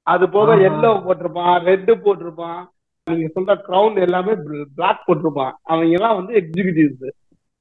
அது 0.02 0.24
போக. 0.28 0.54
எல்லோ 0.70 0.90
போட்டிருப்பான் 1.04 1.54
ரெட் 1.68 1.90
போட்டிருப்பான். 2.04 2.60
நீங்க 3.06 3.28
சொல்ற 3.34 3.52
கிரவுன் 3.68 3.98
எல்லாமே 4.00 4.32
பிளாக் 4.74 5.06
போட்டிருப்பான். 5.06 5.54
அவங்க 5.62 5.92
எல்லாம் 5.96 6.16
வந்து 6.18 6.32
எக்ஸிகியூட்டிவ்ஸ் 6.40 7.08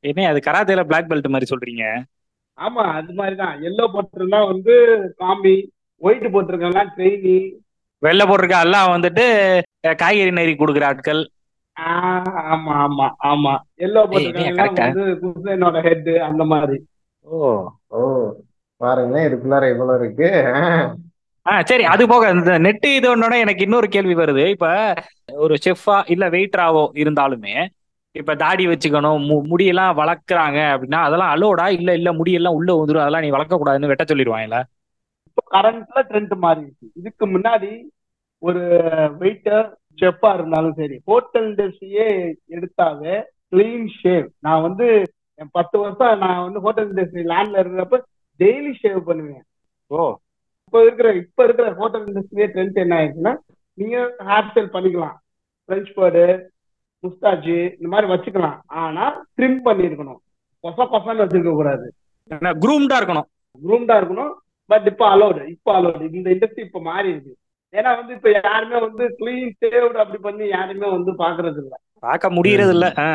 என்ன 0.04 0.28
அது 0.28 0.40
கராத்தேல 0.48 0.84
பிளாக் 0.84 1.10
பெல்ட் 1.10 1.34
மாதிரி 1.34 1.50
சொல்றீங்க? 1.54 1.84
ஆமா 2.58 2.84
அது 3.00 3.14
மாதிரிதான். 3.14 3.56
எல்லோ 3.62 3.84
போட்டிருந்தா 3.94 4.40
வந்து 4.52 4.74
காமி 5.18 5.56
ஒயிட் 6.02 6.28
போட்டிருக்கா 6.34 6.84
ட்ரெயினி 6.96 7.36
வெள்ளை 8.04 8.26
போட்டிருக்க 8.26 8.58
எல்லாம் 8.62 8.92
வந்துட்டு 8.94 9.26
காய்கறி 9.98 10.32
நெறி 10.32 10.54
கொடுக்குற 10.56 10.86
ஆட்கள். 10.88 11.22
ஆமா 12.48 12.74
ஆமா 12.82 13.08
ஆமா. 13.30 13.54
எல்லோ 13.78 14.02
போட்டிருக்காங்க? 14.12 14.82
வந்து 14.84 15.04
குசேனோட 15.24 15.78
ஹெட் 15.82 16.10
அந்த 16.28 16.44
மாதிரி. 16.46 16.78
ஓ 17.28 17.40
ஓ 17.92 18.02
பாருங்க 18.82 19.18
இதுக்குள்ளார 19.28 19.66
இவ்வளவு 19.70 20.00
இருக்கு. 20.00 20.30
ஆ 21.46 21.54
சரி 21.64 21.84
அது 21.86 22.04
போக 22.08 22.30
இந்த 22.32 22.54
நெட்டு 22.60 22.90
இது 22.96 23.08
ஒன்னோட 23.12 23.36
எனக்கு 23.40 23.64
இன்னொரு 23.64 23.88
கேள்வி 23.90 24.16
வருது. 24.16 24.46
இப்ப 24.56 24.68
ஒரு 25.40 25.56
செஃப்பா 25.66 25.98
இல்ல 26.08 26.26
வெயிட்டராவோ 26.30 26.86
இருந்தாலுமே 26.96 27.56
இப்ப 28.16 28.36
தாடி 28.36 28.64
வச்சுக்கணும் 28.68 29.22
மு- 29.26 29.46
முடியெல்லாம் 29.50 29.98
வளர்க்குறாங்க 29.98 30.60
அப்படின்னா 30.74 31.00
அதெல்லாம் 31.04 31.34
அலோடா 31.34 31.66
இல்ல 31.76 31.90
இல்ல 31.94 32.10
முடியெல்லாம் 32.14 32.56
உள்ள 32.56 32.70
வந்துரும் 32.76 33.04
அதெல்லாம் 33.04 33.22
நீ 33.22 33.30
வளர்க்க 33.30 33.58
கூடாதுன்னு 33.58 33.92
வெட்ட 33.92 34.04
சொல்லிடுவாங்கல்ல 34.04 34.60
கரண்ட்ல 35.52 36.02
ட்ரெண்ட் 36.10 36.34
மாறிடுச்சு. 36.42 36.88
இதுக்கு 36.96 37.28
முன்னாடி 37.28 37.84
ஒரு 38.40 38.60
வெயிட்டர் 39.20 39.74
செஃப்பா 40.02 40.34
இருந்தாலும் 40.34 40.74
சரி 40.74 41.02
ஹோட்டல் 41.06 41.56
இண்டஸ்ட்ரியே 41.56 42.34
எடுத்தாவே 42.50 43.24
கிளீன் 43.52 43.88
ஷேவ் 44.04 44.28
நான் 44.40 44.62
வந்து 44.62 45.02
என் 45.36 45.50
பத்து 45.52 45.80
வருஷம் 45.80 46.18
நான் 46.18 46.44
வந்து 46.44 46.60
ஹோட்டல் 46.60 46.94
இண்டஸ்ட்ரி 46.94 47.24
லேண்ட்ல 47.32 47.62
இருக்கிறப்ப 47.62 48.02
டெய்லி 48.40 48.74
ஷேவ் 48.84 49.00
பண்ணுவேன். 49.00 49.44
ஓ. 49.88 50.16
இப்போ 50.66 50.82
இருக்கிற 50.82 51.14
இப்ப 51.14 51.44
இருக்கிற 51.44 51.74
ஹோட்டல் 51.74 52.04
இண்டஸ்ட்ரியே 52.04 52.48
ட்ரெண்ட் 52.48 52.74
என்ன 52.74 52.96
ஆயிடுச்சுன்னா 52.98 53.38
நீங்க 53.74 54.16
ஹேர் 54.20 54.48
ஸ்டைல் 54.54 54.74
பண்ணிக்கலாம். 54.76 55.16
ஃப்ரெஞ்ச் 55.68 55.90
பேர்டு 55.96 56.48
முஸ்தாஜி 57.04 57.72
இந்த 57.82 57.88
மாதிரி 57.88 58.12
வச்சுக்கலாம். 58.12 58.60
ஆனா 58.66 59.26
ட்ரிம் 59.38 59.60
பண்ணிருக்கணும். 59.66 60.20
கொச 60.64 60.88
கொசன்னு 60.88 61.24
வச்சிருக்க 61.24 61.52
கூடாது. 61.52 61.94
குரூம்டா 62.32 62.98
இருக்கணும். 63.02 63.28
குரூம்டா 63.68 63.96
இருக்கணும். 64.02 64.34
பட் 64.70 64.88
இப்போ 64.92 65.06
அலோடு 65.14 65.42
இப்போ 65.54 65.72
அலோடு 65.78 66.06
இந்த 66.12 66.30
இண்டஸ்ட்ரி 66.30 66.64
இப்போ 66.66 66.80
மாறி 66.88 67.10
இருக்கு. 67.14 67.34
ஏன்னா 67.74 67.90
வந்து 68.00 68.14
இப்போ 68.18 68.30
யாருமே 68.40 68.78
வந்து 68.86 69.04
கிளீன் 69.18 69.54
சேவ்டு 69.62 69.98
அப்படி 70.04 70.20
பண்ணி 70.26 70.46
யாருமே 70.50 70.88
வந்து 70.96 71.12
பாக்குறது 71.24 71.60
இல்ல. 71.64 71.74
பார்க்க 72.04 72.36
முடியறது 72.38 72.74
இல்ல. 72.76 72.88
ஆ. 73.00 73.08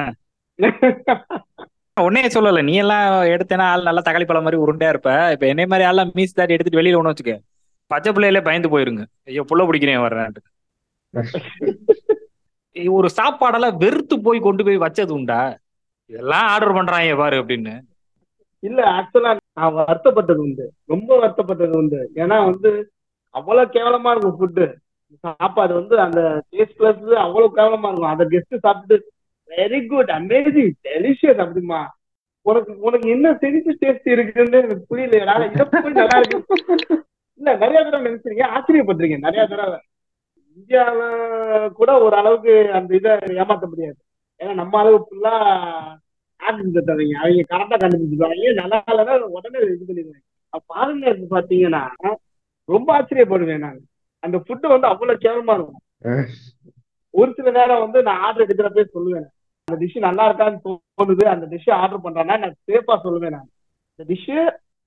உன்னையே 1.97 2.29
சொல்லல. 2.35 2.61
நீ 2.62 2.75
எல்லாம் 2.83 3.05
எடுத்தேன்னா 3.33 3.65
ஆள் 3.73 3.88
நல்லா 3.88 4.03
தக்காளி 4.05 4.27
பழம் 4.27 4.47
மாதிரி 4.47 4.61
உருண்டையா 4.62 4.93
இருப்ப. 4.95 5.11
இப்ப 5.35 5.45
என்னை 5.49 5.65
மாதிரி 5.67 5.87
ஆள்லாம் 5.88 6.12
மீஸ் 6.15 6.38
தாடி 6.38 6.55
எடுத்துட்டு 6.57 6.81
வெளியில 6.81 7.01
ஒண்ணு 7.01 7.12
வச்சுக்க. 7.12 7.35
பச்சை 7.91 8.11
பிள்ளையிலே 8.12 8.41
பயந்து 8.47 8.73
போயிருங்க. 8.73 9.03
ஐயோ 9.29 9.43
புள்ள 9.51 9.62
பிடிக்கிறேன் 9.69 10.05
வர்றேன் 10.05 10.38
ஒரு 12.97 13.09
சாப்பாடெல்லாம் 13.17 13.79
வெறுத்து 13.81 14.15
போய் 14.27 14.38
கொண்டு 14.41 14.62
போய் 14.67 14.85
வச்சது 14.85 15.12
உண்டா? 15.17 15.41
இதெல்லாம் 16.11 16.47
ஆர்டர் 16.53 16.77
பண்றாங்க 16.77 17.17
பாரு 17.17 17.37
அப்படின்னு. 17.43 17.75
இல்ல 18.62 18.81
ஆக்சுவலா 18.93 19.33
நான் 19.55 19.75
வருத்தப்பட்டது 19.75 20.37
உண்டு. 20.37 20.73
ரொம்ப 20.85 21.17
வருத்தப்பட்டது 21.17 21.77
உண்டு. 21.77 22.11
ஏன்னா 22.15 22.45
வந்து 22.45 22.93
அவ்வளவு 23.31 23.73
கேவலமா 23.73 24.11
இருக்கும் 24.11 24.38
ஃபுட்டு 24.38 24.75
சாப்பாடு 25.21 25.75
வந்து 25.75 26.01
அந்த 26.01 26.43
டேஸ்ட் 26.51 26.79
பிளஸ் 26.79 27.12
அவ்வளவு 27.12 27.57
கேவலமா 27.57 27.88
இருக்கும். 27.88 28.12
அந்த 28.12 28.25
கெஸ்ட் 28.25 28.57
சாப்பிட்டு 28.59 29.12
வெரி 29.51 29.87
குட் 29.87 30.09
அமேசிங் 30.09 30.73
டெலிஷியஸ் 30.88 31.43
அப்படிமா 31.45 31.87
உனக்கு 32.43 32.79
உனக்கு 32.79 33.09
என்ன 33.11 33.33
செஞ்சு 33.33 33.73
டேஸ்ட் 33.81 34.09
இருக்குன்னு 34.15 34.59
எனக்கு 34.62 34.97
புரியலையடா. 34.97 35.35
இதை 35.53 35.67
போய் 35.71 35.93
நல்லா 35.93 36.19
இருக்கு. 36.19 36.67
இல்ல 37.35 37.57
நிறைய 37.57 37.83
தடவை 37.83 38.12
நினைச்சிருக்கீங்க 38.12 38.47
ஆச்சரியப்பட்டிருக்கேன். 38.57 39.27
நிறைய 39.27 39.47
தடவை. 39.47 39.79
இந்தியால 40.59 41.69
கூட 41.73 42.03
ஒரு 42.03 42.17
அளவுக்கு 42.17 42.73
அந்த 42.73 42.95
இதை 42.95 43.12
ஏமாத்த 43.12 43.69
முடியாது. 43.69 43.97
ஏன்னா 44.41 44.55
நம்ம 44.55 44.79
அளவு 44.79 45.07
ஃபுல்லா 45.07 45.35
தருவீங்க 46.88 47.16
அவங்க 47.22 47.44
கரெக்டா 47.52 47.76
கண்டுபிடிச்சிருவாங்க 47.83 48.52
நல்லா 48.61 48.78
இல்லைன்னா 48.92 49.14
உடனே 49.37 49.59
இது 49.64 49.87
பண்ணிடுவாங்க 49.88 50.22
அப்ப 50.55 50.64
பாருங்க 50.74 51.12
பாத்தீங்கன்னா 51.35 51.83
ரொம்ப 52.68 52.88
ஆச்சரியப்படுவேன் 52.96 53.64
நான். 53.66 53.78
அந்த 54.24 54.37
ஃபுட்டு 54.42 54.66
வந்து 54.72 54.87
அவ்வளவு 54.90 55.22
கேவலமா 55.22 55.55
இருக்கும். 55.57 55.81
ஒரு 57.14 57.31
சில 57.37 57.48
நேரம் 57.57 57.83
வந்து 57.85 57.98
நான் 58.09 58.20
ஆர்டர் 58.26 58.44
எடுக்கிறப்பே 58.46 58.85
சொல்லுவேன். 58.96 59.26
அந்த 59.68 59.76
டிஷ் 59.83 59.96
நல்லா 60.07 60.24
இருக்கான்னு 60.28 60.61
தோணுது 60.66 61.24
அந்த 61.35 61.46
டிஷ் 61.52 61.70
ஆர்டர் 61.81 62.05
பண்றேன்னா 62.05 62.37
நான் 62.42 62.59
சேஃபா 62.70 62.94
சொல்லுவேன் 63.07 63.35
நான். 63.37 63.48
இந்த 63.92 64.05
டிஷ் 64.11 64.31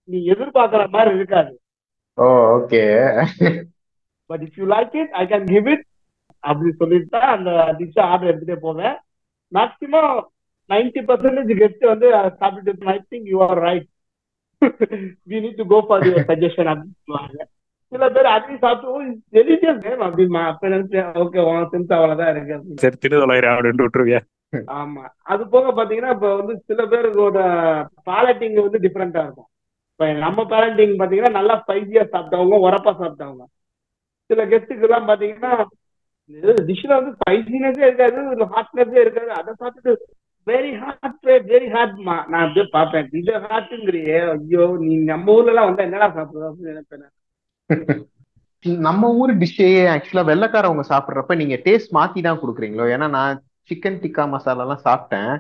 நீ 0.10 0.18
எதிர்பார்க்கற 0.34 0.84
மாதிரி 0.96 1.12
இருக்காது. 1.20 1.52
ஓ 2.18 2.26
okay 2.58 2.84
but 4.30 4.44
if 4.46 4.58
you 4.60 4.68
like 4.76 4.96
it 5.02 5.12
I 5.22 5.24
can 5.34 5.48
give 5.54 5.68
it 5.74 5.86
அப்படி 6.44 6.72
சொல்லிட்டு 6.82 7.10
தான் 7.18 7.30
அந்த 7.36 7.52
டிஷ் 7.80 8.00
ஆர்டர் 8.10 8.32
எடுத்துட்டே 8.32 8.58
போவேன். 8.68 8.96
மேக்சிமம் 9.52 10.14
நைன்டி 10.70 11.02
பர்சன்டேஜ் 11.10 11.52
கெஸ்ட் 11.62 11.86
வந்து 11.94 12.08
அதை 12.20 12.30
சாப்பிட்டுட்டு 12.42 12.94
I 12.96 12.98
think 13.12 13.28
you 13.34 13.40
are 13.48 13.62
right 13.68 13.88
we 15.32 15.38
need 15.46 15.60
to 15.62 15.66
go 15.74 15.80
for 15.88 16.06
your 16.08 16.28
suggestion 16.32 16.70
அப்படின்னு 16.72 17.00
சொல்லுவாங்க. 17.04 17.42
சில 17.92 18.08
பேர் 18.16 18.34
அதையும் 18.36 18.62
சாப்பிட்டு 18.64 18.94
டெலிஷியஸ் 19.38 19.84
நேம் 19.88 20.06
அப்படிமா? 20.08 20.42
அப்ப 20.52 20.70
நினைச்சேன் 20.74 21.12
ஓகே 21.24 21.44
உன் 21.50 21.70
சென்ஸ் 21.74 21.94
அவ்வளவுதான் 21.98 22.32
இருக்கு. 22.34 22.78
சரி 22.84 22.98
திரு 23.04 23.22
தொலைகிறேன் 23.24 23.56
அப்படின்னு 23.56 23.86
விட்டுருவியா? 23.86 24.22
ஆமா. 24.80 25.04
அது 25.32 25.44
போக 25.54 25.72
பாத்தீங்கன்னா 25.78 26.14
இப்ப 26.16 26.30
வந்து 26.40 26.54
சில 26.70 26.82
பேருக்கோட 26.92 27.40
பேலட்டிங் 28.10 28.58
வந்து 28.66 28.82
டிஃப்ரெண்டா 28.86 29.24
இருக்கும். 29.26 29.50
இப்ப 29.94 30.12
நம்ம 30.26 30.44
பேரண்டிங் 30.54 30.94
பாத்தீங்கன்னா 31.02 31.38
நல்லா 31.40 31.56
ஸ்பைசியா 31.64 32.04
சாப்பிட்டவங்க 32.14 32.58
உரப்பா 32.68 32.94
சாப்பிட்டவங்க. 33.02 33.46
சில 34.30 34.44
கெஸ்ட்டுக்கு 34.52 34.88
எல்லாம் 34.88 35.10
பாத்தீங்கன்னா 35.10 35.54
டிஷ்ல 36.70 36.92
வந்து 37.00 37.12
ஸ்பைசினஸே 37.18 37.84
இருக்காது 37.88 38.20
ஹாட்னஸே 38.56 39.00
இருக்காது. 39.06 39.32
அதை 39.40 39.52
சாப்பிட்டுட்டு 39.60 39.94
வெரி 40.48 40.72
ஹாட் 40.82 41.22
வெரி 41.50 41.68
ஹாட்மா 41.74 42.16
நான் 42.30 42.44
அப்படியே 42.46 42.66
பார்ப்பேன். 42.76 43.08
இது 43.20 43.34
ஹாட்டுங்கிறியே 43.46 44.18
ஐயோ 44.34 44.66
நீ 44.84 44.96
நம்ம 45.12 45.34
ஊர்ல 45.36 45.52
எல்லாம் 45.54 45.70
வந்தா 45.70 45.88
என்னடா 45.88 46.10
சாப்பிடுற 46.18 46.50
அப்படின்னு 46.50 46.74
நினைப்பேன் 46.74 47.12
நம்ம 48.86 49.10
ஊர் 49.20 49.32
டிஷ்ஷையே 49.42 49.82
ஆக்சுவலா 49.94 50.30
வெள்ளைக்காரவங்க 50.30 50.84
சாப்பிடுறப்ப 50.92 51.36
நீங்க 51.42 51.56
டேஸ்ட் 51.66 51.92
மாத்தி 51.98 52.20
தான் 52.22 52.40
கொடுக்குறீங்களோ? 52.42 52.86
ஏன்னா 52.96 53.08
நான் 53.18 53.36
சிக்கன் 53.70 54.00
டிக்கா 54.04 54.24
மசாலா 54.32 54.64
எல்லாம் 54.66 54.86
சாப்பிட்டேன் 54.88 55.32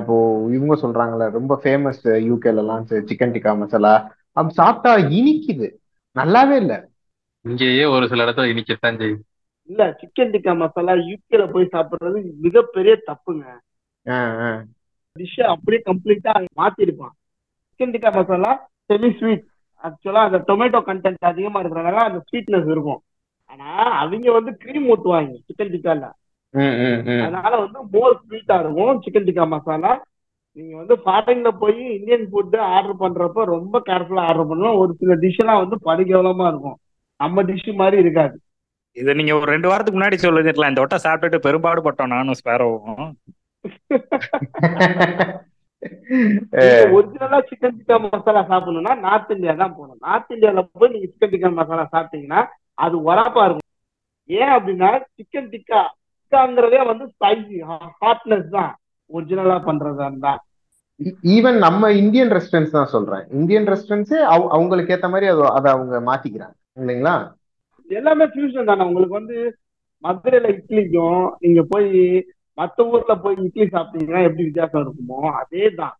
இப்போ 0.00 0.16
இவங்க 0.56 0.74
சொல்றாங்கல்ல 0.82 1.26
ரொம்ப 1.36 1.52
ஃபேமஸ் 1.62 2.00
யூகேல 2.28 2.62
எல்லாம் 2.64 2.82
சிக்கன் 3.10 3.34
டிக்கா 3.36 3.52
மசாலா 3.60 3.92
அப்படி 4.36 4.54
சாப்பிட்டா 4.60 4.90
இனிக்குது. 5.18 5.68
நல்லாவே 6.16 6.56
இல்ல. 6.62 6.74
இங்கேயே 7.44 7.84
ஒரு 7.94 8.04
சில 8.10 8.24
இடத்துல 8.26 8.50
இனிக்கத்தான் 8.52 8.98
செய்யும். 9.00 9.22
இல்ல 9.70 9.82
சிக்கன் 10.00 10.32
டிக்கா 10.34 10.52
மசாலா 10.62 10.94
யூகேல 11.10 11.44
போய் 11.54 11.72
சாப்பிடுறது 11.74 12.18
மிகப்பெரிய 12.46 12.94
தப்புங்க. 13.08 13.44
டிஷ் 15.16 15.40
அப்படியே 15.40 15.80
கம்ப்ளீட்டா 15.86 16.32
மாத்திருப்பான். 16.60 17.14
Chicken 17.70 17.94
tikka 17.94 18.10
masala 18.14 18.52
semi 18.88 19.10
sweet 19.18 19.44
ஆக்சுவலா 19.84 20.22
அந்த 20.28 20.38
டொமேட்டோ 20.48 20.80
கண்டென்ட் 20.88 21.30
அதிகமா 21.30 21.62
இருக்கிறனால 21.62 22.02
அந்த 22.08 22.24
ஸ்வீட்னஸ் 22.28 22.70
இருக்கும். 22.70 23.00
ஆனா 23.46 23.68
அவங்க 24.00 24.32
வந்து 24.32 24.52
கிரீம் 24.56 24.88
ஊத்துவாங்க 24.88 25.32
சிக்கன் 25.46 25.72
டிக்கால 25.74 26.04
ம், 26.54 26.74
ம், 26.86 27.00
ம். 27.06 27.20
அதனால 27.22 27.52
வந்து 27.56 27.78
மோர் 27.92 28.20
ஸ்வீட்டா 28.22 28.56
இருக்கும் 28.60 29.02
சிக்கன் 29.04 29.28
டிக்கா 29.28 29.44
மசாலா 29.46 29.92
நீங்க 30.52 30.76
வந்து 30.76 30.94
ஃபாரின்ல 31.04 31.50
போய் 31.58 31.94
இந்தியன் 31.94 32.26
ஃபுட் 32.30 32.56
ஆர்டர் 32.56 33.00
பண்றப்ப 33.00 33.44
ரொம்ப 33.44 33.82
கேர்ஃபுல்லா 33.86 34.24
ஆர்டர் 34.30 34.48
பண்ணணும். 34.48 34.76
ஒரு 34.76 34.92
சில 34.98 35.14
டிஷ் 35.14 35.40
எல்லாம் 35.40 35.66
வந்து 35.66 35.76
படுகேவலமா 35.84 36.46
இருக்கும். 36.48 36.78
நம்ம 37.16 37.42
டிஷ் 37.42 37.74
மாதிரி 37.74 37.98
இருக்காது. 37.98 38.40
இதை 38.92 39.14
நீங்க 39.14 39.34
ஒரு 39.34 39.44
ரெண்டு 39.44 39.68
வாரத்துக்கு 39.68 40.00
முன்னாடி 40.00 40.16
சொல்லிருக்கலாம் 40.18 40.68
இந்த 40.68 40.80
ஒட்டை 40.80 40.98
சாப்பிட்டுட்டு 41.02 41.38
பெரும்பாடு 41.38 41.82
பட்டோம் 41.82 42.06
நானும் 42.06 42.38
ஸ்பேரோவும் 42.44 43.12
ஒரிஜினலா 46.96 47.38
சிக்கன் 47.48 47.76
டிக்கா 47.78 47.96
மசாலா 48.04 48.42
சாப்பிடணும்னா 48.50 48.94
நார்த் 49.06 49.32
இந்தியா 49.34 49.54
தான் 49.62 49.74
போகணும். 49.78 50.00
நார்த் 50.06 50.32
இந்தியால 50.34 50.62
போய் 50.78 50.92
நீங்க 50.94 51.08
சிக்கன் 51.10 51.32
டிக்கா 51.34 51.50
மசாலா 51.58 51.84
சாப்பிட்டீங்கன்னா 51.94 52.40
அது 52.84 52.96
உரப்பா 53.08 53.42
இருக்கும். 53.48 53.70
ஏன் 54.30 54.52
அப்படின்னா 54.56 54.90
சிக்கன் 55.16 55.50
டிக்கா 55.54 55.80
டிக்காங்கிறதே 56.20 56.80
வந்து 56.90 57.04
ஸ்பைசி 57.12 57.56
ஹாட்னஸ் 58.02 58.48
தான். 58.56 58.72
ஒரிஜினலா 59.10 59.56
பண்றதா 59.68 60.04
இருந்தா. 60.10 60.32
ஈவன் 61.34 61.58
நம்ம 61.64 61.90
இந்தியன் 62.02 62.32
ரெஸ்டாரண்ட்ஸ் 62.36 62.76
தான் 62.76 62.92
சொல்றேன். 62.94 63.24
இந்தியன் 63.38 63.68
ரெஸ்டாரண்ட்ஸே 63.72 64.20
அவங்களுக்கு 64.56 64.94
ஏத்த 64.96 65.08
மாதிரி 65.12 65.26
அது 65.32 65.42
அதை 65.58 65.68
அவங்க 65.76 66.00
மாத்திக்கிறாங்க. 66.08 66.56
இல்லைங்களா? 66.80 67.14
எல்லாமே 67.98 68.24
ஃபியூஷன் 68.32 68.68
தானே. 68.70 68.86
உங்களுக்கு 68.90 69.18
வந்து 69.20 69.38
மதுரையில 70.04 70.46
இட்லிக்கும் 70.56 71.24
நீங்க 71.44 71.62
போய் 71.72 71.90
மத்த 72.58 72.86
ஊர்ல 72.92 73.12
போய் 73.24 73.36
இட்லி 73.46 73.66
சாப்பிட்டீங்கன்னா 73.74 74.22
எப்படி 74.28 74.46
வித்தியாசம் 74.48 74.82
இருக்குமோ 74.84 75.18
அதே 75.40 75.64
தான். 75.80 75.94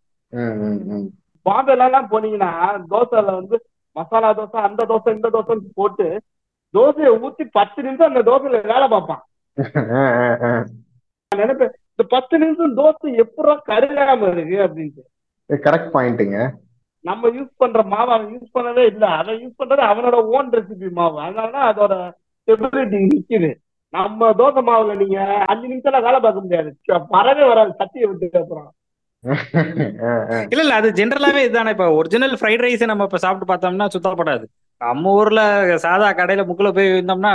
பாம்பேல 1.47 1.87
எல்லாம் 1.89 2.11
போனீங்கன்னா 2.13 2.51
தோசைல 2.93 3.31
வந்து 3.41 3.57
மசாலா 3.97 4.29
தோசை 4.39 4.59
அந்த 4.69 4.83
தோசை 4.91 5.13
இந்த 5.17 5.29
தோசைன்னு 5.37 5.79
போட்டு 5.81 6.07
தோசையை 6.75 7.11
ஊத்தி 7.25 7.45
பத்து 7.59 7.79
நிமிஷம் 7.87 8.11
அந்த 8.11 8.23
தோசையில 8.29 8.61
வேலை 8.73 8.87
பார்ப்பான். 8.93 9.23
நினைப்பேன் 11.33 11.75
இந்த 11.93 12.05
பத்து 12.15 12.35
நிமிஷம் 12.43 12.77
தோசை 12.81 13.11
எப்படா 13.25 13.55
கருகாம 13.71 14.29
இருக்கு 14.35 14.59
அப்படின்ட்டு. 14.67 15.03
கரெக்ட் 15.51 15.95
பாயிண்ட்டுங்க 15.97 16.39
நம்ம 17.05 17.29
யூஸ் 17.37 17.53
பண்ற 17.63 17.81
மாவு 17.93 18.11
அவன் 18.17 18.33
யூஸ் 18.35 18.55
பண்ணவே 18.57 18.83
இல்ல. 18.93 19.05
அவன் 19.21 19.39
யூஸ் 19.43 19.59
பண்றது 19.61 19.83
அவனோட 19.91 20.17
ஓன் 20.35 20.51
ரெசிபி 20.57 20.89
மாவு. 20.99 21.17
அதனாலதான் 21.25 21.69
அதோட 21.71 21.95
ஸ்டெபிலிட்டி 22.41 22.99
நிக்குது. 23.11 23.51
நம்ம 23.93 24.31
தோசை 24.39 24.63
மாவுல 24.69 24.95
நீங்க 25.03 25.19
அஞ்சு 25.51 25.67
நிமிஷம்ல 25.73 25.99
வேலை 26.07 26.19
பார்க்க 26.21 26.45
முடியாது. 26.45 26.71
வரவே 27.17 27.45
வராது. 27.51 27.73
சட்டியை 27.81 28.07
விட்டு 28.11 28.41
அப்புறம். 28.43 28.71
இல்ல 30.53 30.63
இல்ல 30.65 30.75
அது 30.75 30.89
ஜென்ரலாவே 30.99 31.43
இதுதானே. 31.47 31.73
இப்ப 31.77 31.87
ஒரிஜினல் 31.99 32.37
ஃப்ரைட் 32.41 32.65
ரைஸ் 32.65 32.91
நம்ம 32.93 33.07
இப்ப 33.09 33.21
சாப்பிட்டு 33.25 33.51
பார்த்தோம்னா 33.51 33.89
சுத்தப்படாது. 33.95 34.45
நம்ம 34.81 35.13
ஊர்ல 35.19 35.43
சாதா 35.85 36.09
கடையில 36.21 36.45
முக்குல 36.49 36.71
போய் 36.79 36.91
இருந்தோம்னா 36.95 37.33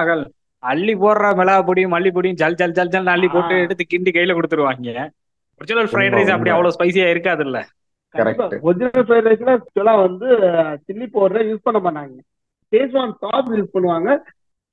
அள்ளி 0.63 0.93
போடுற 0.95 1.25
மிளகா 1.39 1.59
பொடியும் 1.67 1.93
மல்லி 1.95 2.09
பொடியும் 2.15 2.39
ஜல் 2.41 2.57
ஜல் 2.61 2.75
ஜல் 2.77 2.93
ஜல் 2.93 3.11
அள்ளி 3.13 3.27
போட்டு 3.27 3.55
எடுத்து 3.65 3.83
கிண்டி 3.91 4.11
கையில 4.15 4.35
கொடுத்துருவாங்க. 4.37 5.03
ஒரிஜினல் 5.61 5.89
ஃப்ரைட் 5.91 6.15
ரைஸ் 6.17 6.33
அப்படி 6.35 6.51
அவ்வளவு 6.53 6.75
ஸ்பைசியா 6.77 7.07
இருக்காது 7.13 7.43
இல்ல 7.47 7.59
ஒரிஜினல் 8.69 9.05
ஃப்ரைட் 9.07 9.27
ரைஸ்ல 9.29 9.53
ஆக்சுவலா 9.55 9.93
வந்து 10.05 10.27
சில்லி 10.87 11.07
பவுடர் 11.15 11.47
யூஸ் 11.49 11.65
பண்ண 11.67 11.79
மாட்டாங்க. 11.85 12.17
சேஸ்வான் 12.73 13.13
சாஸ் 13.23 13.51
யூஸ் 13.57 13.73
பண்ணுவாங்க. 13.75 14.09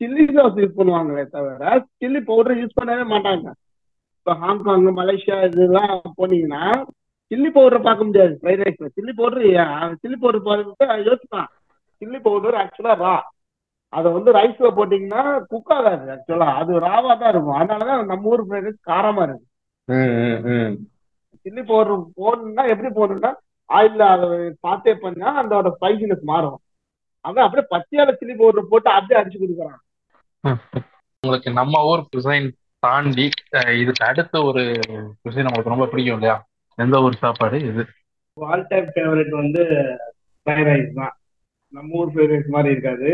சில்லி 0.01 0.25
சாஸ் 0.37 0.59
யூஸ் 0.63 0.79
பண்ணுவாங்களே 0.79 1.25
தவிர 1.35 1.73
சில்லி 2.01 2.21
பவுடர் 2.31 2.61
யூஸ் 2.61 2.79
பண்ணவே 2.79 3.05
மாட்டாங்க. 3.13 3.47
இப்ப 4.19 4.35
ஹாங்காங் 4.43 4.87
மலேசியா 5.01 5.37
இதெல்லாம் 5.49 5.95
போனீங்கன்னா 6.19 6.63
சில்லி 7.31 7.51
பவுடர் 7.57 7.87
பார்க்க 7.87 8.09
முடியாது 8.09 8.35
ஃப்ரைட் 8.41 8.65
ரைஸ்ல 8.67 8.89
சில்லி 8.97 9.13
பவுடர் 9.21 9.45
சில்லி 10.03 10.17
பவுடர் 10.23 10.47
பார்த்து 10.49 11.07
யோசிப்பான். 11.11 11.49
சில்லி 12.03 12.19
பவுடர் 12.27 12.59
ஆக்சுவலா 12.63 12.97
ரா 13.05 13.15
அதை 13.93 14.09
வந்து 14.17 14.31
ரைஸ்ல 14.39 14.69
போட்டீங்கன்னா 14.79 15.23
குக் 15.51 15.73
ஆகாது 15.77 16.07
ஆக்சுவலா 16.15 16.49
அது 16.61 16.73
ராவா 16.87 17.13
தான் 17.21 17.33
இருக்கும். 17.33 17.59
அதனாலதான் 17.61 18.11
நம்ம 18.13 18.31
ஊர் 18.33 18.45
ஃப்ரைட் 18.47 18.67
ரைஸ் 18.69 18.89
காரமா 18.91 19.25
இருக்கு. 19.29 19.47
சில்லி 21.47 21.63
பவுடர் 21.71 22.05
போடணும்னா 22.21 22.65
எப்படி 22.73 22.91
போடணும்னா 22.99 23.33
ஆயில்ல 23.71 24.03
அதை 24.15 24.29
சாத்தே 24.65 24.95
பண்ணா 25.05 25.29
அதோட 25.43 25.69
ஸ்பைசினஸ் 25.77 26.25
மாறும். 26.33 26.59
அவன் 27.25 27.45
அப்படியே 27.47 27.67
பச்சையால 27.75 28.13
சில்லி 28.21 28.35
பவுடர் 28.41 28.71
போட்டு 28.73 28.91
அப்படியே 28.97 29.21
அடிச்சு 29.21 29.39
கொடுக்குறான். 29.43 29.81
உங்களுக்கு 30.45 31.51
நம்ம 31.59 31.81
ஊர் 31.91 32.03
குசைன் 32.13 32.49
தாண்டி 32.83 33.27
இதுக்கு 33.83 34.03
அடுத்த 34.09 34.43
ஒரு 34.49 34.63
குசைன் 35.23 35.49
உங்களுக்கு 35.49 35.73
ரொம்ப 35.75 35.87
பிடிக்கும் 35.93 36.17
இல்லையா? 36.19 36.37
எந்த 36.79 36.97
ஒரு 37.07 37.15
சாப்பாடு 37.23 37.59
இது? 37.71 37.83
ஆல் 38.37 38.67
டைம் 38.71 38.89
ஃபேவரட் 38.95 39.33
வந்து 39.43 39.63
ஃப்ரைட் 40.47 40.69
ரைஸ் 40.71 40.91
தான். 41.01 41.15
நம்ம 41.75 41.99
ஊர் 42.01 42.11
ஃப்ரைட் 42.13 42.33
ரைஸ் 42.35 42.55
மாதிரி 42.57 42.75
இருக்காது. 42.75 43.09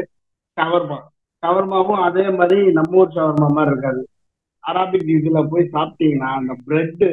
ஷவர்மா 0.56 0.98
ஷவர்மாவும் 1.42 2.00
அதே 2.06 2.24
மாதிரி 2.38 2.58
நம்ம 2.78 2.98
ஊர் 3.02 3.14
ஷவர்மா 3.18 3.48
மாதிரி 3.58 3.72
இருக்காது. 3.74 4.02
அராபிக் 4.64 5.12
இதுல 5.18 5.40
போய் 5.52 5.72
சாப்பிட்டீங்கன்னா 5.76 6.30
அந்த 6.40 6.52
பிரெட்டு 6.66 7.08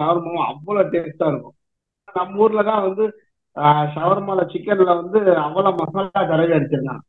ஷவர்மாவும் 0.00 0.46
அவ்வளோ 0.50 0.82
டேஸ்டா 0.92 1.28
இருக்கும். 1.32 1.56
நம்ம 2.18 2.42
ஊர்ல 2.44 2.62
தான் 2.70 2.84
வந்து 2.88 3.04
ஷவர்மால 3.94 4.40
சிக்கன்ல 4.52 4.92
வந்து 5.02 5.20
அவ்வளோ 5.46 5.70
மசாலா 5.80 6.22
தடவி 6.32 6.52
அடிச்சிருக்காங்க 6.58 7.04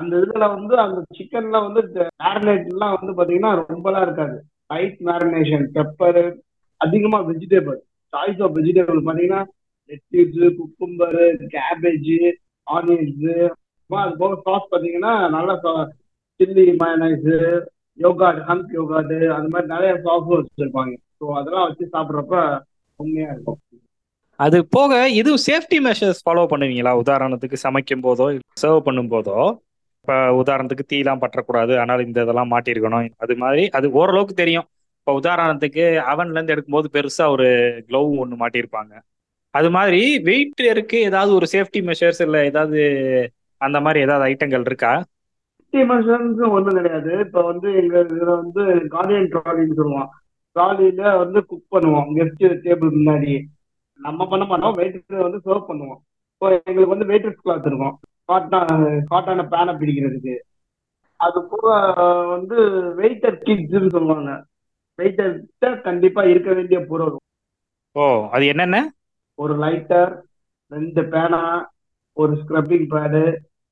அந்த 0.00 0.12
இதுல 0.24 0.44
வந்து 0.56 0.74
அந்த 0.84 1.00
சிக்கன்ல 1.18 1.58
வந்து 1.66 1.80
மேரினேட் 2.24 2.68
எல்லாம் 2.72 2.96
வந்து 2.98 3.12
பாத்தீங்கன்னா 3.18 3.52
ரொம்பலாம் 3.62 4.04
இருக்காது. 4.06 4.36
ரைட் 4.74 4.98
மேரினேஷன் 5.08 5.64
பெப்பர் 5.76 6.20
அதிகமா 6.80 7.18
வெஜிடபிள் 7.30 7.78
சாய்ஸ் 8.12 8.42
ஆஃப் 8.44 8.54
வெஜிடபிள் 8.58 9.00
பாத்தீங்கன்னா 9.08 9.40
லெட்டிஸ் 9.90 10.38
குக்கும்பர் 10.58 11.18
கேபேஜ் 11.56 12.12
ஆனியன்ஸ் 12.66 13.26
அது 13.90 14.12
போக 14.22 14.34
சாஸ் 14.46 14.70
பாத்தீங்கன்னா 14.72 15.14
நல்லா 15.36 15.54
சில்லி 16.40 16.66
மயனைஸ் 16.82 17.30
யோகாட் 17.98 18.38
ஹம்ப் 18.50 18.70
யோகாட் 18.78 19.16
அது 19.36 19.48
மாதிரி 19.52 19.68
நிறைய 19.72 19.92
சாஸ் 20.04 20.28
வச்சிருப்பாங்க. 20.32 20.92
ஸோ 21.18 21.24
அதெல்லாம் 21.38 21.66
வச்சு 21.68 21.84
சாப்பிட்றப்ப 21.94 22.36
உண்மையா 23.00 23.30
இருக்கும். 23.34 23.58
அது 24.44 24.58
போக 24.76 25.00
இது 25.20 25.30
சேஃப்டி 25.46 25.78
மெஷர்ஸ் 25.86 26.22
ஃபாலோ 26.24 26.44
பண்ணுவீங்களா? 26.52 26.92
உதாரணத்துக்கு 27.02 27.56
சமைக்கும் 27.64 28.04
போதோ 28.06 28.26
சர்வ் 28.62 28.86
பண்ணும் 28.86 29.10
போதோ 29.14 29.36
இப்போ 30.04 30.16
உதாரணத்துக்கு 30.40 30.84
தீலாம் 30.92 31.22
பற்றக்கூடாது 31.22 31.72
ஆனால் 31.80 32.04
இந்த 32.06 32.18
இதெல்லாம் 32.24 32.52
மாட்டிருக்கணும் 32.54 33.08
அது 33.24 33.34
மாதிரி 33.42 33.64
அது 33.78 33.86
ஓரளவுக்கு 34.00 34.34
தெரியும். 34.34 34.66
இப்போ 35.00 35.12
உதாரணத்துக்கு 35.20 35.84
அவன்ல 36.12 36.36
இருந்து 36.36 36.54
எடுக்கும்போது 36.54 36.88
பெருசாக 36.96 37.34
ஒரு 37.34 37.48
க்ளோவ் 37.88 38.10
ஒன்று 38.22 38.36
மாட்டியிருப்பாங்க. 38.42 38.92
அது 39.54 39.68
மாதிரி 39.70 40.00
வெயிட் 40.28 40.62
இருக்கு 40.72 40.98
ஏதாவது 41.10 41.32
ஒரு 41.34 41.46
சேஃப்டி 41.52 41.80
மெஷர்ஸ் 41.88 42.22
இல்லை 42.26 42.40
ஏதாவது 42.50 42.80
அந்த 43.60 43.78
மாதிரி 43.80 44.00
ஏதாவது 44.06 44.24
ஐட்டங்கள் 44.30 44.66
இருக்கா? 44.68 44.92
சேஃப்டி 45.58 45.82
மெஷர்ஸ் 45.92 46.42
ஒன்றும் 46.56 46.78
கிடையாது. 46.80 47.12
இப்போ 47.26 47.40
வந்து 47.50 47.68
எங்க 47.80 47.94
இதில் 48.04 48.34
வந்து 48.42 48.62
கார்டியன் 48.94 49.30
ட்ராலின்னு 49.34 49.78
சொல்லுவோம் 49.80 50.08
ட்ராலியில் 50.56 51.18
வந்து 51.22 51.38
குக் 51.50 51.72
பண்ணுவோம். 51.74 52.08
கெஸ்ட் 52.18 52.44
டேபிள் 52.66 52.92
முன்னாடி. 52.98 53.32
நம்ம 54.00 54.26
பண்ண 54.26 54.44
மாட்டோம். 54.44 54.76
வெயிட்டர் 54.80 55.26
வந்து 55.26 55.40
சர்வ் 55.46 55.68
பண்ணுவோம். 55.70 56.00
இப்போ 56.34 56.48
எங்களுக்கு 56.70 56.94
வந்து 56.94 57.10
வெயிட்டர்ஸ் 57.12 57.42
கிளாத் 57.44 57.68
இருக்கும். 57.70 57.94
காட்டான 58.30 58.78
காட்டான 59.12 59.46
பேனை 59.52 59.74
பிடிக்கிறதுக்கு. 59.80 60.36
அது 61.20 61.38
போக 61.50 61.68
வந்து 62.34 62.56
வெயிட்டர் 63.00 63.36
கிட்ஸ்ன்னு 63.46 63.94
சொல்லுவாங்க. 63.96 64.30
வெயிட்டர் 64.98 65.76
கண்டிப்பா 65.88 66.22
இருக்க 66.32 66.50
வேண்டிய 66.58 66.80
பொருள். 66.90 67.14
ஓ 67.96 68.04
அது 68.34 68.44
என்னென்ன? 68.52 68.78
ஒரு 69.42 69.54
லைட்டர் 69.64 70.12
ரெண்டு 70.72 71.02
பேனா 71.12 71.42
ஒரு 72.16 72.32
ஸ்க்ரப்பிங் 72.40 72.88
பேடு 72.94 73.22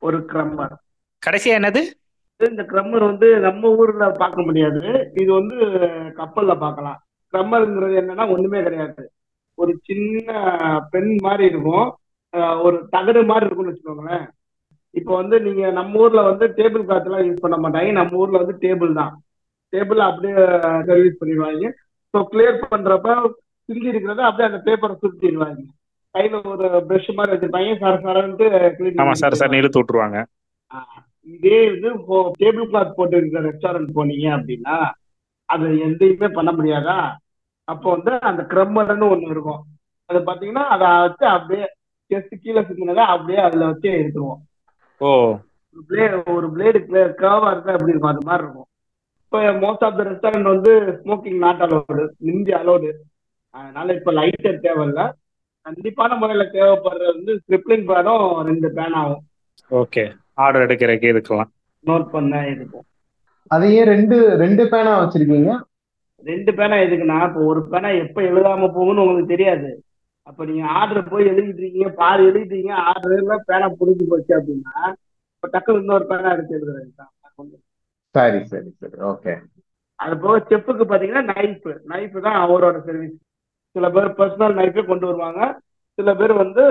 ஒரு 0.06 0.18
க்ரம்மர் 0.30 0.74
கடைசியா 1.22 1.54
என்னது? 1.58 1.80
இந்த 2.40 2.62
க்ரம்மர் 2.70 3.04
வந்து 3.10 3.28
நம்ம 3.44 3.70
ஊர்ல 3.80 4.04
பார்க்க 4.22 4.46
முடியாது. 4.48 4.82
இது 5.20 5.30
வந்து 5.38 5.56
கப்பல்ல 6.18 6.52
பார்க்கலாம். 6.64 6.98
க்ரம்மருங்கிறது 7.32 7.94
என்னன்னா 8.02 8.24
ஒண்ணுமே 8.34 8.60
கிடையாது. 8.66 9.02
ஒரு 9.58 9.72
சின்ன 9.88 10.28
பென் 10.92 11.10
மாதிரி 11.26 11.44
இருக்கும். 11.52 11.88
ஒரு 12.66 12.76
தகடு 12.94 13.20
மாதிரி 13.30 13.46
இருக்கும்னு 13.46 13.72
வச்சுக்கோங்களேன். 13.72 14.26
இப்போ 14.94 15.12
வந்து 15.20 15.36
நீங்க 15.46 15.70
நம்ம 15.78 16.00
ஊர்ல 16.04 16.20
வந்து 16.30 16.44
டேபிள் 16.58 16.84
கிளாத் 16.88 17.08
எல்லாம் 17.08 17.26
யூஸ் 17.26 17.44
பண்ண 17.44 17.56
மாட்டாங்க. 17.64 17.90
நம்ம 18.00 18.20
ஊர்ல 18.22 18.40
வந்து 18.42 18.56
டேபிள் 18.64 18.92
தான். 19.00 19.12
டேபிள் 19.72 20.00
அப்படியே 20.08 20.34
சர்வீஸ் 20.88 21.18
பண்ணிடுவாங்க. 21.20 21.66
ஸோ 22.14 22.18
கிளியர் 22.32 22.62
பண்றப்ப 22.72 23.16
சிந்தி 23.68 23.90
இருக்கிறத 23.92 24.24
அப்படியே 24.28 24.48
அந்த 24.50 24.60
பேப்பரை 24.66 24.94
சுருட்டிடுவாங்க. 25.00 25.60
கையில 26.14 26.38
ஒரு 26.52 26.68
ப்ரஷ் 26.88 27.10
மாதிரி 27.18 27.32
வச்சிருப்பாங்க. 27.34 27.72
சார் 27.82 28.02
சாரன்ட்டு 28.04 28.46
ஆமா 29.02 29.14
சார் 29.22 29.40
சார் 29.40 29.58
இழுத்து 29.60 29.80
விட்டுருவாங்க. 29.80 30.18
இதே 31.26 31.58
இது 31.72 31.88
டேபிள் 32.42 32.68
கிளாத் 32.70 32.96
போட்டு 32.98 33.16
இருக்கிற 33.20 33.40
ரெஸ்டாரண்ட் 33.48 33.90
போனீங்க 33.98 34.26
அப்படின்னா 34.36 34.76
அது 35.48 35.66
எந்தையுமே 35.86 36.28
பண்ண 36.38 36.50
முடியாதா? 36.58 36.98
அப்போ 37.68 37.86
வந்து 37.96 38.12
அந்த 38.30 38.42
கிரம்மர்னு 38.52 39.06
ஒண்ணு 39.14 39.32
இருக்கும். 39.34 39.62
அது 40.10 40.18
பாத்தீங்கன்னா 40.28 40.64
அதை 40.74 40.88
வச்சு 41.04 41.24
அப்படியே 41.36 41.64
ஜஸ்ட் 42.10 42.34
கீழே 42.42 42.60
சுத்தினதா 42.68 43.04
அப்படியே 43.14 43.40
அதுல 43.46 43.66
வச்சு 43.70 43.88
எடுத்துருவோம். 44.00 44.40
ஓ. 45.00 45.10
பிளேடு 45.88 46.16
ஒரு 46.36 46.46
பிளேடு 46.54 46.78
கர்வா 47.22 47.50
இருந்தா 47.50 47.72
எப்படி 47.72 47.92
இருக்கும்? 47.92 48.12
அது 48.12 48.26
மாதிரி 48.26 48.44
இருக்கும். 48.44 48.68
இப்போ 49.24 49.38
மோஸ்ட் 49.64 49.84
ஆஃப் 49.86 49.96
த 49.98 50.02
ரெஸ்டாரண்ட் 50.02 50.48
வந்து 50.54 50.72
ஸ்மோக்கிங் 50.98 51.38
நாட் 51.44 51.62
அலோடு 51.66 52.04
இந்தி 52.30 52.52
அலோடு 52.52 52.90
அதனால 53.54 53.94
இப்போ 53.94 54.12
லைட்டர் 54.12 54.62
தேவையில்ல. 54.66 55.02
கண்டிப்பான 55.66 56.16
முறையில 56.18 56.44
தேவைப்படுறது 56.52 57.12
வந்து 57.14 57.32
ஸ்கிரிப்ளிங் 57.40 57.84
பேடும் 57.84 58.44
ரெண்டு 58.46 58.68
பேன் 58.68 58.96
ஆகும். 59.00 59.22
ஓகே 59.70 60.04
ஆர்டர் 60.34 60.64
எடுக்கிறதுக்கு 60.66 61.10
இதுக்கெல்லாம் 61.12 61.50
நோட் 61.84 62.06
பண்ண 62.10 62.48
இருக்கும். 62.48 62.86
அதையே 63.50 63.84
ரெண்டு 63.84 64.16
ரெண்டு 64.36 64.68
பேனா 64.68 64.92
வச்சிருக்கீங்க? 65.02 65.52
ரெண்டு 66.24 66.54
பேனா 66.54 66.76
எதுக்குன்னா 66.76 67.18
இப்போ 67.28 67.40
ஒரு 67.40 67.60
பேனா 67.68 67.88
எப்ப 68.04 68.22
எழுதாம 68.22 68.68
போகும்னு 68.76 69.02
உங்களுக்கு 69.02 69.34
தெரியாது. 69.34 69.68
அப்ப 70.28 70.44
நீங்க 70.44 70.64
ஆர்டர் 70.72 71.10
போய் 71.10 71.30
எழுதிட்டு 71.30 71.62
இருக்கீங்க 71.62 71.90
பாரு 72.00 72.22
எழுதிட்டீங்க 72.24 72.72
ஆர்டர்ல 72.88 73.36
பேனா 73.48 73.68
புடிஞ்சு 73.78 74.04
போச்சு 74.10 74.32
அப்படின்னா 74.38 74.74
இப்ப 75.34 75.48
டக்குனு 75.52 75.82
இன்னொரு 75.82 76.04
பேனா 76.06 76.32
எடுத்து 76.32 76.56
எழுதுறது 76.58 76.86
சரி 78.14 78.40
சரி 78.44 78.70
சரி. 78.72 78.96
ஓகே 79.10 79.32
அது 80.00 80.14
போக 80.18 80.36
செப்புக்கு 80.48 80.84
பாத்தீங்கன்னா 80.84 81.24
நைஃப் 81.32 81.64
நைஃப் 81.92 82.16
தான் 82.20 82.38
அவரோட 82.44 82.76
சர்வீஸ் 82.84 83.16
சில 83.76 83.86
பேர் 83.90 84.16
பர்சனல் 84.18 84.58
நைஃபே 84.58 84.82
கொண்டு 84.86 85.06
வருவாங்க. 85.06 85.40
சில 85.98 86.10
பேர் 86.14 86.32
வந்து 86.34 86.62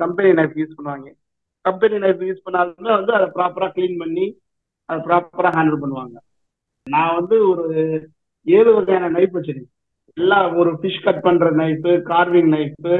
கம்பெனி 0.00 0.30
நைஃப் 0.38 0.56
யூஸ் 0.56 0.76
பண்ணுவாங்க. 0.76 1.08
கம்பெனி 1.64 1.96
நைஃப் 1.98 2.22
யூஸ் 2.26 2.44
பண்ணாலுமே 2.44 2.92
வந்து 2.96 3.12
அதை 3.14 3.26
ப்ராப்பரா 3.36 3.68
க்ளீன் 3.76 3.98
பண்ணி 3.98 4.26
அதை 4.88 5.00
ப்ராப்பரா 5.06 5.50
ஹேண்டில் 5.56 5.82
பண்ணுவாங்க. 5.82 6.16
நான் 6.86 7.14
வந்து 7.14 7.36
ஒரு 7.50 7.66
ஏழு 8.46 8.70
வகையான 8.76 9.10
நைஃப் 9.10 9.36
வச்சிருக்கேன். 9.36 9.74
எல்லா 10.16 10.38
ஒரு 10.60 10.70
ஃபிஷ் 10.78 11.04
கட் 11.04 11.24
பண்ற 11.26 11.46
நைஃபு 11.60 11.92
கார்விங் 12.10 12.50
நைஃபு 12.54 12.94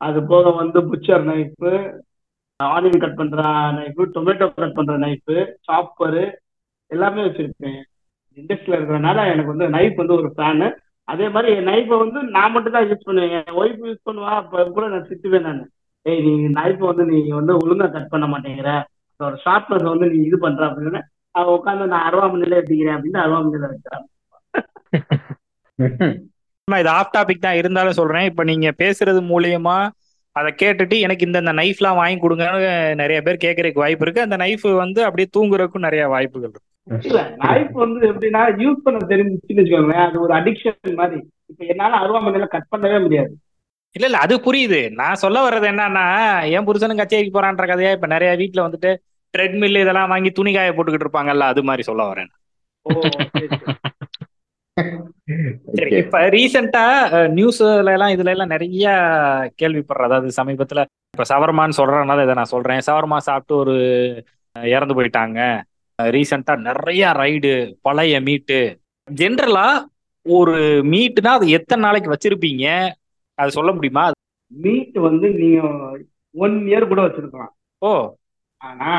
அது 0.00 0.18
போக 0.30 0.50
வந்து 0.60 0.78
புச்சர் 0.90 1.24
நைஃபு 1.30 1.72
ஆனியன் 2.60 3.02
கட் 3.04 3.18
பண்ற 3.20 3.42
நைஃபு 3.78 4.02
டொமேட்டோ 4.16 4.46
கட் 4.58 4.76
பண்ற 4.78 4.94
நைஃபு 5.04 5.36
சாப்பரு 5.68 6.24
எல்லாமே 6.90 7.20
வச்சிருக்கேன். 7.26 7.80
இண்டஸ்ட்ரியில் 8.38 8.78
இருக்கிறனால 8.78 9.24
எனக்கு 9.32 9.52
வந்து 9.54 9.68
நைஃப் 9.76 10.00
வந்து 10.02 10.18
ஒரு 10.20 10.28
ஃபேனு 10.36 10.68
அதே 11.08 11.26
மாதிரி 11.28 11.48
என் 11.56 11.68
நைஃபை 11.70 11.96
வந்து 12.04 12.20
நான் 12.36 12.52
மட்டும் 12.54 12.74
தான் 12.76 12.86
யூஸ் 12.90 13.06
பண்ணுவேன். 13.08 13.32
என் 13.38 13.58
ஒய்ஃப் 13.62 13.80
யூஸ் 13.88 14.06
பண்ணுவா 14.08 14.32
அப்போ 14.40 14.64
கூட 14.76 14.84
நான் 14.88 15.08
திட்டுவேன் 15.10 15.46
நான். 15.48 15.62
ஏய் 16.06 16.22
நீ 16.26 16.32
நைஃபை 16.58 16.84
வந்து 16.90 17.04
நீ 17.12 17.18
வந்து 17.40 17.54
ஒழுங்கா 17.62 17.88
கட் 17.96 18.12
பண்ண 18.14 18.26
மாட்டேங்கிற. 18.32 18.70
ஒரு 19.20 19.36
ஷார்ப்னஸ் 19.44 19.90
வந்து 19.92 20.06
நீ 20.12 20.18
இது 20.28 20.38
பண்ற 20.38 20.62
அப்படின்னு. 20.70 21.00
அவன் 21.34 21.54
உட்காந்து 21.58 21.92
நான் 21.92 22.06
அருவாமனையில 22.08 22.58
எடுத்துக்கிறேன் 22.58 22.96
அப்படின்னு 22.96 23.24
அருவாமனையில 23.24 23.70
வச்சான் 23.74 24.08
இது 26.68 26.90
ஆஃப் 26.90 27.14
டாபிக் 27.16 27.44
தான் 27.46 27.54
இருந்தாலும் 27.54 27.92
சொல்றேன். 27.92 28.24
இப்ப 28.24 28.42
நீங்க 28.44 28.68
பேசுறது 28.78 29.20
மூலியமா 29.30 29.76
அதை 30.36 30.50
கேட்டுட்டு 30.62 30.96
எனக்கு 31.00 31.26
இந்த 31.26 31.38
இந்த 31.38 31.52
நைஃப்லாம் 31.52 31.98
வாங்கி 32.00 32.18
கொடுங்கன்னு 32.20 32.68
நிறைய 32.94 33.18
பேர் 33.22 33.42
கேட்கறதுக்கு 33.44 33.82
வாய்ப்பு 33.84 34.04
இருக்கு. 34.04 34.20
அந்த 34.20 34.36
நைஃப் 34.36 34.66
வந்து 34.76 35.00
அப்படியே 35.04 35.28
தூங்குறதுக்கும் 35.36 35.86
நிறைய 35.86 36.08
வாய்ப்புகள் 36.08 36.48
இருக்கு. 36.48 36.68
இல்ல 37.08 37.20
நைஃப் 37.42 37.74
வந்து 37.82 38.00
எப்படின்னா 38.10 38.42
யூஸ் 38.62 38.84
பண்ண 38.84 39.00
தெரிஞ்சுச்சுன்னு 39.06 39.60
வச்சுக்கோங்களேன். 39.60 40.06
அது 40.06 40.20
ஒரு 40.20 40.34
அடிக்ஷன் 40.34 40.96
மாதிரி. 40.96 41.20
இப்ப 41.46 41.64
என்னால 41.64 41.92
அருவாமனையில 41.96 42.46
கட் 42.46 42.70
பண்ணவே 42.70 43.00
முடியாது. 43.02 43.32
இல்ல 43.94 44.06
இல்ல 44.06 44.18
அது 44.18 44.34
புரியுது. 44.38 44.80
நான் 44.92 45.14
சொல்ல 45.14 45.38
வர்றது 45.46 45.66
என்னன்னா 45.72 46.06
என் 46.50 46.66
புருஷனும் 46.68 47.00
கச்சேரிக்கு 47.00 47.36
போறான்ற 47.36 47.66
கதையா 47.66 47.90
இப்ப 47.90 48.06
நிறைய 48.06 48.30
வீட்ல 48.36 48.66
வந்துட்டு 48.68 48.92
ட்ரெட்மில் 49.34 49.82
இதெல்லாம் 49.82 50.08
வாங்கி 50.08 50.30
துணி 50.30 50.52
காய 50.52 50.72
போட்டுக்கிட்டு 50.72 51.06
இருப்பாங்கல்ல 51.06 51.46
அது 51.52 51.62
மாதிரி 51.62 51.82
சொல்ல 51.82 52.04
வரேன் 52.04 52.30
இப்ப 55.98 56.18
ரீசெண்டா 56.34 56.84
நியூஸ்ல 57.36 57.66
எல்லாம் 57.94 58.12
இதுல 58.14 58.32
எல்லாம் 58.34 58.52
நிறைய 58.54 58.86
கேள்விப்படுற 59.60 60.06
அதாவது 60.08 60.28
சமீபத்துல 60.36 60.82
இப்ப 61.14 61.24
சவர்மான்னு 61.30 61.78
சொல்றதுனால 61.78 62.22
இதை 62.22 62.34
நான் 62.34 62.54
சொல்றேன். 62.54 62.80
சவர்மா 62.86 63.18
சாப்பிட்டு 63.18 63.54
ஒரு 63.56 63.74
இறந்து 64.56 64.94
போயிட்டாங்க. 64.94 65.40
ரீசெண்டா 65.98 66.54
நிறைய 66.68 67.12
ரைடு 67.20 67.52
பழைய 67.82 68.20
மீட்டு 68.20 68.60
ஜென்ரலா 69.08 69.66
ஒரு 70.26 70.54
மீட்னா 70.92 71.30
அது 71.38 71.46
எத்தனை 71.50 71.82
நாளைக்கு 71.84 72.12
வச்சிருப்பீங்க? 72.12 72.66
அது 73.38 73.50
சொல்ல 73.50 73.72
முடியுமா? 73.72 74.04
மீட் 74.52 74.98
வந்து 74.98 75.26
நீங்க 75.32 75.60
ஒன் 76.34 76.56
இயர் 76.68 76.90
கூட 76.90 77.00
வச்சிருக்கலாம். 77.02 77.52
ஓ. 77.82 77.92
ஆனா 78.60 78.90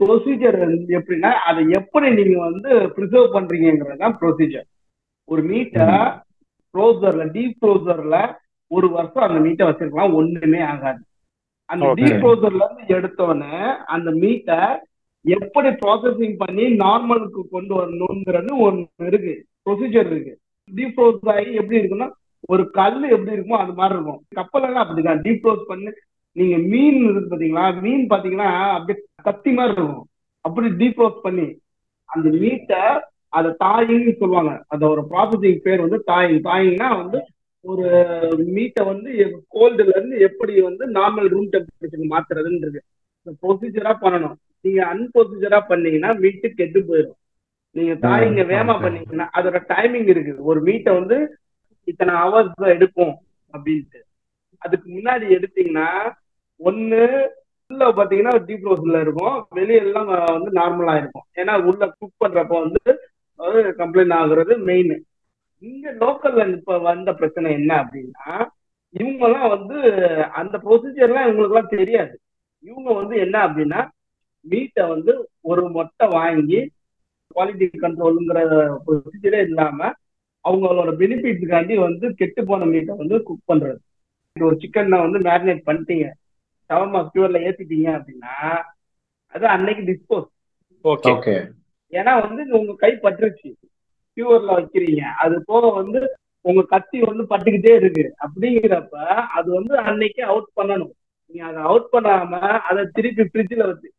ப்ரொசீஜர் 0.00 0.56
வந்து 0.58 0.96
எப்படின்னா 0.98 1.30
அதை 1.48 1.62
எப்படி 1.78 2.10
நீங்க 2.10 2.36
வந்து 2.40 2.70
ப்ரிசர்வ் 2.96 3.34
பண்றீங்கிறது 3.36 3.96
தான் 3.96 4.16
ப்ரொசீஜர் 4.20 4.66
ஒரு 5.30 5.42
மீட்டை 5.42 5.82
ப்ரோசர்ல 6.74 7.24
டீப் 7.34 7.56
ப்ரோசர்ல 7.60 8.16
ஒரு 8.66 8.90
வருஷம் 8.90 9.22
அந்த 9.22 9.40
மீட்டை 9.40 9.66
வச்சிருக்கலாம். 9.66 10.12
ஒண்ணுமே 10.12 10.60
ஆகாது. 10.60 11.00
அந்த. 11.64 11.86
டீப் 11.86 12.22
ப்ரோசர்ல 12.24 12.62
இருந்து 12.64 12.84
எடுத்தோடனே 12.88 13.58
அந்த 13.86 14.10
மீட்டை 14.10 14.58
எப்படி 15.24 15.68
ப்ராசஸிங் 15.68 16.34
பண்ணி 16.38 16.64
நார்மலுக்கு 16.76 17.40
கொண்டு 17.50 17.74
வரணுங்கிறது 17.74 18.58
ஒன்று 18.58 19.06
இருக்கு. 19.06 19.34
ப்ரொசீஜர் 19.64 20.10
இருக்கு. 20.10 20.34
டீப் 20.74 20.94
ப்ரோஸ் 20.96 21.32
ஆகி 21.32 21.52
எப்படி 21.52 21.80
இருக்குன்னா 21.80 22.08
ஒரு 22.40 22.70
கல் 22.70 23.02
எப்படி 23.10 23.36
இருக்குமோ 23.36 23.58
அது 23.64 23.72
மாதிரி 23.72 23.94
இருக்கும். 23.94 24.22
கப்பல் 24.34 24.62
எல்லாம் 24.62 24.86
அப்படிதான். 24.86 25.22
டீப் 25.22 25.40
ப்ரோஸ் 25.42 25.64
பண்ணி 25.66 25.90
நீங்க 26.36 26.56
மீன் 26.56 27.10
இருக்கு 27.10 27.36
பாத்தீங்களா? 27.36 27.80
மீன் 27.80 28.06
பாத்தீங்கன்னா 28.06 28.50
அப்படியே 28.72 29.04
கத்தி 29.22 29.52
மாதிரி 29.52 29.82
இருக்கும். 29.82 30.06
அப்படி 30.40 30.68
டீப் 30.68 31.00
ரோஸ்ட் 31.00 31.20
பண்ணி 31.22 31.46
அந்த 32.04 32.28
மீட்டை 32.30 32.82
அதை 33.38 33.50
தாயின்னு 33.64 34.12
சொல்லுவாங்க. 34.20 34.52
அதோட 34.74 35.00
ப்ராசஸிங் 35.10 35.60
பேர் 35.66 35.84
வந்து 35.86 35.98
தாயிங் 36.06 36.40
தாயிங்னா 36.48 36.88
வந்து 37.02 37.18
ஒரு 37.64 37.86
மீட்டை 38.56 38.82
வந்து 38.84 39.10
கோல்டுல 39.54 39.92
இருந்து 39.94 40.18
எப்படி 40.28 40.52
வந்து 40.60 40.84
நார்மல் 40.98 41.28
ரூம் 41.32 41.50
டெம்பரேச்சருக்கு 41.54 42.08
மாத்துறதுன்றது. 42.14 42.78
ப்ரொசீஜரா 43.42 43.92
பண்ணணும். 44.04 44.36
நீங்க 44.64 44.80
அன்ப்ரொசீஜரா 44.92 45.58
பண்ணீங்கன்னா 45.68 46.10
மீட்டு 46.22 46.48
கெட்டு 46.54 46.80
போயிடும் 46.80 47.18
நீங்க 47.76 47.94
தாயிங்க 48.06 48.42
okay. 48.44 48.78
பண்ணீங்கன்னா 48.84 49.26
அதோட 49.38 49.58
டைமிங் 49.72 50.08
இருக்குது. 50.12 50.40
ஒரு 50.50 50.60
மீட்டை 50.60 50.92
வந்து 50.94 51.16
இத்தனை 51.88 52.14
ஹவர்ஸ் 52.14 52.72
எடுக்கும் 52.74 53.14
அப்படின்ட்டு. 53.54 54.00
அதுக்கு 54.64 54.86
முன்னாடி 54.96 55.26
எடுத்தீங்கன்னா 55.36 55.88
ஒண்ணு 56.60 57.02
உள்ள 57.70 57.84
பாத்தீங்கன்னா 57.98 58.32
டீப் 58.48 58.66
ரோஸ்ல 58.68 59.00
இருக்கும். 59.00 59.36
வெளிய 59.58 59.84
எல்லாம் 59.84 60.08
வந்து 60.36 60.50
நார்மலா 60.60 60.94
இருக்கும். 61.02 61.26
ஏன்னா 61.34 61.54
உள்ள 61.70 61.82
குக் 61.98 62.20
பண்றப்ப 62.24 62.54
வந்து 62.66 62.82
கம்ப்ளைண்ட் 63.80 64.14
ஆகுறது 64.14 64.58
மெயின் 64.58 64.94
இங்க 65.62 65.92
லோக்கல்ல 65.92 66.46
இப்ப 66.52 66.78
வந்த 66.78 67.12
பிரச்சனை 67.12 67.52
என்ன 67.52 67.72
அப்படின்னா 67.82 68.34
இவங்க 68.94 69.24
எல்லாம் 69.24 69.48
வந்து 69.48 69.76
அந்த 70.32 70.58
ப்ரொசீஜர்லாம் 70.58 71.26
இவங்களுக்கு 71.26 71.54
எல்லாம் 71.54 71.74
தெரியாது. 71.76 72.14
இவங்க 72.64 72.92
வந்து 72.92 73.16
என்ன 73.16 73.36
அப்படின்னா 73.48 73.80
மீட்டை 74.46 74.86
வந்து 74.88 75.12
ஒரு 75.40 75.62
மொட்டை 75.70 76.06
வாங்கி 76.08 76.60
குவாலிட்டி 77.36 77.66
கண்ட்ரோலுங்கிற 77.82 78.40
ப்ரொசீஜரே 78.86 79.40
இல்லாம 79.40 79.90
அவங்களோட 80.44 80.90
பெனிஃபிட்ஸுக்காண்டி 81.02 81.74
வந்து 81.78 82.06
கெட்டு 82.14 82.44
போன 82.44 82.64
மீட்டை 82.64 82.94
வந்து 82.96 83.22
குக் 83.22 83.50
பண்றது. 83.52 83.78
ஒரு 84.36 84.56
சிக்கனை 84.56 84.98
வந்து 85.00 85.18
மேரினேட் 85.18 85.66
பண்ணிட்டீங்க. 85.66 86.06
ஷவர்மா 86.70 87.00
பியூர்ல 87.14 87.38
ஏத்திட்டீங்க 87.46 87.88
அப்படின்னா 87.98 88.34
அது 89.34 89.46
அன்னைக்கு 89.46 89.82
டிஸ்போஸ் 89.90 90.28
ஓகே 90.84 91.10
ஓகே 91.10 91.34
ஏன்னா 91.90 92.28
வந்து 92.28 92.58
உங்க 92.58 92.74
கை 92.78 92.98
பட்டுருச்சு. 93.02 93.50
பியூர்ல 94.16 94.50
வைக்கிறீங்க. 94.56 95.00
அது 95.00 95.42
போக 95.44 95.70
வந்து 95.82 96.00
உங்க 96.40 96.62
கத்தி 96.62 97.00
வந்து 97.00 97.22
பட்டுக்கிட்டே 97.30 97.74
இருக்கு. 97.74 98.14
அப்படிங்கிறப்ப 98.24 98.94
அது 99.38 99.52
வந்து 99.52 99.76
அன்னைக்கு 99.78 100.24
அவுட் 100.24 100.48
பண்ணணும். 100.56 100.92
நீங்க 101.26 101.48
அதை 101.48 101.62
அவுட் 101.62 101.88
பண்ணாம 101.92 102.38
அதை 102.70 102.88
திருப்பி 102.92 103.22
ஃப்ரிட்ஜ்ல 103.22 103.66
வச்சு 103.66 103.92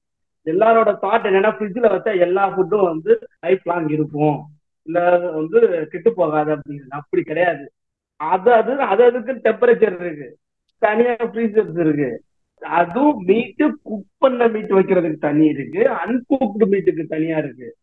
எல்லாரோட 0.46 0.92
தாட் 1.02 1.26
என்னன்னா 1.30 1.52
ஃப்ரிட்ஜ்ல 1.58 1.88
வச்சா 1.96 2.20
எல்லா 2.20 2.50
ஃபுட்டும் 2.50 2.84
வந்து 2.84 3.28
லைஃப் 3.42 3.62
லாங் 3.64 3.90
இருக்கும். 3.90 4.38
இல்ல 4.84 5.18
வந்து 5.18 5.88
கெட்டு 5.92 6.14
போகாது 6.14 6.56
அப்படிங்கிறது. 6.56 6.90
அப்படி 6.90 7.24
கிடையாது. 7.24 7.72
அது 8.16 8.54
அது 8.54 8.80
அது 8.82 9.04
அதுக்கு 9.04 9.34
டெம்பரேச்சர் 9.34 10.00
இருக்கு. 10.00 10.38
தனியா 10.78 11.16
ஃப்ரீசர்ஸ் 11.20 11.80
இருக்கு. 11.80 12.24
அதுவும் 12.62 13.18
மீட்டு 13.18 13.78
குக் 13.82 14.06
பண்ண 14.18 14.48
மீட் 14.48 14.72
வைக்கிறதுக்கு 14.72 15.18
தனி 15.18 15.46
இருக்கு. 15.46 15.80
அன்குக்டு 15.80 16.66
மீட்டுக்கு 16.66 17.06
தனியா 17.08 17.38
இருக்கு. 17.38 17.76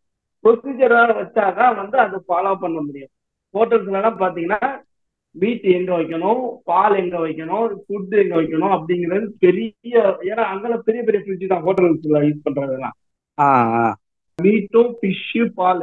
ப்ரொசீஜரா 0.45 1.01
வச்சாதான் 1.20 1.78
வந்து 1.80 1.97
அதை 2.05 2.18
ஃபாலோ 2.28 2.53
பண்ண 2.64 2.78
முடியும். 2.80 3.12
ஹோட்டல்ஸ்ல 3.55 3.99
எல்லாம் 4.01 4.20
பாத்தீங்கன்னா 4.22 4.61
மீட் 5.36 5.66
எங்க 5.76 5.91
வைக்கணும் 5.99 6.43
பால் 6.70 6.97
எங்க 7.03 7.16
வைக்கணும் 7.24 7.66
ஃபுட் 7.84 8.14
எங்க 8.22 8.34
வைக்கணும் 8.41 8.74
அப்படிங்கிறது 8.76 9.26
பெரிய 9.45 9.95
ஏன்னா 10.30 10.45
அங்கெல்லாம் 10.53 10.84
பெரிய 10.89 11.03
பெரிய 11.09 11.20
ஃப்ரிட்ஜ் 11.24 11.53
தான் 11.53 11.64
ஹோட்டல்ஸ்ல 11.66 12.22
யூஸ் 12.26 12.45
பண்றதெல்லாம். 12.47 12.97
மீட்டும் 14.39 14.91
ஃபிஷ்ஷு 14.99 15.45
பால் 15.59 15.82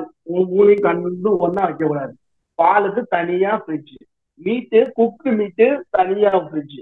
மூணையும் 0.50 0.86
கண்டு 0.88 1.32
ஒண்ணா 1.46 1.64
வைக்க 1.68 1.84
கூடாது 1.86 2.14
பாலுக்கு 2.60 3.02
தனியா 3.16 3.54
ஃப்ரிட்ஜ் 3.64 3.96
மீட்டு 4.42 4.80
குக்டு 5.00 5.32
மீட்டு 5.40 5.68
தனியா 5.98 6.32
ஃப்ரிட்ஜ் 6.46 6.80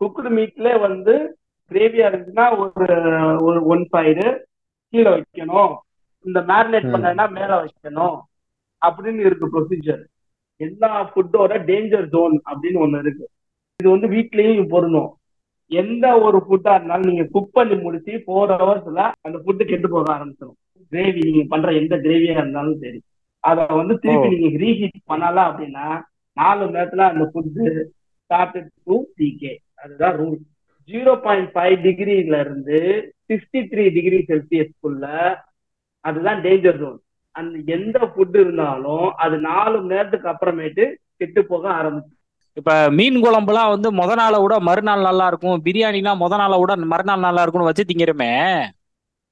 குக்டு 0.00 0.30
மீட்ல 0.38 0.68
வந்து 0.86 1.14
கிரேவியா 1.70 2.06
இருந்துச்சுன்னா 2.10 2.46
ஒரு 2.62 2.86
ஒரு 3.46 3.58
ஒன் 3.72 3.84
சைடு 3.92 4.26
கீழே 4.92 5.10
வைக்கணும். 5.14 5.72
இந்த 6.24 6.40
மேரினேட் 6.48 6.88
ம். 6.88 6.92
பண்ணா 6.96 7.24
மேல 7.32 7.50
வைக்கணும் 7.60 8.16
அப்படின்னு 8.82 9.22
இருக்கு 9.22 9.46
ப்ரொசீஜர் 9.52 10.02
எல்லா 10.60 10.90
ஃபுட்டோட 11.10 11.52
டேஞ்சர் 11.68 12.06
ஜோன் 12.12 12.34
அப்படின்னு 12.50 12.78
ஒண்ணு 12.82 12.98
இருக்கு. 13.04 13.24
இது 13.80 13.88
வந்து 13.90 14.08
வீட்லயும் 14.08 14.70
பொருந்தும். 14.72 15.10
எந்த 15.70 16.06
ஒரு 16.24 16.38
ஃபுட்டா 16.44 16.72
இருந்தாலும் 16.76 17.08
நீங்க 17.10 17.24
குக் 17.32 17.54
பண்ணி 17.54 17.76
முடிச்சு 17.78 18.12
ஃபோர் 18.24 18.52
ஹவர்ஸ்ல 18.54 18.98
அந்த 19.26 19.36
ஃபுட்டு 19.42 19.68
கெட்டு 19.70 19.88
போக 19.88 20.06
ஆரம்பிச்சிடும் 20.14 20.58
கிரேவி 20.92 21.20
நீங்க 21.28 21.42
பண்ற 21.52 21.68
எந்த 21.80 21.94
கிரேவியா 22.04 22.34
இருந்தாலும் 22.38 22.78
சரி. 22.82 23.00
அத 23.44 23.60
வந்து 23.78 23.94
திருப்பி. 24.02 24.28
நீங்க 24.34 24.58
ரீஹீட் 24.58 24.98
பண்ணலாம் 25.06 25.48
அப்படின்னா 25.50 25.86
நாலு 26.36 26.66
நேரத்துல 26.74 27.06
அந்த 27.10 27.24
ஃபுட்டு 27.30 27.64
ஸ்டார்டட் 28.20 28.68
டு 28.86 28.96
டிகே 29.16 29.52
அதுதான் 29.82 30.14
ரூல் 30.20 30.36
ஜீரோ 30.88 31.12
பாயிண்ட் 31.24 31.50
ஃபைவ் 31.54 31.76
டிகிரில 31.84 32.36
இருந்து 32.44 32.78
சிக்ஸ்டி 33.28 33.60
த்ரீ 33.72 33.84
டிகிரி 33.96 34.18
செல்சியஸ்க்குள்ள 34.30 35.04
அதுதான் 36.04 36.40
டேஞ்சர் 36.42 36.78
ஜோன் 36.78 36.98
அந்த 37.34 37.72
எந்த 37.72 37.98
ஃபுட் 38.10 38.36
இருந்தாலும் 38.36 39.06
அது 39.16 39.36
நாலு 39.40 39.76
மணி 39.76 39.92
நேரத்துக்கு 39.94 40.28
அப்புறமேட்டு 40.28 40.84
கெட்டு 41.16 41.46
போக 41.46 41.64
ஆரம்பிச்சு 41.70 42.14
இப்ப 42.56 42.72
மீன் 42.90 43.18
குழம்புலாம் 43.22 43.68
வந்து 43.68 43.88
முத 43.92 44.14
நாளை 44.14 44.38
விட 44.40 44.54
மறுநாள் 44.60 45.00
நல்லா 45.00 45.26
இருக்கும். 45.26 45.62
பிரியாணிலாம் 45.64 46.20
முத 46.20 46.36
நாளை 46.36 46.58
விட 46.58 46.76
மறுநாள் 46.84 47.20
நல்லா 47.20 47.42
இருக்கும்னு 47.42 47.70
வச்சு 47.70 47.84
திங்கிறமே. 47.84 48.32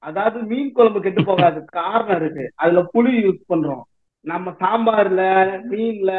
அதாவது 0.03 0.39
மீன் 0.41 0.71
குழம்பு 0.71 0.99
கெட்டு 1.01 1.23
போகாது. 1.23 1.65
காரணம் 1.71 2.15
இருக்கு. 2.15 2.45
அதுல 2.55 2.81
புளி 2.93 3.13
யூஸ் 3.25 3.41
பண்றோம். 3.49 3.83
நம்ம 4.25 4.51
சாம்பார்ல 4.59 5.21
மீன்ல 5.69 6.11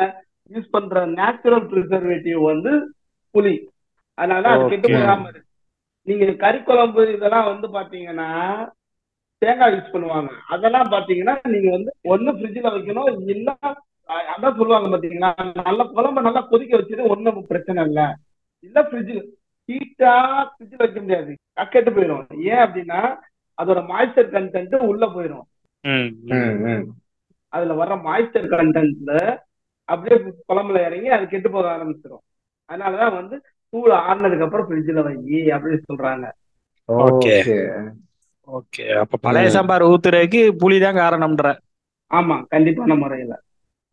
யூஸ் 0.50 0.68
பண்ற 0.70 1.07
நேச்சுரல் 1.16 1.66
ப்ரிசர்வேட்டிவ் 1.66 2.40
வந்து 2.42 2.72
புளி. 3.34 3.55
அதனால 4.18 4.48
அது 4.48 4.64
கெட்டு. 4.68 4.88
போகாம 4.94 5.28
இருக்கு. 5.28 5.48
நீங்க 6.09 6.32
கறி 6.34 6.61
குழம்பு 6.62 7.03
இதெல்லாம் 7.12 7.44
வந்து 7.44 7.66
பாத்தீங்கன்னா 7.68 8.30
தேங்காய் 9.43 9.72
யூஸ் 9.74 9.93
பண்ணுவாங்க. 9.95 10.30
அதெல்லாம் 10.55 10.90
பாத்தீங்கன்னா 10.95 11.34
நீங்க 11.55 11.68
வந்து 11.76 11.90
ஒண்ணு 12.12 12.30
ஃப்ரிட்ஜ்ல 12.36 12.72
வைக்கணும் 12.74 13.09
இல்ல 13.34 13.51
அதான் 14.32 14.57
சொல்லுவாங்க 14.59 14.88
பாத்தீங்களா? 14.93 15.30
நல்ல 15.68 15.82
குழம்பு 15.97 16.26
நல்லா 16.26 16.43
கொதிக்க 16.51 16.72
வச்சுட்டு 16.78 17.11
ஒண்ணும் 17.14 17.38
பிரச்சனை 17.51 17.84
இல்ல. 17.88 18.01
இல்ல 18.66 18.78
ஃப்ரிட்ஜ் 18.88 19.14
ஹீட்டா 19.68 20.14
ஃப்ரிட்ஜ்ல 20.51 20.82
வைக்க 20.84 20.99
முடியாது. 21.05 21.32
கெட்டு 21.74 21.90
போயிடும் 21.97 22.26
ஏன் 22.51 22.62
அப்படின்னா 22.66 23.01
அதோட 23.59 23.80
மாய்ஸ்சர் 23.93 24.34
கண்டென்ட் 24.34 24.76
உள்ள 24.90 25.07
போயிடும். 25.16 25.47
அதுல 27.53 27.74
வர்ற 27.80 27.95
மாய்ஸ்சர் 28.09 28.53
கண்டென்ட்ல 28.55 29.14
அப்படியே 29.88 30.16
குழம்புல 30.51 30.84
இறங்கி 30.88 31.09
அது 31.16 31.24
கெட்டு 31.32 31.49
போக 31.55 31.68
ஆரம்பிச்சிடும் 31.76 32.24
அதனாலதான் 32.70 33.18
வந்து 33.20 33.36
தூள் 33.72 33.93
ஆறுனதுக்கு 34.03 34.47
அப்புறம் 34.47 34.68
ஃப்ரிட்ஜ்ல 34.68 35.03
வை 35.09 35.16
அப்படின்னு 35.57 35.88
சொல்றாங்க. 35.90 36.26
Okay. 36.88 37.40
ஓகே. 38.49 38.84
அப்ப 39.03 39.20
பழைய. 39.24 39.49
சாம்பார் 39.55 39.88
ஊத்துறதுக்கு 39.88 40.40
புளி 40.61 40.78
தான் 40.80 40.99
காரணம்ன்ற. 40.99 41.47
ஆமா 42.11 42.36
கண்டிப்பான 42.51 42.97
முறையில. 42.99 43.34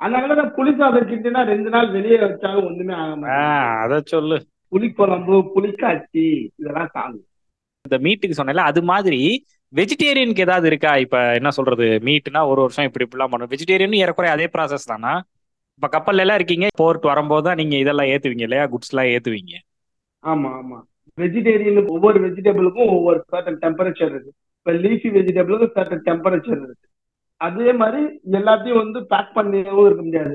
அதனாலதான் 0.01 0.51
புளி 0.55 0.71
சாதம் 0.75 1.09
கிட்டனா 1.09 1.41
ரெண்டு 1.49 1.69
நாள் 1.69 1.89
வெளியே 1.91 2.17
வச்சாலும் 2.23 2.67
ஒண்ணுமே 2.69 2.93
ஆக 2.95 3.09
ஆ 3.09 3.15
மாட்டேங்குது. 3.21 3.57
அத 3.83 4.01
சொல்லு. 4.07 4.37
புளிக்குழம்பு 4.71 5.35
புளிக்காட்சி 5.53 6.25
இதெல்லாம் 6.59 6.93
தாங்கும். 6.93 7.25
இந்த 7.85 7.97
மீட்டுக்கு 7.99 8.37
சொன்னேன்ல 8.37 8.65
அது 8.69 8.81
மாதிரி 8.89 9.19
வெஜிடேரியனுக்கு 9.73 10.45
ஏதாவது 10.45 10.67
இருக்கா? 10.67 10.91
இப்ப 10.97 11.17
என்ன 11.33 11.49
சொல்றது 11.51 11.87
மீட்னா 12.07 12.41
ஒரு 12.51 12.59
வருஷம் 12.61 12.87
இப்படி 12.89 13.05
இப்படிலாம் 13.05 13.33
பண்ணும். 13.33 13.51
வெஜிடேரியன் 13.51 14.01
ஏறக்குறைய 14.01 14.35
அதே 14.35 14.47
ப்ராசஸ் 14.55 14.89
தானா? 14.91 15.13
இப்ப 15.81 15.89
கப்பல்ல 15.91 16.23
எல்லாம் 16.23 16.39
இருக்கீங்க 16.39 16.67
போர்ட் 16.77 17.05
வரும்போது 17.05 17.45
தான் 17.47 17.59
நீங்க 17.61 17.75
இதெல்லாம் 17.77 18.11
ஏத்துவீங்க 18.13 18.45
இல்லையா? 18.47 18.65
குட்ஸ் 18.73 18.91
எல்லாம் 18.93 19.11
ஏத்துவீங்க. 19.13 19.53
ஆமா 20.23 20.49
ஆமா. 20.57 20.79
வெஜிடேரியனுக்கு 21.21 21.95
ஒவ்வொரு 21.95 22.17
வெஜிடபிளுக்கும் 22.25 22.93
ஒவ்வொரு 22.97 23.19
சர்டன் 23.31 23.61
டெம்பரேச்சர் 23.63 24.11
இருக்கு. 24.13 24.31
இப்ப 24.59 24.73
லீஃபி 24.85 25.09
வெஜிடபிளுக்கு 25.17 25.67
சர்டன் 25.77 26.05
டெம்பரேச்சர் 26.09 26.59
இருக்கு. 26.59 26.85
அதே 27.41 27.69
மாதிரி 27.81 28.01
எல்லாத்தையும் 28.37 28.81
வந்து 28.83 28.99
பேக் 29.11 29.35
பண்ணியவும் 29.35 29.85
இருக்க 29.89 30.03
முடியாது. 30.07 30.33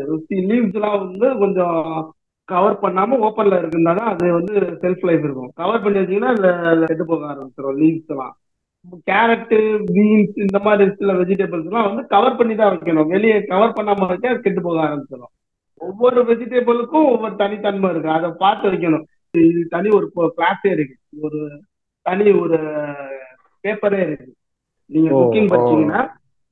லீவ்ஸ் 0.50 0.76
எல்லாம் 0.78 0.98
வந்து 1.04 1.26
கொஞ்சம் 1.42 1.78
கவர் 2.48 2.80
பண்ணாம 2.82 3.18
ஓப்பன்ல 3.26 3.58
இருக்குன்னா 3.60 3.92
தான் 3.98 4.10
அது 4.12 4.32
வந்து 4.38 4.54
செல்ஃப் 4.82 5.04
லைஃப் 5.08 5.24
இருக்கும். 5.26 5.50
கவர் 5.60 5.82
பண்ணி 5.84 5.98
வச்சீங்கன்னா 6.00 6.32
அதுல 6.70 6.88
கெட்டு 6.90 7.04
போக 7.10 7.28
ஆரம்பிச்சிடும் 7.32 7.78
லீவ்ஸ் 7.82 8.10
எல்லாம். 8.14 8.34
கேரட்டு 9.08 9.58
பீன்ஸ் 9.94 10.34
இந்த 10.44 10.58
மாதிரி 10.64 10.90
சில 10.98 11.12
வெஜிடபிள்ஸ் 11.20 11.68
எல்லாம் 11.68 11.88
வந்து 11.88 12.02
கவர் 12.14 12.36
பண்ணி 12.38 12.54
தான் 12.54 12.72
வைக்கணும். 12.74 13.08
வெளியே 13.14 13.36
கவர் 13.52 13.76
பண்ணாம 13.78 14.08
வச்சா 14.10 14.32
அது 14.32 14.44
கெட்டு 14.46 14.62
போக 14.66 14.80
ஆரம்பிச்சிடும் 14.86 15.32
ஒவ்வொரு 15.80 16.20
வெஜிடபிளுக்கும் 16.30 17.08
ஒவ்வொரு 17.12 17.34
தனித்தன்மை 17.42 17.90
இருக்கு. 17.90 18.10
அதை 18.18 18.28
பார்த்து 18.42 18.70
வைக்கணும். 18.72 19.04
இது 19.34 19.66
தனி 19.68 19.88
ஒரு 19.90 20.06
கிளாஸே 20.14 20.70
இருக்கு 20.70 20.96
ஒரு 21.20 21.38
தனி 22.02 22.30
ஒரு 22.32 22.58
பேப்பரே 23.64 24.00
இருக்கு 24.00 24.28
நீங்க 24.90 25.10
குக்கிங். 25.10 25.48
படிச்சீங்கன்னா 25.52 26.00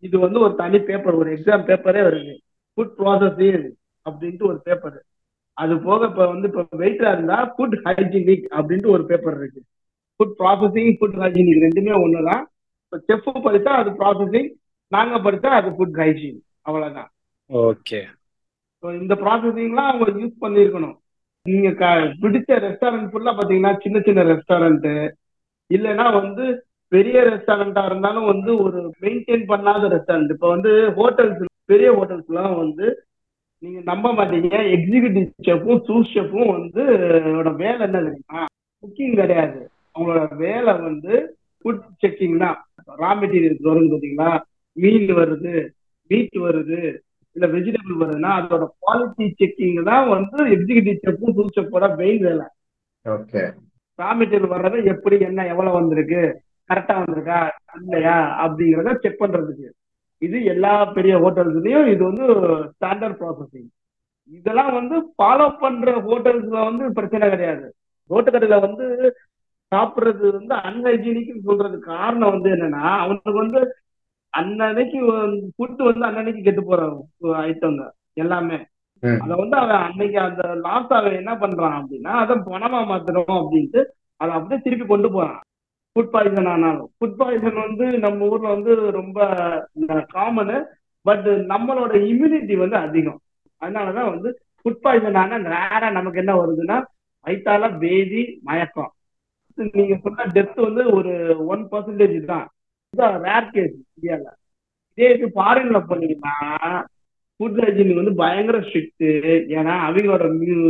இது 0.02 0.18
வந்து 0.18 0.40
ஒரு 0.40 0.54
தனி 0.54 0.78
பேப்பர் 0.80 1.14
ஒரு 1.14 1.30
எக்ஸாம் 1.36 1.66
பேப்பரே 1.66 2.06
இருக்கு 2.06 2.34
ஃபுட் 2.78 2.94
ப்ராசஸிங் 2.98 3.66
அப்படின்ட்டு 4.06 4.42
ஒரு 4.42 4.60
பேப்பர் 4.64 4.98
அது 5.56 5.78
போக 5.78 6.06
இப்ப 6.06 6.26
வந்து 6.26 6.48
இப்ப 6.48 6.62
வெயிட்டா 6.76 7.12
இருந்தா 7.12 7.54
ஃபுட் 7.56 7.76
ஹைஜீனிக் 7.84 8.46
அப்படின்ட்டு 8.58 8.86
ஒரு 8.86 9.04
பேப்பர் 9.06 9.36
இருக்கு. 9.36 9.60
ஃபுட் 10.20 10.34
ப்ராசஸிங் 10.38 10.92
ஃபுட் 10.98 11.18
ஹைஜீனிக் 11.22 11.62
ரெண்டுமே 11.64 11.94
ஒண்ணுதான். 12.04 12.42
இப்போ 12.84 12.98
செஃப் 13.08 13.44
படிச்சா 13.46 13.72
அது 13.80 13.90
ப்ராசஸிங் 13.90 14.48
நாங்க 14.92 15.16
படிச்சா 15.18 15.50
அது 15.58 15.68
ஃபுட் 15.70 15.98
ஹைஜீன் 16.00 16.38
அவ்வளவுதான். 16.62 17.10
ஓகே 17.50 18.00
இந்த 18.82 19.14
ப்ராசஸிங்லாம் 19.14 19.90
அவங்க 19.90 20.06
யூஸ் 20.22 20.42
பண்ணியிருக்கணும். 20.42 20.96
நீங்க 21.46 21.70
க- 21.72 21.86
பிடிச்ச 22.20 22.50
ரெஸ்டாரண்ட் 22.58 23.08
ஃபுல்லா 23.08 23.32
பாத்தீங்கன்னா 23.32 23.82
சின்ன 23.82 24.00
சின்ன 24.00 24.22
ரெஸ்டாரண்ட் 24.24 24.86
இல்லைன்னா 25.70 26.12
வந்து 26.12 26.44
பெரிய 26.92 27.22
ரெஸ்டாரண்டா 27.22 27.84
இருந்தாலும் 27.84 28.24
வந்து 28.24 28.62
ஒரு 28.62 28.92
மெயின்டைன் 29.00 29.44
பண்ணாத 29.48 29.88
ரெஸ்டாரண்ட் 29.88 30.30
இப்போ 30.30 30.48
வந்து 30.48 30.70
ஹோட்டல்ஸ் 30.90 31.42
பெரிய 31.64 31.92
ஹோட்டல்ஸ்லாம் 31.92 32.56
வந்து 32.56 32.86
நீங்க 33.62 33.80
நம்ப 33.84 34.12
மாட்டீங்க. 34.12 34.54
எக்ஸிகியூட்டிவ் 34.72 35.26
ஷெஃப்பும் 35.42 35.82
சூஸ் 35.88 36.12
ஷெஃப்பும் 36.14 36.50
வந்து 36.50 36.82
அவரோட 37.18 37.54
வேலை 37.56 37.80
என்ன 37.80 37.98
தெரியுமா? 38.00 38.40
குக்கிங் 38.82 39.14
கிடையாது. 39.14 39.60
அவங்களோட 39.94 40.36
வேலை 40.36 40.72
வந்து 40.78 41.12
ஃபுட் 41.62 41.82
செக்கிங் 42.02 42.38
தான். 42.38 42.58
ரா 42.98 43.10
மெட்டீரியல்ஸ் 43.20 43.64
வருது 43.64 43.92
பாத்தீங்களா? 43.92 44.30
மீன் 44.76 45.14
வருது 45.14 45.54
மீட் 46.10 46.36
வருது 46.38 46.80
இல்ல 47.36 47.46
வெஜிடபிள் 47.54 48.00
வருதுன்னா 48.00 48.30
அதோட 48.38 48.64
குவாலிட்டி 48.80 49.26
செக்கிங் 49.40 49.82
தான் 49.90 50.06
வந்து 50.14 50.38
எக்ஸிகியூட்டிவ் 50.54 51.02
செஃப்பும் 51.04 51.36
சூஸ் 51.36 51.56
ஷெஃப்போட 51.58 51.86
மெயின் 52.00 52.22
வேலை. 52.28 52.46
ஓகே 53.06 53.42
ரா 53.98 54.10
மெட்டீரியல் 54.18 54.54
வர்றது 54.54 54.78
எப்படி 54.94 55.16
என்ன 55.28 55.46
எவ்வளவு 55.52 55.78
வந்திருக்கு 55.78 56.20
கரெக்டா 56.70 56.94
வந்திருக்கா 57.00 57.38
இல்லையா 57.78 58.16
அப்படிங்கறத 58.44 58.92
செக் 59.04 59.20
பண்றதுக்கு. 59.22 59.68
இது 60.22 60.36
எல்லா 60.52 60.72
பெரிய 60.96 61.14
ஹோட்டல்ஸ்லயும் 61.22 61.88
இது 61.94 62.02
வந்து 62.10 62.26
ஸ்டாண்டர்ட் 62.74 63.18
ப்ராசஸிங் 63.20 63.70
இதெல்லாம் 64.30 64.72
வந்து 64.78 64.96
ஃபாலோ 65.14 65.46
பண்ற 65.62 65.92
ஹோட்டல்ஸ்ல 66.08 66.58
வந்து 66.68 66.84
பிரச்சனை 66.98 67.26
கிடையாது. 67.30 67.64
ரோட்டுக்கடையில 68.10 68.58
வந்து 68.66 68.86
சாப்பிடுறது 69.72 70.26
வந்து 70.38 70.54
அன்ஹைஜீனிக் 70.68 71.46
சொல்றதுக்கு 71.48 71.90
காரணம் 71.94 72.32
வந்து 72.34 72.48
என்னன்னா 72.54 72.84
அவனுக்கு 73.04 73.32
வந்து 73.42 73.60
அன்னன்னைக்கு 74.32 74.98
ஃபுட் 75.54 75.80
வந்து 75.88 76.04
அன்னன்னைக்கு 76.08 76.42
கெட்டு 76.42 76.62
போற 76.64 76.82
ஐட்டங்க 77.46 77.82
எல்லாமே. 78.22 78.58
அத 79.22 79.34
வந்து 79.40 79.56
அவன் 79.56 79.82
அன்னைக்கு 79.86 80.18
அந்த 80.26 80.42
லாஸ் 80.66 80.92
அவன் 80.98 81.18
என்ன 81.20 81.32
பண்றான் 81.34 81.76
அப்படின்னா 81.78 82.12
அதை 82.22 82.34
பணமா 82.50 82.80
மாத்தணும் 82.90 83.34
அப்படின்ட்டு 83.38 83.80
அதை 84.20 84.32
அப்படியே 84.34 84.60
திருப்பி 84.64 84.86
கொண்டு 84.86 85.08
போறான். 85.12 85.40
ஃபுட் 85.96 86.12
பாய்சன் 86.14 86.50
ஆனாலும். 86.52 86.90
ஃபுட் 86.98 87.18
பாய்சன் 87.20 87.58
வந்து 87.64 87.86
நம்ம 88.04 88.28
ஊர்ல 88.28 88.48
வந்து 88.54 88.74
ரொம்ப 88.90 89.18
காமனு 90.14 90.58
பட் 91.06 91.28
நம்மளோட 91.52 91.92
இம்யூனிட்டி 92.10 92.56
வந்து 92.56 92.76
அதிகம். 92.76 93.20
அதனாலதான் 93.60 94.10
வந்து 94.12 94.30
ஃபுட் 94.62 94.82
பாய்சன் 94.84 95.20
ஆனா 95.22 95.38
நேரா 95.48 95.90
நமக்கு 95.90 96.20
என்ன 96.22 96.34
வருதுன்னா 96.40 96.76
வயித்தால 97.26 97.70
பேதி 97.78 98.22
மயக்கம். 98.42 98.92
நீங்க 99.76 99.94
சொன்ன 100.04 100.26
டெத் 100.34 100.60
வந்து 100.68 100.82
ஒரு 100.96 101.12
ஒன் 101.46 101.62
பர்சன்டேஜ் 101.72 102.18
தான். 102.24 102.46
ரேர் 102.96 103.50
கேஸ் 103.50 103.76
இந்தியால 103.94 104.24
இதே 104.94 105.14
இது 105.14 105.26
ஃபாரின்ல 105.34 105.78
போனீங்கன்னா 105.88 106.34
ஃபுட் 107.36 107.60
ஹைஜீன் 107.60 107.94
வந்து 107.94 108.14
பயங்கர 108.14 108.58
ஸ்ட்ரிக்ட் 108.58 109.04
ஏன்னா 109.54 109.74
அவங்களோட 109.86 110.24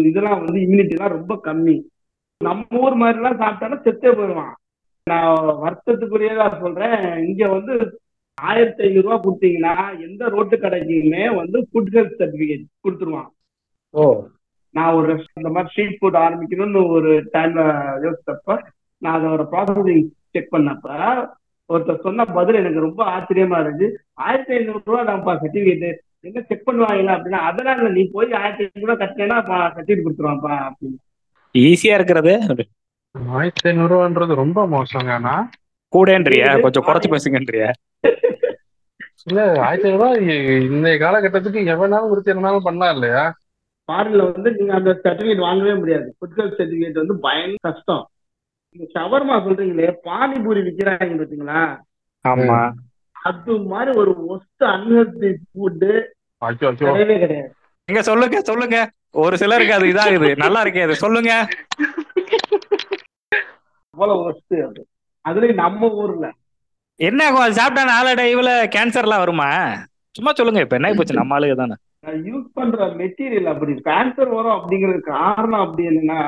இதெல்லாம் 0.05 0.45
வந்து 0.45 0.61
இம்யூனிட்டி 0.61 0.89
எல்லாம் 0.89 1.09
ரொம்ப 1.09 1.41
கம்மி. 1.45 1.75
நம்ம 2.39 2.81
ஊர் 2.81 2.95
மாதிரி 2.95 3.23
எல்லாம் 3.23 3.41
சாப்பிட்டாலும் 3.41 3.85
செத்தே 3.85 4.13
போயிடுவான். 4.13 4.55
நான் 5.05 5.37
வருஷத்துக்குரியதா 5.65 6.61
சொல்றேன். 6.61 7.25
இங்க 7.27 7.49
வந்து 7.49 8.01
ஆயிரத்தி 8.35 8.83
ஐநூறு 8.83 9.09
ரூபாய் 9.09 9.25
கொடுத்தீங்கன்னா 9.25 9.75
எந்த 10.01 10.29
ரோட்டு 10.29 10.57
கடைக்குமே 10.57 11.35
வந்து 11.35 11.69
ஃபுட் 11.73 11.93
ஹெல்த் 11.93 12.17
சர்டிபிகேட் 12.19 12.65
கொடுத்துருவான். 12.85 13.29
ஓ. 13.91 14.25
நான் 14.71 14.95
ஒரு 14.95 15.25
இந்த 15.35 15.51
மாதிரி 15.51 15.71
ஸ்ட்ரீட் 15.71 15.99
ஃபுட் 16.01 16.19
ஆரம்பிக்கணும்னு 16.19 16.89
ஒரு 16.89 17.13
டைம்ல 17.33 17.63
யோசிச்சப்ப 18.05 18.59
நான் 18.99 19.23
அதோட 19.23 19.47
ப்ராசஸிங் 19.53 20.09
செக் 20.31 20.53
பண்ணப்ப 20.53 20.89
ஒருத்தர் 21.73 22.05
சொன்ன 22.07 22.25
பதில் 22.39 22.61
எனக்கு 22.61 22.87
ரொம்ப 22.87 23.03
ஆச்சரியமா 23.15 23.59
இருந்துச்சு. 23.63 23.89
ஆயிரத்தி 24.27 24.53
ஐநூறு 24.59 24.83
ரூபா 24.85 25.03
தான்ப்பா 25.11 25.35
சர்டிபிகேட் 25.43 25.87
என்ன 26.29 26.43
செக் 26.49 26.67
பண்ணுவாங்களா 26.69 27.15
அப்படின்னா 27.17 27.41
அதெல்லாம் 27.49 27.79
இல்ல 27.79 27.91
நீ 27.99 28.03
போய் 28.17 28.37
ஆயிரத்தி 28.41 28.65
ஐநூறு 28.67 28.89
ரூபா 28.91 28.97
கட்டினா 29.03 29.39
சர்டிபிகேட் 29.77 30.05
கொடுத்துருவான்ப்பா 30.07 30.55
அப்படின்னு. 30.69 30.99
ஈஸியா 31.55 31.97
இருக்கிறது 31.99 32.35
ஆயிரத்தி 33.39 33.69
ஐநூறு 33.71 33.93
ரூபான்றது 33.95 34.43
ரொம்ப 34.43 34.61
மோசங்க 34.75 35.13
ஆனா 35.19 35.35
கூடன்றியா? 35.93 36.51
கொஞ்சம் 36.65 36.87
குறைச்சு 36.87 37.09
பேசுங்கன்றியா? 37.15 37.71
இல்ல 39.29 39.41
ஆயிரத்தி 39.67 39.89
ஐநூறு 39.89 39.99
ரூபாய் 39.99 40.21
இந்த 40.69 40.91
காலகட்டத்துக்கு 41.03 41.61
எவனாலும் 41.75 42.11
கொடுத்து 42.13 42.35
எவனாலும் 42.35 42.67
பண்ணலாம் 42.69 42.95
இல்லையா? 42.97 43.25
ஃபாரின்ல 43.89 44.25
வந்து 44.33 44.51
நீங்க 44.57 44.73
அந்த 44.79 44.91
சர்டிபிகேட் 45.05 45.47
வாங்கவே 45.47 45.75
முடியாது. 45.81 46.09
ஃபுட் 46.17 46.37
ஹெல்த் 46.39 46.59
சர்டிபிகேட் 46.61 47.01
வந்து 47.03 47.17
பயங்கர 47.27 47.61
கஷ்டம். 47.69 48.03
நீங்க 48.75 48.87
ஷவர்மா 48.95 49.35
சொல்றீங்களே 49.45 49.89
பானிபூரி 50.07 50.61
விக்கிறாங்க 50.67 51.17
பாத்தீங்களா? 51.21 51.63
ஆமா. 52.25 52.59
அது 53.17 53.55
மாதிரி 53.73 53.91
ஒரு 53.97 54.13
ஒஸ்ட் 54.29 54.65
அன்ஹெல்தி 54.75 55.31
ஃபுட் 55.43 55.85
கிடையவே 56.83 57.17
கிடையாது. 57.19 57.51
எங்க 57.89 58.03
சொல்லுங்க 58.03 58.39
சொல்லுங்க. 58.43 58.79
ஒரு 59.23 59.35
சிலருக்கு 59.37 59.75
அது 59.75 59.91
இதாகுது 59.93 60.29
நல்லா 60.37 60.61
இருக்கே 60.65 60.85
அது 60.85 60.95
சொல்லுங்க. 60.97 61.33
அவ்வளவு 63.95 64.21
ஒஸ்ட் 64.31 64.57
அது. 64.69 64.83
அதுலயும் 65.25 65.61
நம்ம 65.65 65.91
ஊர்ல. 65.95 66.27
என்ன 67.01 67.21
ஆகும் 67.27 67.45
அது 67.45 67.55
சாப்பிட்டா 67.55 67.83
நாளடைவுல 67.93 68.51
கேன்சர்லாம் 68.75 69.19
வருமா? 69.19 69.49
சும்மா 70.15 70.33
சொல்லுங்க 70.33 70.61
இப்ப 70.61 70.77
என்ன 70.77 70.93
போச்சு? 70.95 71.21
நம்ம 71.21 71.37
ஆளுங்க 71.37 71.55
தானே. 71.55 71.77
யூஸ் 72.29 72.49
பண்ற 72.55 72.87
மெட்டீரியல் 73.01 73.53
அப்படி 73.53 73.73
கேன்சர் 73.85 74.31
வரும் 74.37 74.57
அப்படிங்கிறது 74.57 75.01
காரணம் 75.13 75.65
அப்படி 75.65 75.83
என்னன்னா 75.91 76.19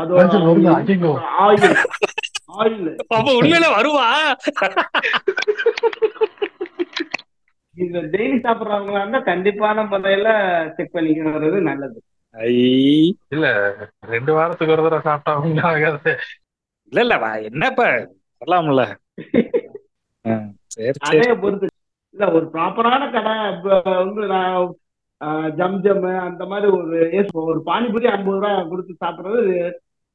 ஐயையோ. 0.00 1.12
ஆயில். 1.40 1.76
ஆயில். 2.58 2.88
அப்ப 3.02 3.32
உண்மையில 3.32 3.66
வருவா? 3.76 4.06
இந்த 7.76 7.98
டெய்லி 8.12 8.36
சாப்பிடுறவங்களா 8.44 9.00
இருந்தா 9.00 9.20
கண்டிப்பான 9.22 9.84
முறையில 9.88 10.28
செக் 10.76 10.94
பண்ணிக்கிறது 10.94 11.60
நல்லது. 11.60 11.98
ஐ. 12.34 12.54
இல்ல 13.28 13.46
ரெண்டு 14.06 14.32
வாரத்துக்கு 14.32 14.72
ஒரு 14.72 14.82
தடவை 14.82 15.00
சாப்பிட்டா 15.00 15.40
ஒண்ணும் 15.40 15.64
ஆகாது. 15.64 16.12
இல்ல 16.92 17.00
இல்ல 17.00 17.16
வா, 17.18 17.34
என்ன 17.48 17.66
இப்ப 17.66 17.84
வரலாம்ல 18.42 18.82
பொறுத்து. 21.40 21.66
இல்ல 22.14 22.32
ஒரு 22.32 22.46
ப்ராப்பரான 22.54 23.10
கடை 23.12 23.32
வந்து 24.00 24.22
நான் 24.26 24.56
ஜம் 25.56 25.80
ஜம் 25.80 26.04
அந்த 26.28 26.44
மாதிரி 26.46 26.68
ஒரு 26.72 27.10
ஏஸ் 27.12 27.32
ஒரு 27.44 27.60
பானிபூரி 27.66 28.06
ஐம்பது 28.06 28.36
ரூபா 28.36 28.62
கொடுத்து 28.62 28.94
சாப்பிடுறது 29.00 29.54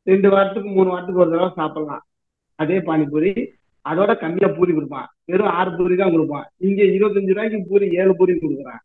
ரெண்டு 0.08 0.30
வாரத்துக்கு 0.30 0.70
மூணு 0.70 0.90
வாரத்துக்கு 0.90 1.22
ஒரு 1.22 1.32
தடவை 1.32 1.52
சாப்பிடலாம். 1.60 2.04
அதே 2.60 2.78
பானிபூரி. 2.80 3.32
அதோட 3.86 4.12
கம்மியா 4.18 4.48
பூரி 4.58 4.74
கொடுப்பான். 4.74 5.08
வெறும் 5.26 5.52
ஆறு 5.52 5.72
பூரி 5.78 5.96
தான் 5.96 6.12
கொடுப்பான். 6.12 6.46
இங்க 6.58 6.82
இருபத்தஞ்சு 6.96 7.34
ரூபாய்க்கு 7.34 7.60
பூரி 7.70 7.88
ஏழு 7.96 8.14
பூரி 8.16 8.34
கொடுக்குறான். 8.36 8.82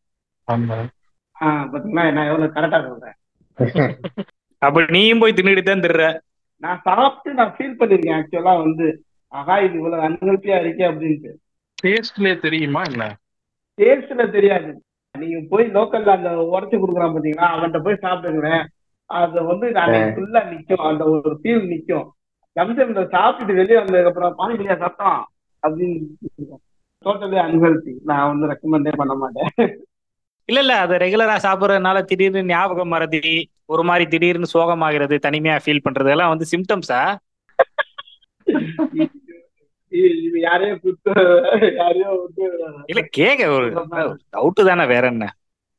ஆஹ் 1.36 1.66
பாத்தீங்களா? 1.72 2.04
நான் 2.16 2.30
எவ்வளவு 2.30 2.54
கரெக்டா 2.56 2.80
சொல்றேன். 2.88 3.16
அப்ப 4.62 4.80
நீயும் 4.88 5.20
போய் 5.22 5.36
தின்னுட்டு 5.36 5.62
தான் 5.62 5.84
திர்ற? 5.84 6.04
நான் 6.62 6.80
சாப்பிட்டு 6.84 7.30
நான் 7.38 7.54
ஃபீல் 7.56 7.78
பண்ணிருக்கேன். 7.78 8.18
ஆக்சுவலா 8.18 8.52
வந்து 8.64 8.86
ஆகா 9.32 9.54
இது 9.58 9.74
இவ்வளவு 9.74 10.04
அன்ஹெல்த்தியா 10.06 10.56
இருக்கே 10.62 10.84
அப்படின்ட்டு. 10.90 11.30
டேஸ்ட்லயே 11.78 12.34
தெரியுமா 12.38 12.80
என்ன? 12.90 13.04
டேஸ்ட்ல 13.78 14.24
தெரியாது. 14.30 14.70
நீங்க 15.14 15.38
போய் 15.48 15.64
லோக்கல்ல 15.76 16.16
அந்த 16.18 16.30
உடச்சு 16.54 16.76
கொடுக்குறான் 16.78 17.14
பாத்தீங்களா? 17.14 17.48
அவன்கிட்ட 17.52 17.80
போய் 17.86 18.02
சாப்பிடுங்களேன் 18.04 18.64
அது 19.18 19.38
வந்து 19.50 19.66
ஃபுல்லா 20.16 20.40
நிக்கும். 20.52 20.84
அந்த 20.90 21.04
ஒரு 21.12 21.30
ஃபீல் 21.42 21.64
நிக்கும். 21.72 22.06
இந்த 22.56 23.04
சாப்பிட்டுட்டு 23.14 23.58
வெளியே 23.60 23.78
வந்ததுக்கு 23.80 24.10
அப்புறம் 24.10 24.36
பானிபூரியா 24.40 24.76
சாப்பிட்டோம் 24.82 25.20
அப்படின்னு 25.62 26.58
டோட்டலி 27.04 27.38
அன்ஹெல்தி 27.44 27.92
நான் 28.10 28.28
வந்து 28.30 28.50
ரெக்கமெண்டே 28.52 28.92
பண்ண 29.00 29.14
மாட்டேன். 29.20 29.50
இல்ல 30.48 30.60
இல்ல. 30.64 30.74
அது 30.84 30.94
ரெகுலரா 31.02 31.36
சாப்பிடுறதுனால 31.46 31.98
திடீர்னு 32.10 32.42
ஞாபகம் 32.44 32.92
மறதி. 32.94 33.20
ஒரு 33.72 33.82
மாதிரி 33.88 34.04
திடீர்னு 34.12 34.52
சோகமாகிறது 34.54 35.16
தனிமையா 35.26 35.56
ஃபீல் 35.64 35.84
பண்றது. 35.86 36.10
எல்லாம் 36.14 36.32
வந்து 36.32 36.46
சிம்டம்ஸா 36.52 37.00
இல்ல 42.90 43.00
கேக்க 43.18 43.48
ஒரு 43.56 43.66
டவுட் 44.34 44.68
தானே. 44.70 44.84
வேற 44.94 45.04
என்ன? 45.14 45.26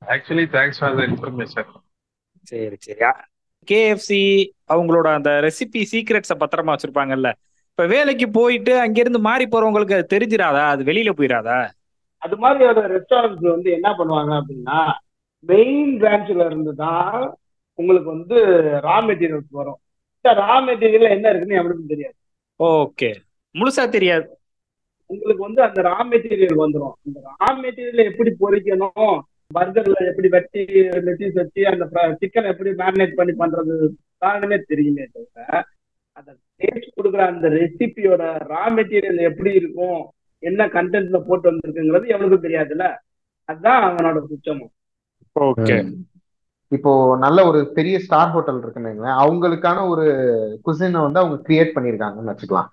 Actually 0.01 0.45
thanks 0.57 0.79
for 0.81 0.97
the 0.99 1.03
information 1.11 1.71
சரி 2.43 2.75
சரி. 2.79 3.01
கேஎஃப்சி 3.67 4.21
அவங்களோட 4.69 5.13
அந்த 5.13 5.31
ரெசிபி 5.41 5.81
சீக்ரெட்ஸ 5.91 6.33
பத்திரமா 6.39 6.73
வச்சிருப்பாங்கல்ல. 6.73 7.29
இப்ப 7.69 7.85
வேலைக்கு 7.85 8.29
போயிட்டு 8.29 8.79
அங்கிருந்து 8.79 9.19
மாறி 9.19 9.45
போறவங்களுக்கு 9.45 9.93
அது 9.93 10.17
தெரிஞ்சிராதா? 10.17 10.63
அது 10.67 10.83
வெளியில 10.83 11.11
போயிடாதா 11.11 11.59
அது 12.21 12.37
மாதிரியான 12.37 12.87
ரெஸ்டாரண்ட்ஸ் 12.87 13.51
வந்து 13.51 13.71
என்ன 13.71 13.89
பண்ணுவாங்க 13.91 14.31
அப்படின்னா 14.31 14.79
மெயின் 15.43 16.01
பிரான்ச்ல 16.01 16.45
இருந்து 16.45 16.75
தான் 16.75 17.21
உங்களுக்கு 17.79 18.09
வந்து 18.09 18.37
ரா 18.83 18.97
மெட்டீரியல்ஸ் 19.07 19.49
வரும். 19.49 19.79
ரா 20.25 20.55
மெட்டீரியல் 20.67 21.09
என்ன 21.09 21.29
இருக்குன்னு 21.29 21.59
எவனுக்கும் 21.61 21.87
தெரியாது. 21.87 22.15
ஓகே. 22.59 23.09
முழுசா 23.55 23.89
தெரியாது. 23.89 24.25
உங்களுக்கு 25.05 25.43
வந்து 25.43 25.63
அந்த 25.63 25.81
ரா 25.81 25.97
மெட்டீரியல் 26.11 26.61
வந்துடும் 26.63 26.95
அந்த 27.05 27.21
ரா 27.29 27.47
மெட்டீரியல் 27.55 28.09
எப்படி 28.11 28.31
பொரிக்கணும் 28.39 29.15
பர்கர்ல 29.53 29.97
எப்படி 30.11 30.29
வெட்டி 30.29 30.63
லெட்டிஸ் 31.07 31.39
வச்சு 31.41 31.61
அந்த 31.67 31.85
சிக்கன் 32.21 32.49
எப்படி 32.53 32.71
மேரினேட் 32.81 33.17
பண்ணி 33.19 33.33
பண்றது 33.41 33.75
காரணமே 34.17 34.57
தெரியுமே 34.71 35.05
தவிர 35.13 35.63
அந்த 36.17 36.31
டேஸ்ட் 36.61 36.95
கொடுக்குற 36.97 37.21
அந்த 37.33 37.47
ரெசிபியோட 37.57 38.23
ரா 38.53 38.63
மெட்டீரியல் 38.77 39.21
எப்படி 39.29 39.51
இருக்கும் 39.53 40.01
என்ன 40.43 40.67
கண்டென்ட்ல 40.75 41.17
போட்டு 41.27 41.45
வந்திருக்குங்கிறது 41.51 42.13
எவனுக்கும் 42.13 42.45
தெரியாதுல்ல? 42.45 42.85
அதுதான் 43.49 43.83
அவனோட 43.87 44.19
குச்சமும் 44.29 44.71
ஓகே. 45.35 45.75
இப்போ 46.71 46.91
நல்ல 47.19 47.39
ஒரு 47.47 47.59
பெரிய 47.77 47.95
ஸ்டார் 47.99 48.33
ஹோட்டல் 48.33 48.59
இருக்குன்னு 48.61 49.09
அவங்களுக்கான 49.23 49.79
ஒரு 49.89 50.05
குசினை 50.65 50.99
வந்து 51.05 51.21
அவங்க 51.21 51.37
கிரியேட் 51.47 51.73
பண்ணியிருக்காங்கன்னு 51.75 52.33
வச்சுக்கலாம். 52.33 52.69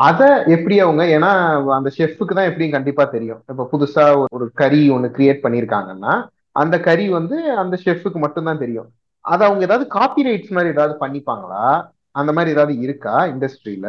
அதை 0.00 0.26
எப்படி 0.54 0.76
அவங்க 0.80 1.02
ஏன்னா 1.16 1.30
அந்த 1.74 1.88
ஷெஃப்க்கு 1.96 2.36
தான் 2.36 2.48
எப்படியும் 2.48 2.72
கண்டிப்பா 2.72 3.04
தெரியும். 3.06 3.40
இப்ப 3.48 3.66
புதுசா 3.72 4.04
ஒரு 4.32 4.46
கறி 4.54 4.82
ஒன்று 4.90 5.08
கிரியேட் 5.16 5.44
பண்ணியிருக்காங்கன்னா 5.44 6.12
அந்த 6.56 6.76
கறி 6.80 7.08
வந்து 7.08 7.36
அந்த 7.56 7.74
ஷெஃப்க்கு 7.84 8.18
மட்டும்தான் 8.18 8.58
தெரியும். 8.58 8.88
அதை 9.24 9.42
அவங்க 9.46 9.62
ஏதாவது 9.64 9.86
காப்பி 9.88 10.22
ரைட்ஸ் 10.22 10.50
மாதிரி 10.50 10.68
ஏதாவது 10.68 10.94
பண்ணிப்பாங்களா? 11.02 11.64
அந்த 12.12 12.30
மாதிரி 12.32 12.50
ஏதாவது 12.50 12.74
இருக்கா 12.80 13.16
இண்டஸ்ட்ரியில 13.26 13.88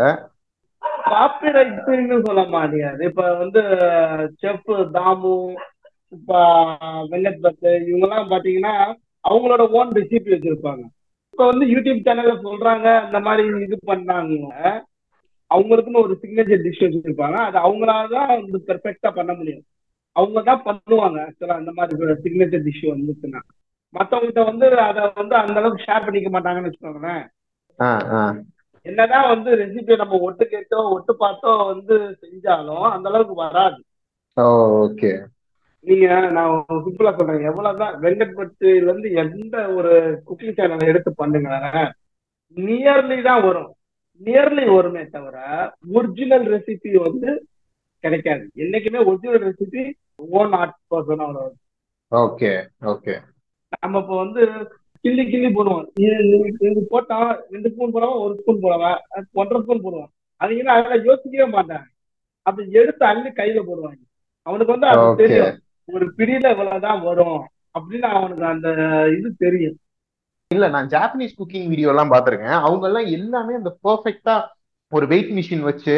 காப்பிரைட்ஸ்னு 1.06 2.18
சொல்ல 2.26 2.42
மாட்டேங்குது 2.48 3.06
இப்ப 3.06 3.24
வந்து 3.34 3.62
செஃப் 4.42 4.70
தாமு 4.94 5.34
இப்ப 6.14 6.32
வெங்கட் 7.12 7.42
பட் 7.42 7.60
இவங்க 7.90 8.06
எல்லாம் 8.08 8.32
பாத்தீங்கன்னா 8.32 8.74
அவங்களோட 9.26 9.64
ஓன் 9.70 9.92
ரெசிபி 9.92 10.30
வச்சிருப்பாங்க. 10.34 10.84
இப்ப 11.34 11.44
வந்து 11.46 11.66
யூடியூப் 11.66 12.06
சேனல்ல 12.06 12.34
சொல்றாங்க 12.48 12.88
அந்த 13.02 13.20
மாதிரி 13.20 13.64
இது 13.64 13.78
பண்ணாங்க. 13.88 14.38
அவங்களுக்குன்னு 15.52 16.04
ஒரு 16.06 16.14
சிக்னேச்சர் 16.22 16.66
டிஷ் 16.66 16.84
வச்சிருப்பாங்க. 16.86 17.38
அது 17.48 17.58
அவங்களால 17.66 18.10
தான் 18.16 18.32
வந்து 18.42 18.60
பெர்ஃபெக்டா 18.68 19.10
பண்ண 19.20 19.32
முடியும். 19.34 19.66
அவங்க 20.16 20.40
தான் 20.50 20.64
பண்ணுவாங்க 20.68 21.18
ஆக்சுவலா 21.26 21.60
அந்த 21.62 21.72
மாதிரி 21.72 22.22
சிக்னேச்சர் 22.26 22.66
டிஷ் 22.68 22.86
வந்துச்சுன்னா. 22.94 23.42
மத்தவங்ககிட்ட 23.96 24.42
வந்து 24.50 24.66
அதை 24.90 25.02
வந்து 25.22 25.36
அந்த 25.42 25.56
அளவுக்கு 25.62 25.86
ஷேர் 25.88 26.06
பண்ணிக்க 26.06 26.30
மாட்டாங்கன்னு 26.36 26.70
வச்சுக்கோங்களேன். 26.70 27.24
என்னதான் 28.86 29.28
வந்து 29.34 29.50
ரெசிபியை 29.62 29.98
நம்ம 29.98 30.20
ஒட்டு 30.28 30.44
கேட்டோ 30.54 30.78
ஒட்டு 30.96 31.14
பார்த்தோ 31.20 31.52
வந்து 31.72 31.96
செஞ்சாலும் 32.22 32.86
அந்த 32.94 33.06
அளவுக்கு 33.10 33.36
வராது. 33.46 33.80
ஓகே. 34.86 35.12
நீங்க 35.86 36.08
நான் 36.38 36.56
சிம்பிளா 36.86 37.12
சொல்றேன். 37.18 37.46
எவ்வளவுதான் 37.50 37.96
வெங்கட்பட்டுல 38.04 38.88
இருந்து 38.88 39.12
எந்த 39.24 39.56
ஒரு 39.78 39.92
குக்கிங் 40.28 40.58
சேனலை 40.58 40.88
எடுத்து 40.92 41.12
பண்ணுங்க 41.22 41.52
நியர்லி 42.58 43.18
தான் 43.30 43.44
வரும். 43.48 43.70
நியர்லி 44.20 44.76
வருமே 44.76 45.04
தவிர 45.06 45.38
ஒரிஜினல் 45.94 46.46
ரெசிபி 46.54 46.92
வந்து 47.08 47.48
கிடைக்காது. 48.04 48.44
என்னைக்குமே 48.56 49.06
original 49.06 49.44
recipe 49.48 49.84
own 50.16 50.52
art 50.52 50.78
person 50.92 51.24
வரும். 51.34 51.58
ஓகே 52.12 52.52
ஓகே 52.94 53.16
நம்ம 53.80 54.00
இப்போ 54.00 54.16
வந்து 54.24 54.42
கிள்ளி 55.02 55.24
கிள்ளி 55.30 55.48
போடுவோம். 55.48 55.86
இது 55.96 56.88
போட்டா 56.90 57.20
ரெண்டு 57.52 57.70
ஸ்பூன் 57.72 57.94
போடுவோம் 57.94 58.20
ஒரு 58.26 58.34
ஸ்பூன் 58.42 58.64
போடுவேன் 58.66 58.98
ஒன்றரை 59.32 59.62
ஸ்பூன் 59.64 59.84
போடுவோம். 59.86 60.12
அதுங்கன்னா 60.44 60.74
அதெல்லாம் 60.76 61.06
யோசிக்கவே 61.06 61.48
மாட்டாங்க. 61.58 61.88
அப்படி 62.42 62.72
எடுத்து 62.72 63.06
அள்ளி 63.06 63.30
கையில 63.30 63.60
போடுவாங்க. 63.70 64.02
அவனுக்கு 64.48 64.74
வந்து 64.74 64.88
அது 64.88 65.16
தெரியும். 65.16 65.58
ஒரு 65.86 66.06
பிடியில 66.18 66.50
இவ்வளவுதான் 66.52 67.02
வரும். 67.02 67.42
அப்படின்னு 67.80 68.08
அவனுக்கு 68.18 68.46
அந்த 68.46 68.70
இது 69.18 69.34
தெரியும். 69.46 69.78
இல்ல 70.56 70.66
நான் 70.74 70.90
ஜாப்பனீஸ் 70.94 71.38
குக்கிங் 71.40 71.70
வீடியோ 71.72 71.92
எல்லாம் 71.94 72.12
பாத்திருக்கேன் 72.14 72.58
அவங்க 72.66 72.86
எல்லாம் 72.90 73.08
எல்லாமே 73.18 73.54
அந்த 73.60 73.72
பெர்ஃபெக்டா 73.86 74.36
ஒரு 74.92 75.06
வெயிட் 75.12 75.32
மிஷின் 75.38 75.68
வச்சு 75.70 75.96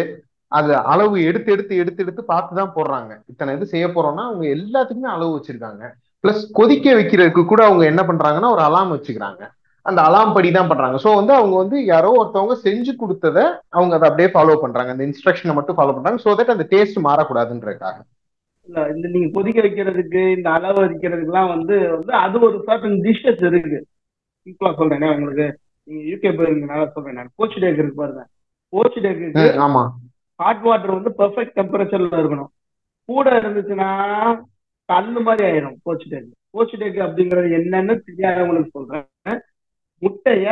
அது 0.52 0.72
அளவு 0.94 1.16
எடுத்து 1.30 1.50
எடுத்து 1.56 1.76
எடுத்து 1.84 2.04
எடுத்து 2.06 2.24
பார்த்து 2.32 2.60
தான் 2.60 2.74
போடுறாங்க. 2.76 3.12
இத்தனை 3.32 3.54
இது 3.58 3.66
செய்ய 3.72 3.86
போறோம்னா 3.94 4.24
அவங்க 4.30 4.46
எல்லாத்துக்குமே 4.58 5.10
அளவு 5.16 5.32
வச்சிருக்காங்க. 5.36 5.84
பிளஸ் 6.24 6.44
கொதிக்க 6.60 6.88
வைக்கிறதுக்கு 7.00 7.44
கூட 7.52 7.62
அவங்க 7.70 7.84
என்ன 7.92 8.02
பண்றாங்கன்னா 8.10 8.52
ஒரு 8.56 8.62
அலாம் 8.68 8.94
வச்சுக்கிறாங்க. 8.96 9.44
அந்த 9.86 10.00
அலாம் 10.08 10.36
படி 10.36 10.50
தான் 10.58 10.70
பண்றாங்க. 10.72 10.98
ஸோ 11.06 11.10
வந்து 11.20 11.34
அவங்க 11.40 11.56
வந்து 11.64 11.78
யாரோ 11.94 12.12
ஒருத்தவங்க 12.20 12.56
செஞ்சு 12.68 12.92
கொடுத்தத 13.02 13.40
அவங்க 13.78 13.94
அதை 13.98 14.06
அப்படியே 14.10 14.30
ஃபாலோ 14.36 14.58
பண்றாங்க. 14.64 14.92
அந்த 14.96 15.06
இன்ஸ்ட்ரக்ஷனை 15.10 15.56
மட்டும் 15.58 15.78
ஃபாலோ 15.80 15.96
பண்றாங்க. 15.96 16.22
ஸோ 16.26 16.36
தட் 16.40 16.54
அந்த 16.56 16.68
டேஸ்ட் 16.74 17.00
மாறக்கூடாதுன்றதுக்காக. 17.08 17.98
இல்ல 18.70 18.86
இந்த 18.96 19.08
நீங்க 19.16 19.30
கொதிக்க 19.38 19.60
வைக்கிறதுக்கு 19.66 20.22
இந்த 20.38 20.50
அளவு 20.58 20.80
வைக்கிறதுக்குலாம் 20.86 21.52
வந்து 21.56 21.78
வந்து 21.96 22.14
அது 22.26 22.38
ஒரு 22.50 22.60
சர்டன் 22.68 23.00
டிஷ்ஷஸ் 23.08 23.44
இருக்கு. 23.50 23.80
சிம்பிளா 24.46 24.76
சொல்றேன் 24.76 25.16
உங்களுக்கு. 25.16 25.48
நீங்க 25.88 26.04
யூகே 26.12 26.32
போயிருந்தனால 26.34 26.92
சொல்றேன் 26.92 27.14
நான். 27.14 27.32
கோச் 27.36 27.58
டேக் 27.58 27.80
இருக்கு 27.82 27.94
பாருங்க. 27.94 28.24
கோச் 28.74 28.98
டேக்கு 28.98 29.48
ஆமா. 29.68 29.84
ஹாட் 30.40 30.62
வாட்டர் 30.62 30.98
வந்து 30.98 31.12
பெர்ஃபெக்ட் 31.18 31.58
டெம்பரேச்சர்ல 31.60 32.22
இருக்கணும். 32.24 32.52
கூட 33.10 33.40
இருந்துச்சுன்னா 33.40 33.90
கல்லு 34.90 35.20
மாதிரி 35.22 35.44
ஆயிரும் 35.50 35.76
கோச் 35.84 36.08
டேக் 36.10 36.30
கோச் 36.52 36.76
டேக் 36.76 37.00
அப்படிங்கிறது 37.08 37.50
என்னன்னு 37.60 37.94
தெரியாதவங்களுக்கு 38.08 38.70
சொல்றேன். 38.72 39.40
முட்டைய 40.02 40.46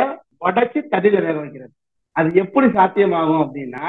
உடச்சி 0.45 0.79
தண்ணியில 0.91 1.21
வேக 1.25 1.37
வைக்கிறது. 1.39 1.73
அது 2.15 2.33
எப்படி 2.33 2.67
சாத்தியமாகும் 2.67 3.43
அப்படின்னா 3.43 3.85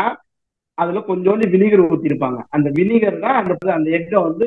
அதுல 0.79 0.99
கொஞ்சோண்டு 0.99 1.47
வினிகர் 1.55 1.87
ஊத்திருப்பாங்க. 1.93 2.41
அந்த 2.49 2.71
வினிகர் 2.71 3.21
தான் 3.21 3.39
அந்த 3.41 3.73
அந்த 3.73 3.91
எக்கை 3.91 4.23
வந்து 4.23 4.47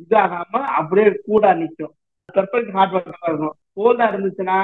இதாகாம 0.00 0.60
அப்படியே 0.80 1.20
கூட 1.26 1.54
நிற்கும் 1.54 1.94
பெர்ஃபெக்ட் 2.34 2.74
ஹாட் 2.76 2.94
வாட்டர் 2.94 3.18
இருக்கணும் 3.26 3.56
கோல்டா 3.78 4.06
இருந்துச்சுன்னா 4.12 4.58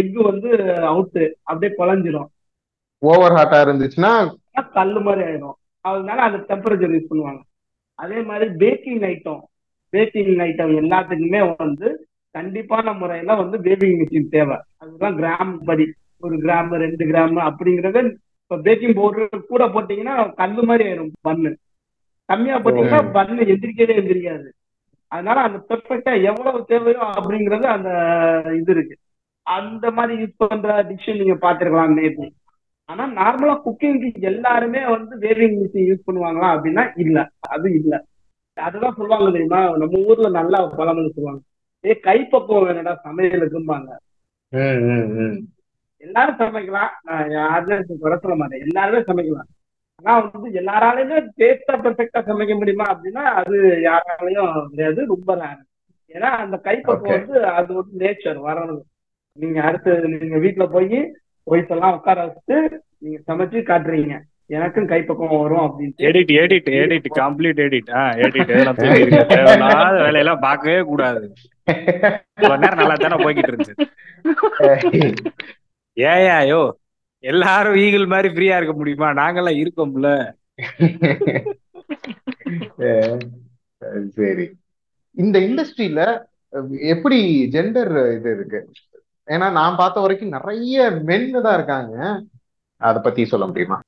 எக் 0.00 0.16
வந்து 0.30 0.48
அவுட்டு 0.92 1.22
அப்படியே 1.42 1.78
குழஞ்சிரும். 1.78 2.28
ஓவர் 3.02 3.36
ஹாட்டா 3.38 3.58
இருந்துச்சுன்னா 3.64 4.12
கல்லு 4.72 5.00
மாதிரி 5.00 5.26
ஆயிடும். 5.28 5.58
அதனால 5.88 6.18
அந்த 6.22 6.38
டெம்பரேச்சர் 6.48 6.94
யூஸ் 6.94 7.10
பண்ணுவாங்க. 7.10 7.40
அதே 8.04 8.18
மாதிரி 8.30 8.48
பேக்கிங் 8.62 9.02
ஐட்டம் 9.10 9.42
பேக்கிங் 9.92 10.34
ஐட்டம் 10.46 10.72
எல்லாத்துக்குமே 10.80 11.40
வந்து 11.58 11.88
கண்டிப்பான 12.38 12.92
முறையில 12.98 13.34
வந்து 13.34 13.58
பேக்கிங் 13.66 13.96
மிஷின் 14.00 14.32
தேவை. 14.34 14.56
அதுதான் 14.76 15.16
கிராம் 15.18 15.54
படி. 15.68 15.86
ஒரு 16.24 16.36
கிராம் 16.44 16.70
ரெண்டு 16.84 17.04
கிராம் 17.10 17.38
அப்படிங்கறது 17.48 18.00
இப்ப 18.42 18.56
பேக்கிங் 18.66 18.94
பவுடர் 18.98 19.46
கூட 19.52 19.64
போட்டீங்கன்னா 19.66 20.14
கல்லு 20.40 20.62
மாதிரி 20.62 20.88
ஆயிடும் 20.88 21.12
பண்ணு 21.20 21.50
கம்மியா 22.28 22.56
போட்டீங்கன்னா 22.60 23.02
பண்ணு 23.12 23.42
எந்திரிக்கவே 23.52 23.94
எந்திரிக்காது. 24.00 24.48
அதனால 25.08 25.40
அந்த 25.40 25.58
பெர்ஃபெக்டா 25.68 26.22
எவ்வளவு 26.22 26.64
தேவையோ 26.64 26.98
அப்படிங்கறது 27.18 27.66
அந்த 27.76 27.90
இது 28.56 28.72
இருக்கு. 28.72 28.96
அந்த 29.46 29.90
மாதிரி 29.90 30.22
யூஸ் 30.22 30.34
பண்ற 30.36 30.82
டிஷ் 30.82 31.18
நீங்க 31.18 31.34
பாத்துருக்கலாம் 31.34 31.94
நேற்று 31.94 32.26
ஆனா 32.88 33.04
நார்மலா 33.12 33.54
குக்கிங்க்கு 33.64 34.20
எல்லாருமே 34.22 34.86
வந்து 34.86 35.18
வேவிங் 35.18 35.56
மிஷின் 35.62 35.88
யூஸ் 35.90 36.06
பண்ணுவாங்களா 36.06 36.48
அப்படின்னா 36.56 36.92
இல்ல. 36.96 37.18
அது 37.48 37.74
இல்ல. 37.74 37.94
அதுதான் 38.56 38.94
சொல்லுவாங்க 38.94 39.30
தெரியுமா? 39.30 39.76
நம்ம 39.76 39.98
ஊர்ல 40.06 40.28
நல்லா 40.28 40.66
பழமொழி 40.78 41.10
சொல்லுவாங்க. 41.10 41.42
ஏ 41.84 42.00
கைப்பக்குவம் 42.02 42.66
வேணடா 42.68 42.94
சமையலுக்கும்பாங்க. 43.04 43.90
எல்லாரும் 46.04 46.38
சமைக்கலாம். 46.38 46.90
நான் 47.02 47.30
யாருமே 47.30 47.76
குறை 48.00 48.18
சொல்ல 48.18 48.36
மாட்டேன். 48.36 48.60
எல்லாருமே 48.60 49.00
சமைக்கலாம். 49.02 49.48
ஆனா 49.98 50.12
வந்து 50.24 50.48
எல்லாராலையுமே 50.60 51.18
டேஸ்டா 51.40 51.74
பெர்ஃபெக்டா 51.84 52.20
சமைக்க 52.28 52.54
முடியுமா 52.58 52.86
அப்படின்னா 52.92 53.22
அது 53.40 53.56
யாராலையும் 53.86 54.52
கிடையாது. 54.70 55.00
ரொம்ப 55.06 55.34
ரேர் 55.40 55.62
ஏன்னா 56.14 56.28
அந்த 56.44 56.56
கைப்பக்குவம் 56.66 57.16
வந்து 57.16 57.38
அது 57.52 57.70
வந்து 57.74 57.94
நேச்சர் 58.02 58.38
வரணும். 58.48 58.84
நீங்க 59.38 59.58
அடுத்து 59.62 59.90
நீங்க 60.14 60.38
வீட்டுல 60.44 60.64
போய் 60.70 60.98
ஒய்ஃப் 61.46 61.72
எல்லாம் 61.74 61.96
உட்கார 61.98 62.18
வச்சுட்டு 62.26 62.56
நீங்க 62.98 63.18
சமைச்சு 63.28 63.58
காட்டுறீங்க. 63.70 64.14
எனக்கும் 64.50 64.88
கைப்பக்கம் 64.88 65.42
வரும் 65.42 65.64
அப்படின்ட்டு. 65.66 66.04
Edit 66.08 66.32
edit 66.42 66.68
edit 66.82 67.08
complete 67.20 67.60
edit 67.66 67.90
ah 68.00 68.02
edit 68.24 68.50
இதெல்லாம் 68.50 68.80
தேவையில்லாத 68.82 69.98
வேலையெல்லாம் 70.04 70.44
பார்க்கவே 70.46 70.80
கூடாது. 70.90 71.22
நேரம் 72.62 72.80
நல்லா 72.82 72.96
தானே 72.96 73.18
போய்கிட்டு 73.24 73.52
இருந்துச்சு. 73.52 73.86
ஏயா 75.96 76.38
யோ 76.50 76.60
எல்லாரும் 77.24 77.76
ஈகிள் 77.76 78.06
மாதிரி 78.06 78.28
ஃப்ரீயா 78.34 78.56
இருக்க 78.56 78.72
முடியுமா? 78.72 79.08
நாங்கெல்லாம் 79.10 79.58
இருக்கோம்ல. 79.62 80.08
சரி. 84.18 84.44
இந்த 85.16 85.36
இண்டஸ்ட்ரியில 85.40 86.00
எப்படி 86.92 87.18
ஜெண்டர் 87.52 87.92
இது 88.16 88.30
இருக்கு? 88.36 88.60
ஏன்னா 89.28 89.52
நான் 89.52 89.78
பார்த்த 89.80 90.00
வரைக்கும் 90.00 90.34
நிறைய 90.36 90.90
மென்னு 91.08 91.42
தான் 91.46 91.54
இருக்காங்க. 91.54 91.94
அத 92.80 93.00
பத்தி 93.00 93.24
சொல்ல 93.32 93.46
முடியுமா? 93.46 93.78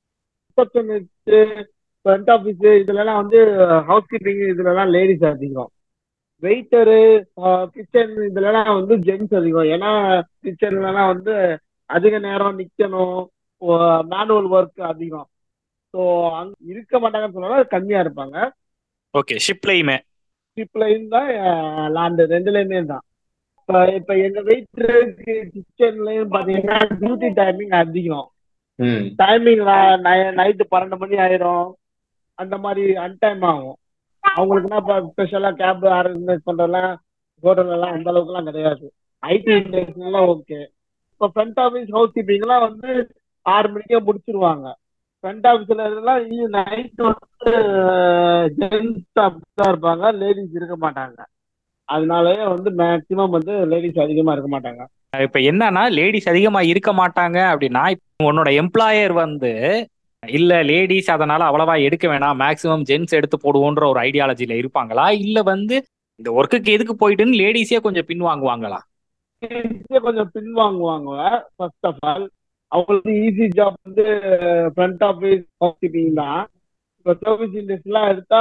ஃப்ரண்ட் 2.05 2.31
ஆஃபீஸ் 2.35 2.63
இதுலலாம் 2.83 3.19
வந்து 3.23 3.41
ஹவுஸ் 3.89 4.11
கீப்பிங் 4.13 4.43
இதுலலாம் 4.53 4.91
லேடிஸ் 4.91 5.25
அதிகம். 5.25 5.71
வெயிட்டரு 6.43 7.01
கிச்சன் 7.75 8.15
இதுலலாம் 8.29 8.73
வந்து 8.79 8.95
ஜென்ஸ் 9.09 9.35
அதிகம். 9.41 9.69
ஏன்னா 9.75 9.91
கிச்சன்லலாம் 10.45 11.11
வந்து 11.13 11.35
அதிக 11.97 12.15
நேரம் 12.29 12.59
நிக்கணும். 12.61 13.21
மேனுவல் 14.13 14.49
ஒர்க் 14.57 14.81
அதிகம். 14.93 15.29
ஸோ 15.95 16.01
அங்க 16.39 16.53
இருக்க 16.73 16.95
மாட்டாங்கன்னு 16.99 17.37
சொன்னாலும் 17.37 17.73
கம்மியா 17.75 18.01
இருப்பாங்க. 18.05 18.37
ஓகே 19.15 19.37
ஷிப்லயுமே 19.47 19.97
ஷிப்லையும் 20.57 21.11
தான் 21.15 21.29
லேண்டு 21.97 22.23
ரெண்டுலயுமே 22.35 22.81
தான். 22.93 23.05
இப்போ 23.59 23.81
இப்போ 23.99 24.13
எங்க 24.27 24.41
வெயிட்டருக்கு 24.49 25.35
கிச்சன்லயும் 25.53 26.33
பாத்தீங்கன்னா 26.35 26.79
டியூட்டி 27.01 27.29
டைமிங் 27.41 27.75
அதிகம். 27.83 28.29
ம். 28.79 29.03
டைமிங் 29.21 29.63
நைட்டு 30.39 30.65
பன்னெண்டு 30.73 30.99
மணி 31.03 31.17
ஆயிரும். 31.25 31.69
அந்த 32.39 32.57
மாதிரி 32.65 32.85
அன்டைம் 33.07 33.45
ஆகும். 33.53 33.77
அவங்களுக்குன்னா 34.25 34.81
இப்போ 34.83 34.97
ஸ்பெஷலாக 35.09 35.59
கேப் 35.61 35.85
அரேஞ்ச் 35.99 36.47
பண்றதெல்லாம் 36.49 36.91
ஹோட்டல் 37.43 37.73
எல்லாம் 37.77 37.95
அந்த 37.97 38.09
அளவுக்குலாம் 38.13 38.49
கிடையாது. 38.51 38.87
ஐடி 39.23 39.53
இண்டஸ்ட்ரியெல்லாம் 39.61 40.29
ஓகே 40.35 40.59
இப்போ 41.21 41.29
ஃப்ரண்ட் 41.33 41.59
ஆஃபீஸ் 41.65 41.91
ஹவுஸ் 41.95 42.13
கீப்பிங்லாம் 42.15 42.63
வந்து 42.67 42.91
ஆறு 43.47 43.69
மணிக்கே 43.73 43.99
முடிச்சிருவாங்க. 44.07 44.67
ஃப்ரண்ட் 45.25 45.47
ஆபீஸ்ல 45.51 45.87
இதெல்லாம் 45.89 46.23
நைட் 46.55 47.01
வந்து 47.09 47.51
ஜென்ஸ் 48.61 49.03
தான் 49.19 49.69
இருப்பாங்க. 49.73 50.05
லேடிஸ் 50.23 50.57
இருக்க 50.59 50.77
மாட்டாங்க. 50.77 51.19
அதனாலயே 51.89 52.43
வந்து 52.55 52.71
மேக்சிமம் 52.83 53.35
வந்து 53.37 53.55
லேடிஸ் 53.73 54.03
அதிகமா 54.07 54.33
இருக்க 54.33 54.51
மாட்டாங்க. 54.57 54.83
இப்ப 55.27 55.39
என்னன்னா 55.51 55.85
லேடிஸ் 55.99 56.31
அதிகமா 56.33 56.61
இருக்க 56.73 56.93
மாட்டாங்க 56.93 57.39
அப்படின்னா 57.53 57.85
உன்னோட 58.29 58.51
எம்ப்ளாயர் 58.63 59.15
வந்து 59.25 59.53
இல்ல 60.23 60.63
லேடிஸ் 60.63 61.11
அதனால 61.11 61.45
அவ்வளவா 61.51 61.77
எடுக்க 61.83 62.07
வேணாம். 62.09 62.41
மேக்சிமம் 62.45 62.87
ஜென்ஸ் 62.91 63.17
எடுத்து 63.21 63.39
போடுவோன்ற 63.45 63.85
ஒரு 63.93 64.01
ஐடியாலஜில 64.01 64.57
இருப்பாங்களா? 64.63 65.07
இல்ல 65.25 65.43
வந்து 65.43 65.77
இந்த 66.21 66.31
ஒர்க்குக்கு 66.33 66.77
எதுக்கு 66.77 66.97
போயிட்டுன்னு 67.03 67.43
லேடிஸே 67.43 67.81
கொஞ்சம் 67.81 68.09
பின் 68.13 68.29
வாங்குவாங்களா 68.31 68.81
கொஞ்சம் 70.07 70.31
பின்வாங்குவாங்க 70.35 71.11
ஃபர்ஸ்ட் 71.57 71.87
ஆஃப் 71.91 72.03
ஆல் 72.11 72.27
அவங்களுக்கு 72.73 73.13
ஈஸி 73.27 73.47
ஜாப் 73.59 73.77
வந்து 73.87 74.05
ஃப்ரண்ட் 74.75 75.03
ஆஃபீஸ் 75.11 75.45
ஹவுஸ்கீப்பிங் 75.63 76.13
தான். 76.23 76.43
இப்போ 76.99 77.13
சர்வீஸ் 77.25 77.55
இண்டஸ்ட்ரிலாம் 77.61 78.11
எடுத்தா 78.13 78.41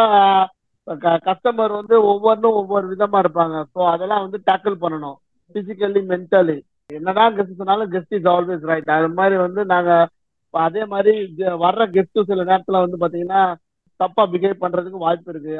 கஸ்டமர் 1.27 1.73
வந்து 1.79 1.95
ஒவ்வொன்றும் 2.11 2.57
ஒவ்வொரு 2.61 2.85
விதமா 2.93 3.17
இருப்பாங்க. 3.23 3.57
ஸோ 3.73 3.79
அதெல்லாம் 3.93 4.23
வந்து 4.25 4.39
டேக்கிள் 4.49 4.75
பண்ணணும். 4.83 5.17
பிசிக்கலி 5.55 6.01
மென்டலி 6.11 6.57
என்னதான் 6.89 7.35
கெஸ்ட் 7.37 7.59
சொன்னாலும் 7.61 7.91
கெஸ்ட் 7.93 8.15
இஸ் 8.17 8.29
ஆல்வேஸ் 8.33 8.63
ரைட் 8.69 8.89
அது 8.97 9.09
மாதிரி 9.19 9.35
வந்து 9.45 9.61
நாங்க 9.73 9.91
அதே 10.53 10.83
மாதிரி 10.93 11.11
வர்ற 11.63 11.83
கெஸ்ட்டு 11.95 12.27
சில 12.29 12.43
நேரத்துல 12.51 12.79
வந்து 12.83 12.97
பாத்தீங்கன்னா 13.03 13.41
தப்பா 13.99 14.23
பிஹேவ் 14.33 14.61
பண்றதுக்கு 14.63 15.05
வாய்ப்பு 15.05 15.31
இருக்கு. 15.33 15.55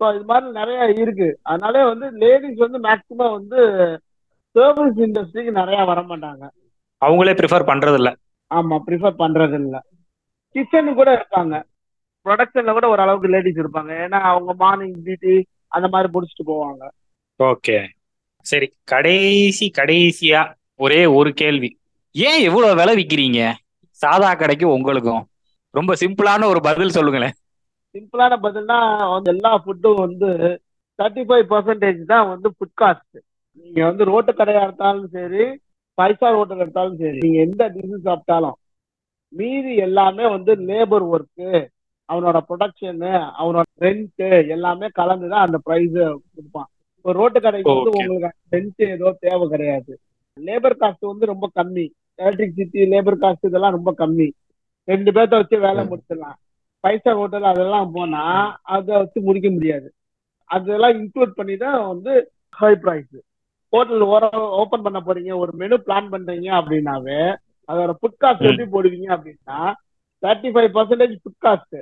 ஸோ 0.00 0.04
இது 0.16 0.24
மாதிரி 0.30 0.46
நிறைய 0.60 0.80
இருக்கு. 1.04 1.28
அதனாலே 1.50 1.82
வந்து 1.92 2.06
லேடிஸ் 2.22 2.64
வந்து 2.66 2.78
மேக்சிமம் 2.88 3.36
வந்து 3.38 3.60
சர்வீஸ் 4.54 5.00
இண்டஸ்ட்ரிக்கு 5.06 5.52
நிறைய 5.52 5.80
வர 5.84 6.00
மாட்டாங்க 6.02 6.44
அவங்களே 7.02 7.34
ப்ரிஃபர் 7.40 7.68
பண்றது 7.70 7.98
இல்ல 8.00 8.10
ஆமா 8.50 8.76
ப்ரிஃபர் 8.86 9.20
பண்றது 9.22 9.56
இல்ல 9.62 9.76
கிச்சனு 10.54 10.90
கூட 10.94 11.10
இருப்பாங்க. 11.18 11.54
ப்ரொடக்ஷன்ல 12.26 12.72
கூட 12.72 12.86
ஓரளவுக்கு 12.88 13.28
லேடிஸ் 13.28 13.60
இருப்பாங்க. 13.62 13.92
ஏன்னா 14.04 14.18
அவங்க 14.30 14.50
மார்னிங் 14.54 14.96
டியூட்டி 15.06 15.34
அந்த 15.68 15.86
மாதிரி 15.88 16.08
முடிச்சுட்டு 16.12 16.44
போவாங்க. 16.46 16.82
ஓகே 17.40 17.76
சரி 18.46 18.66
கடைசி 18.84 19.66
கடைசியா 19.78 20.40
ஒரே 20.80 21.06
ஒரு 21.18 21.30
கேள்வி. 21.34 21.70
ஏன் 22.14 22.40
இவ்வளவு 22.42 22.78
விலை 22.80 22.94
விக்கிறீங்க? 22.96 23.40
சாதா 24.00 24.30
கடைக்கு 24.34 24.66
உங்களுக்கும். 24.68 25.22
ரொம்ப 25.74 25.92
சிம்பிளான 26.00 26.46
ஒரு 26.46 26.60
பதில் 26.60 26.96
சொல்லுங்களேன். 26.96 27.34
சிம்பிளான 27.94 28.34
பதில்னா 28.42 28.78
வந்து 29.14 29.30
எல்லா 29.34 29.52
ஃபுட்டும் 29.64 30.00
வந்து 30.04 30.28
தேர்ட்டி 30.98 31.22
ஃபைவ் 31.28 31.44
பர்சன்டேஜ் 31.52 32.00
தான் 32.04 32.28
வந்து 32.28 32.48
ஃபுட் 32.56 32.76
காஸ்ட் 32.82 33.16
நீங்க 33.60 33.80
வந்து 33.88 34.04
ரோட்டு 34.10 34.32
கடையா 34.32 34.62
எடுத்தாலும் 34.66 35.08
சரி 35.16 35.44
ஃபைவ் 35.98 36.16
ஸ்டார் 36.16 36.38
ஹோட்டல் 36.38 36.62
எடுத்தாலும் 36.64 37.00
சரி 37.02 37.18
நீங்க 37.24 37.38
எந்த 37.46 37.64
டிஷ் 37.74 38.06
சாப்பிட்டாலும் 38.08 38.58
மீதி 39.32 39.72
எல்லாமே 39.86 40.24
வந்து 40.36 40.52
லேபர் 40.68 41.06
ஒர்க்கு 41.14 41.50
அவனோட 42.08 42.38
ப்ரொடக்ஷனு 42.48 43.12
அவனோட 43.40 43.66
ரெண்ட் 43.84 44.24
எல்லாமே 44.54 44.86
கலந்து 44.98 45.26
தான் 45.32 45.44
அந்த 45.46 45.58
ப்ரைஸ் 45.66 45.94
கொடுப்பான். 46.34 46.68
இப்போ 46.96 47.12
ரோட்டு 47.18 47.38
கடைக்கு 47.40 47.70
வந்து. 47.70 47.92
உங்களுக்கு 48.00 48.30
ரெண்ட் 48.54 48.82
ஏதோ 48.94 49.08
தேவை 49.24 49.46
கிடையாது. 49.54 49.92
லேபர் 50.38 50.76
காஸ்ட் 50.82 51.10
வந்து 51.12 51.26
ரொம்ப 51.32 51.46
கம்மி. 51.58 51.86
எலக்ட்ரிசிட்டி 52.18 52.86
லேபர் 52.92 53.18
காஸ்ட் 53.22 53.48
இதெல்லாம் 53.50 53.76
ரொம்ப 53.78 53.92
கம்மி. 54.02 54.28
ரெண்டு 54.88 55.10
பேர்த்த 55.16 55.40
வச்சு 55.40 55.58
வேலை. 55.66 55.82
முடிச்சிடலாம். 55.90 56.38
ஃபைவ் 56.84 57.00
ஸ்டார் 57.00 57.20
ஹோட்டல் 57.20 57.50
அதெல்லாம் 57.52 57.92
போனா 57.96 58.22
அதை 58.76 58.92
வச்சு 59.02 59.18
முடிக்க 59.28 59.50
முடியாது. 59.50 59.88
அதெல்லாம் 60.50 60.96
இன்க்ளூட் 61.00 61.38
பண்ணி 61.38 61.56
தான் 61.64 61.78
வந்து 61.92 62.14
ஹை 62.60 62.72
ப்ரைஸ் 62.84 63.14
ஹோட்டல் 63.74 64.04
ஓபன் 64.60 64.84
பண்ண 64.86 65.00
போறீங்க 65.06 65.32
ஒரு 65.42 65.52
மெனு 65.62 65.78
பிளான் 65.86 66.12
பண்றீங்க 66.14 66.50
அப்படின்னாவே 66.60 67.20
அதோட 67.68 67.92
ஃபுட் 67.98 68.20
காஸ்ட். 68.22 68.46
எப்படி 68.48 68.66
போடுவீங்க 68.74 69.08
அப்படின்னா 69.16 69.58
thirty 70.22 70.50
five 70.54 70.70
percentage 70.76 71.14
food 71.22 71.42
cost 71.46 71.76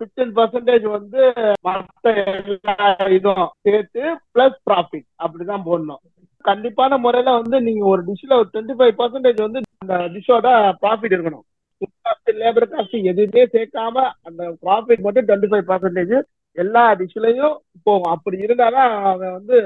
fifteen 0.00 0.32
percentage 0.38 0.86
வந்து 0.96 1.20
மற்ற 1.66 2.12
எல்லா 2.52 2.74
இதுவும் 3.16 3.50
சேர்த்து 3.66 4.02
பிளஸ் 4.34 4.58
ப்ராஃபிட் 4.68 5.06
அப்படிதான் 5.24 5.66
போடணும். 5.68 6.02
கண்டிப்பான 6.44 6.98
முறையில 7.04 7.34
வந்து 7.38 7.56
நீங்க 7.68 7.84
ஒரு 7.92 8.02
டிஷ்ல 8.08 8.32
ஒரு 8.40 8.48
டுவெண்ட்டி 8.52 8.76
ஃபைவ் 8.80 8.94
பர்சன்டேஜ் 9.00 9.40
வந்து 9.44 9.60
அந்த 9.84 9.96
டிஷ்ஷோட 10.14 10.48
ப்ராஃபிட் 10.82 11.14
இருக்கணும். 11.16 11.44
ஃபுட் 11.80 11.96
காஸ்ட் 12.04 12.30
லேபர் 12.42 12.68
காஸ்ட் 12.74 12.96
எதுவுமே 13.12 13.44
சேர்க்காம 13.54 14.04
அந்த 14.28 14.42
ப்ராஃபிட் 14.64 15.04
மட்டும் 15.06 15.26
டுவெண்ட்டி 15.30 15.50
ஃபைவ் 15.52 15.66
பர்சன்டேஜ் 15.72 16.14
எல்லா 16.56 16.84
டிஷ்லயும் 17.00 17.56
போகும். 17.86 18.12
அப்படி 18.14 18.36
இருந்தாதான் 18.46 18.92
அவன் 19.12 19.36
வந்து 19.38 19.56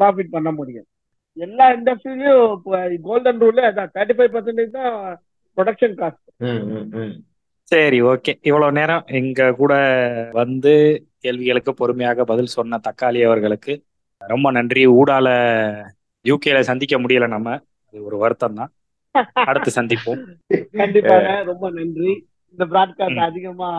ப்ராஃபிட் 0.00 0.34
பண்ண 0.36 0.50
முடியும். 0.58 0.86
எல்லா 1.46 1.64
இண்டஸ்ட்ரியிலையும் 1.76 3.00
கோல்டன் 3.08 3.40
ரூல்ல 3.44 3.64
அதான் 3.70 3.92
தேர்ட்டி 3.96 4.14
ஃபைவ் 4.18 4.34
பர்சன்டேஜ் 4.34 4.76
தான் 4.78 4.94
ப்ரொடக்ஷன் 5.56 5.96
காஸ்ட். 6.00 6.24
சரி 7.72 7.98
ஓகே. 8.10 8.32
இவ்வளவு 8.48 8.76
நேரம் 8.78 9.04
எங்க 9.20 9.48
கூட 9.60 9.74
வந்து 10.40 10.72
கேள்விகளுக்கு 11.24 11.72
பொறுமையாக 11.80 12.24
பதில் 12.30 12.54
சொன்ன 12.56 12.80
தக்காளி 12.86 13.20
அவர்களுக்கு 13.28 13.74
ரொம்ப 14.20 14.50
நன்றி. 14.56 14.82
ஊடால 14.98 15.28
யூகேல 16.24 16.60
சந்திக்க 16.70 16.96
முடியல 17.02 17.26
நம்ம. 17.34 17.50
அது 17.88 18.04
ஒரு 18.08 18.16
வருத்தம் 18.22 18.58
தான் 18.60 18.72
அடுத்து 19.48 19.70
சந்திப்போம். 19.78 20.20
கண்டிப்பாக 20.80 21.36
ரொம்ப 21.50 21.66
நன்றி. 21.78 22.12
இந்த 22.52 22.64
பிராட்காஸ்ட். 22.72 23.22
அதிகமா 23.28 23.70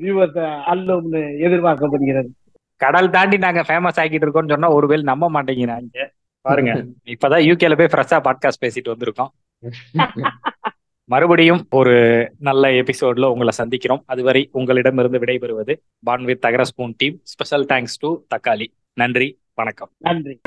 வியூவர்ஸ் 0.00 0.40
அள்ளும்னு 0.72 1.22
எதிர்பார்க்கப்படுகிறது. 1.46 2.30
கடல் 2.76 3.10
தாண்டி 3.10 3.38
நாங்க 3.38 3.60
ஃபேமஸ் 3.60 3.98
ஆக்கிட்டு 4.00 4.26
இருக்கோம்னு 4.26 4.48
சொன்னா 4.48 4.68
ஒருவேளை 4.68 5.02
நம்ப 5.02 5.30
மாட்டேங்கிறாங்க 5.30 6.08
பாருங்க 6.40 6.72
இப்பதான் 7.04 7.44
யூகேல 7.44 7.76
போய் 7.78 7.86
ஃப்ரெஷ்ஷா 7.86 8.18
பாட்காஸ்ட் 8.20 8.62
பேசிட்டு 8.64 8.94
வந்திருக்கோம். 8.94 9.30
மறுபடியும் 11.04 11.66
ஒரு 11.70 11.94
நல்ல 12.38 12.68
எபிசோட்ல 12.68 13.24
உங்களை 13.24 13.52
சந்திக்கிறோம். 13.58 14.02
அதுவரை 14.06 14.48
உங்களிடமிருந்து 14.52 15.18
விடைபெறுவது 15.18 15.74
பான் 15.98 16.24
வித் 16.24 16.40
தகர 16.40 16.64
spoon 16.64 16.94
team 16.96 17.20
special 17.22 17.66
thanks 17.66 17.98
to 17.98 18.22
தக்காளி. 18.36 18.66
நன்றி 18.92 19.40
வணக்கம். 19.54 19.90
நன்றி. 19.98 20.40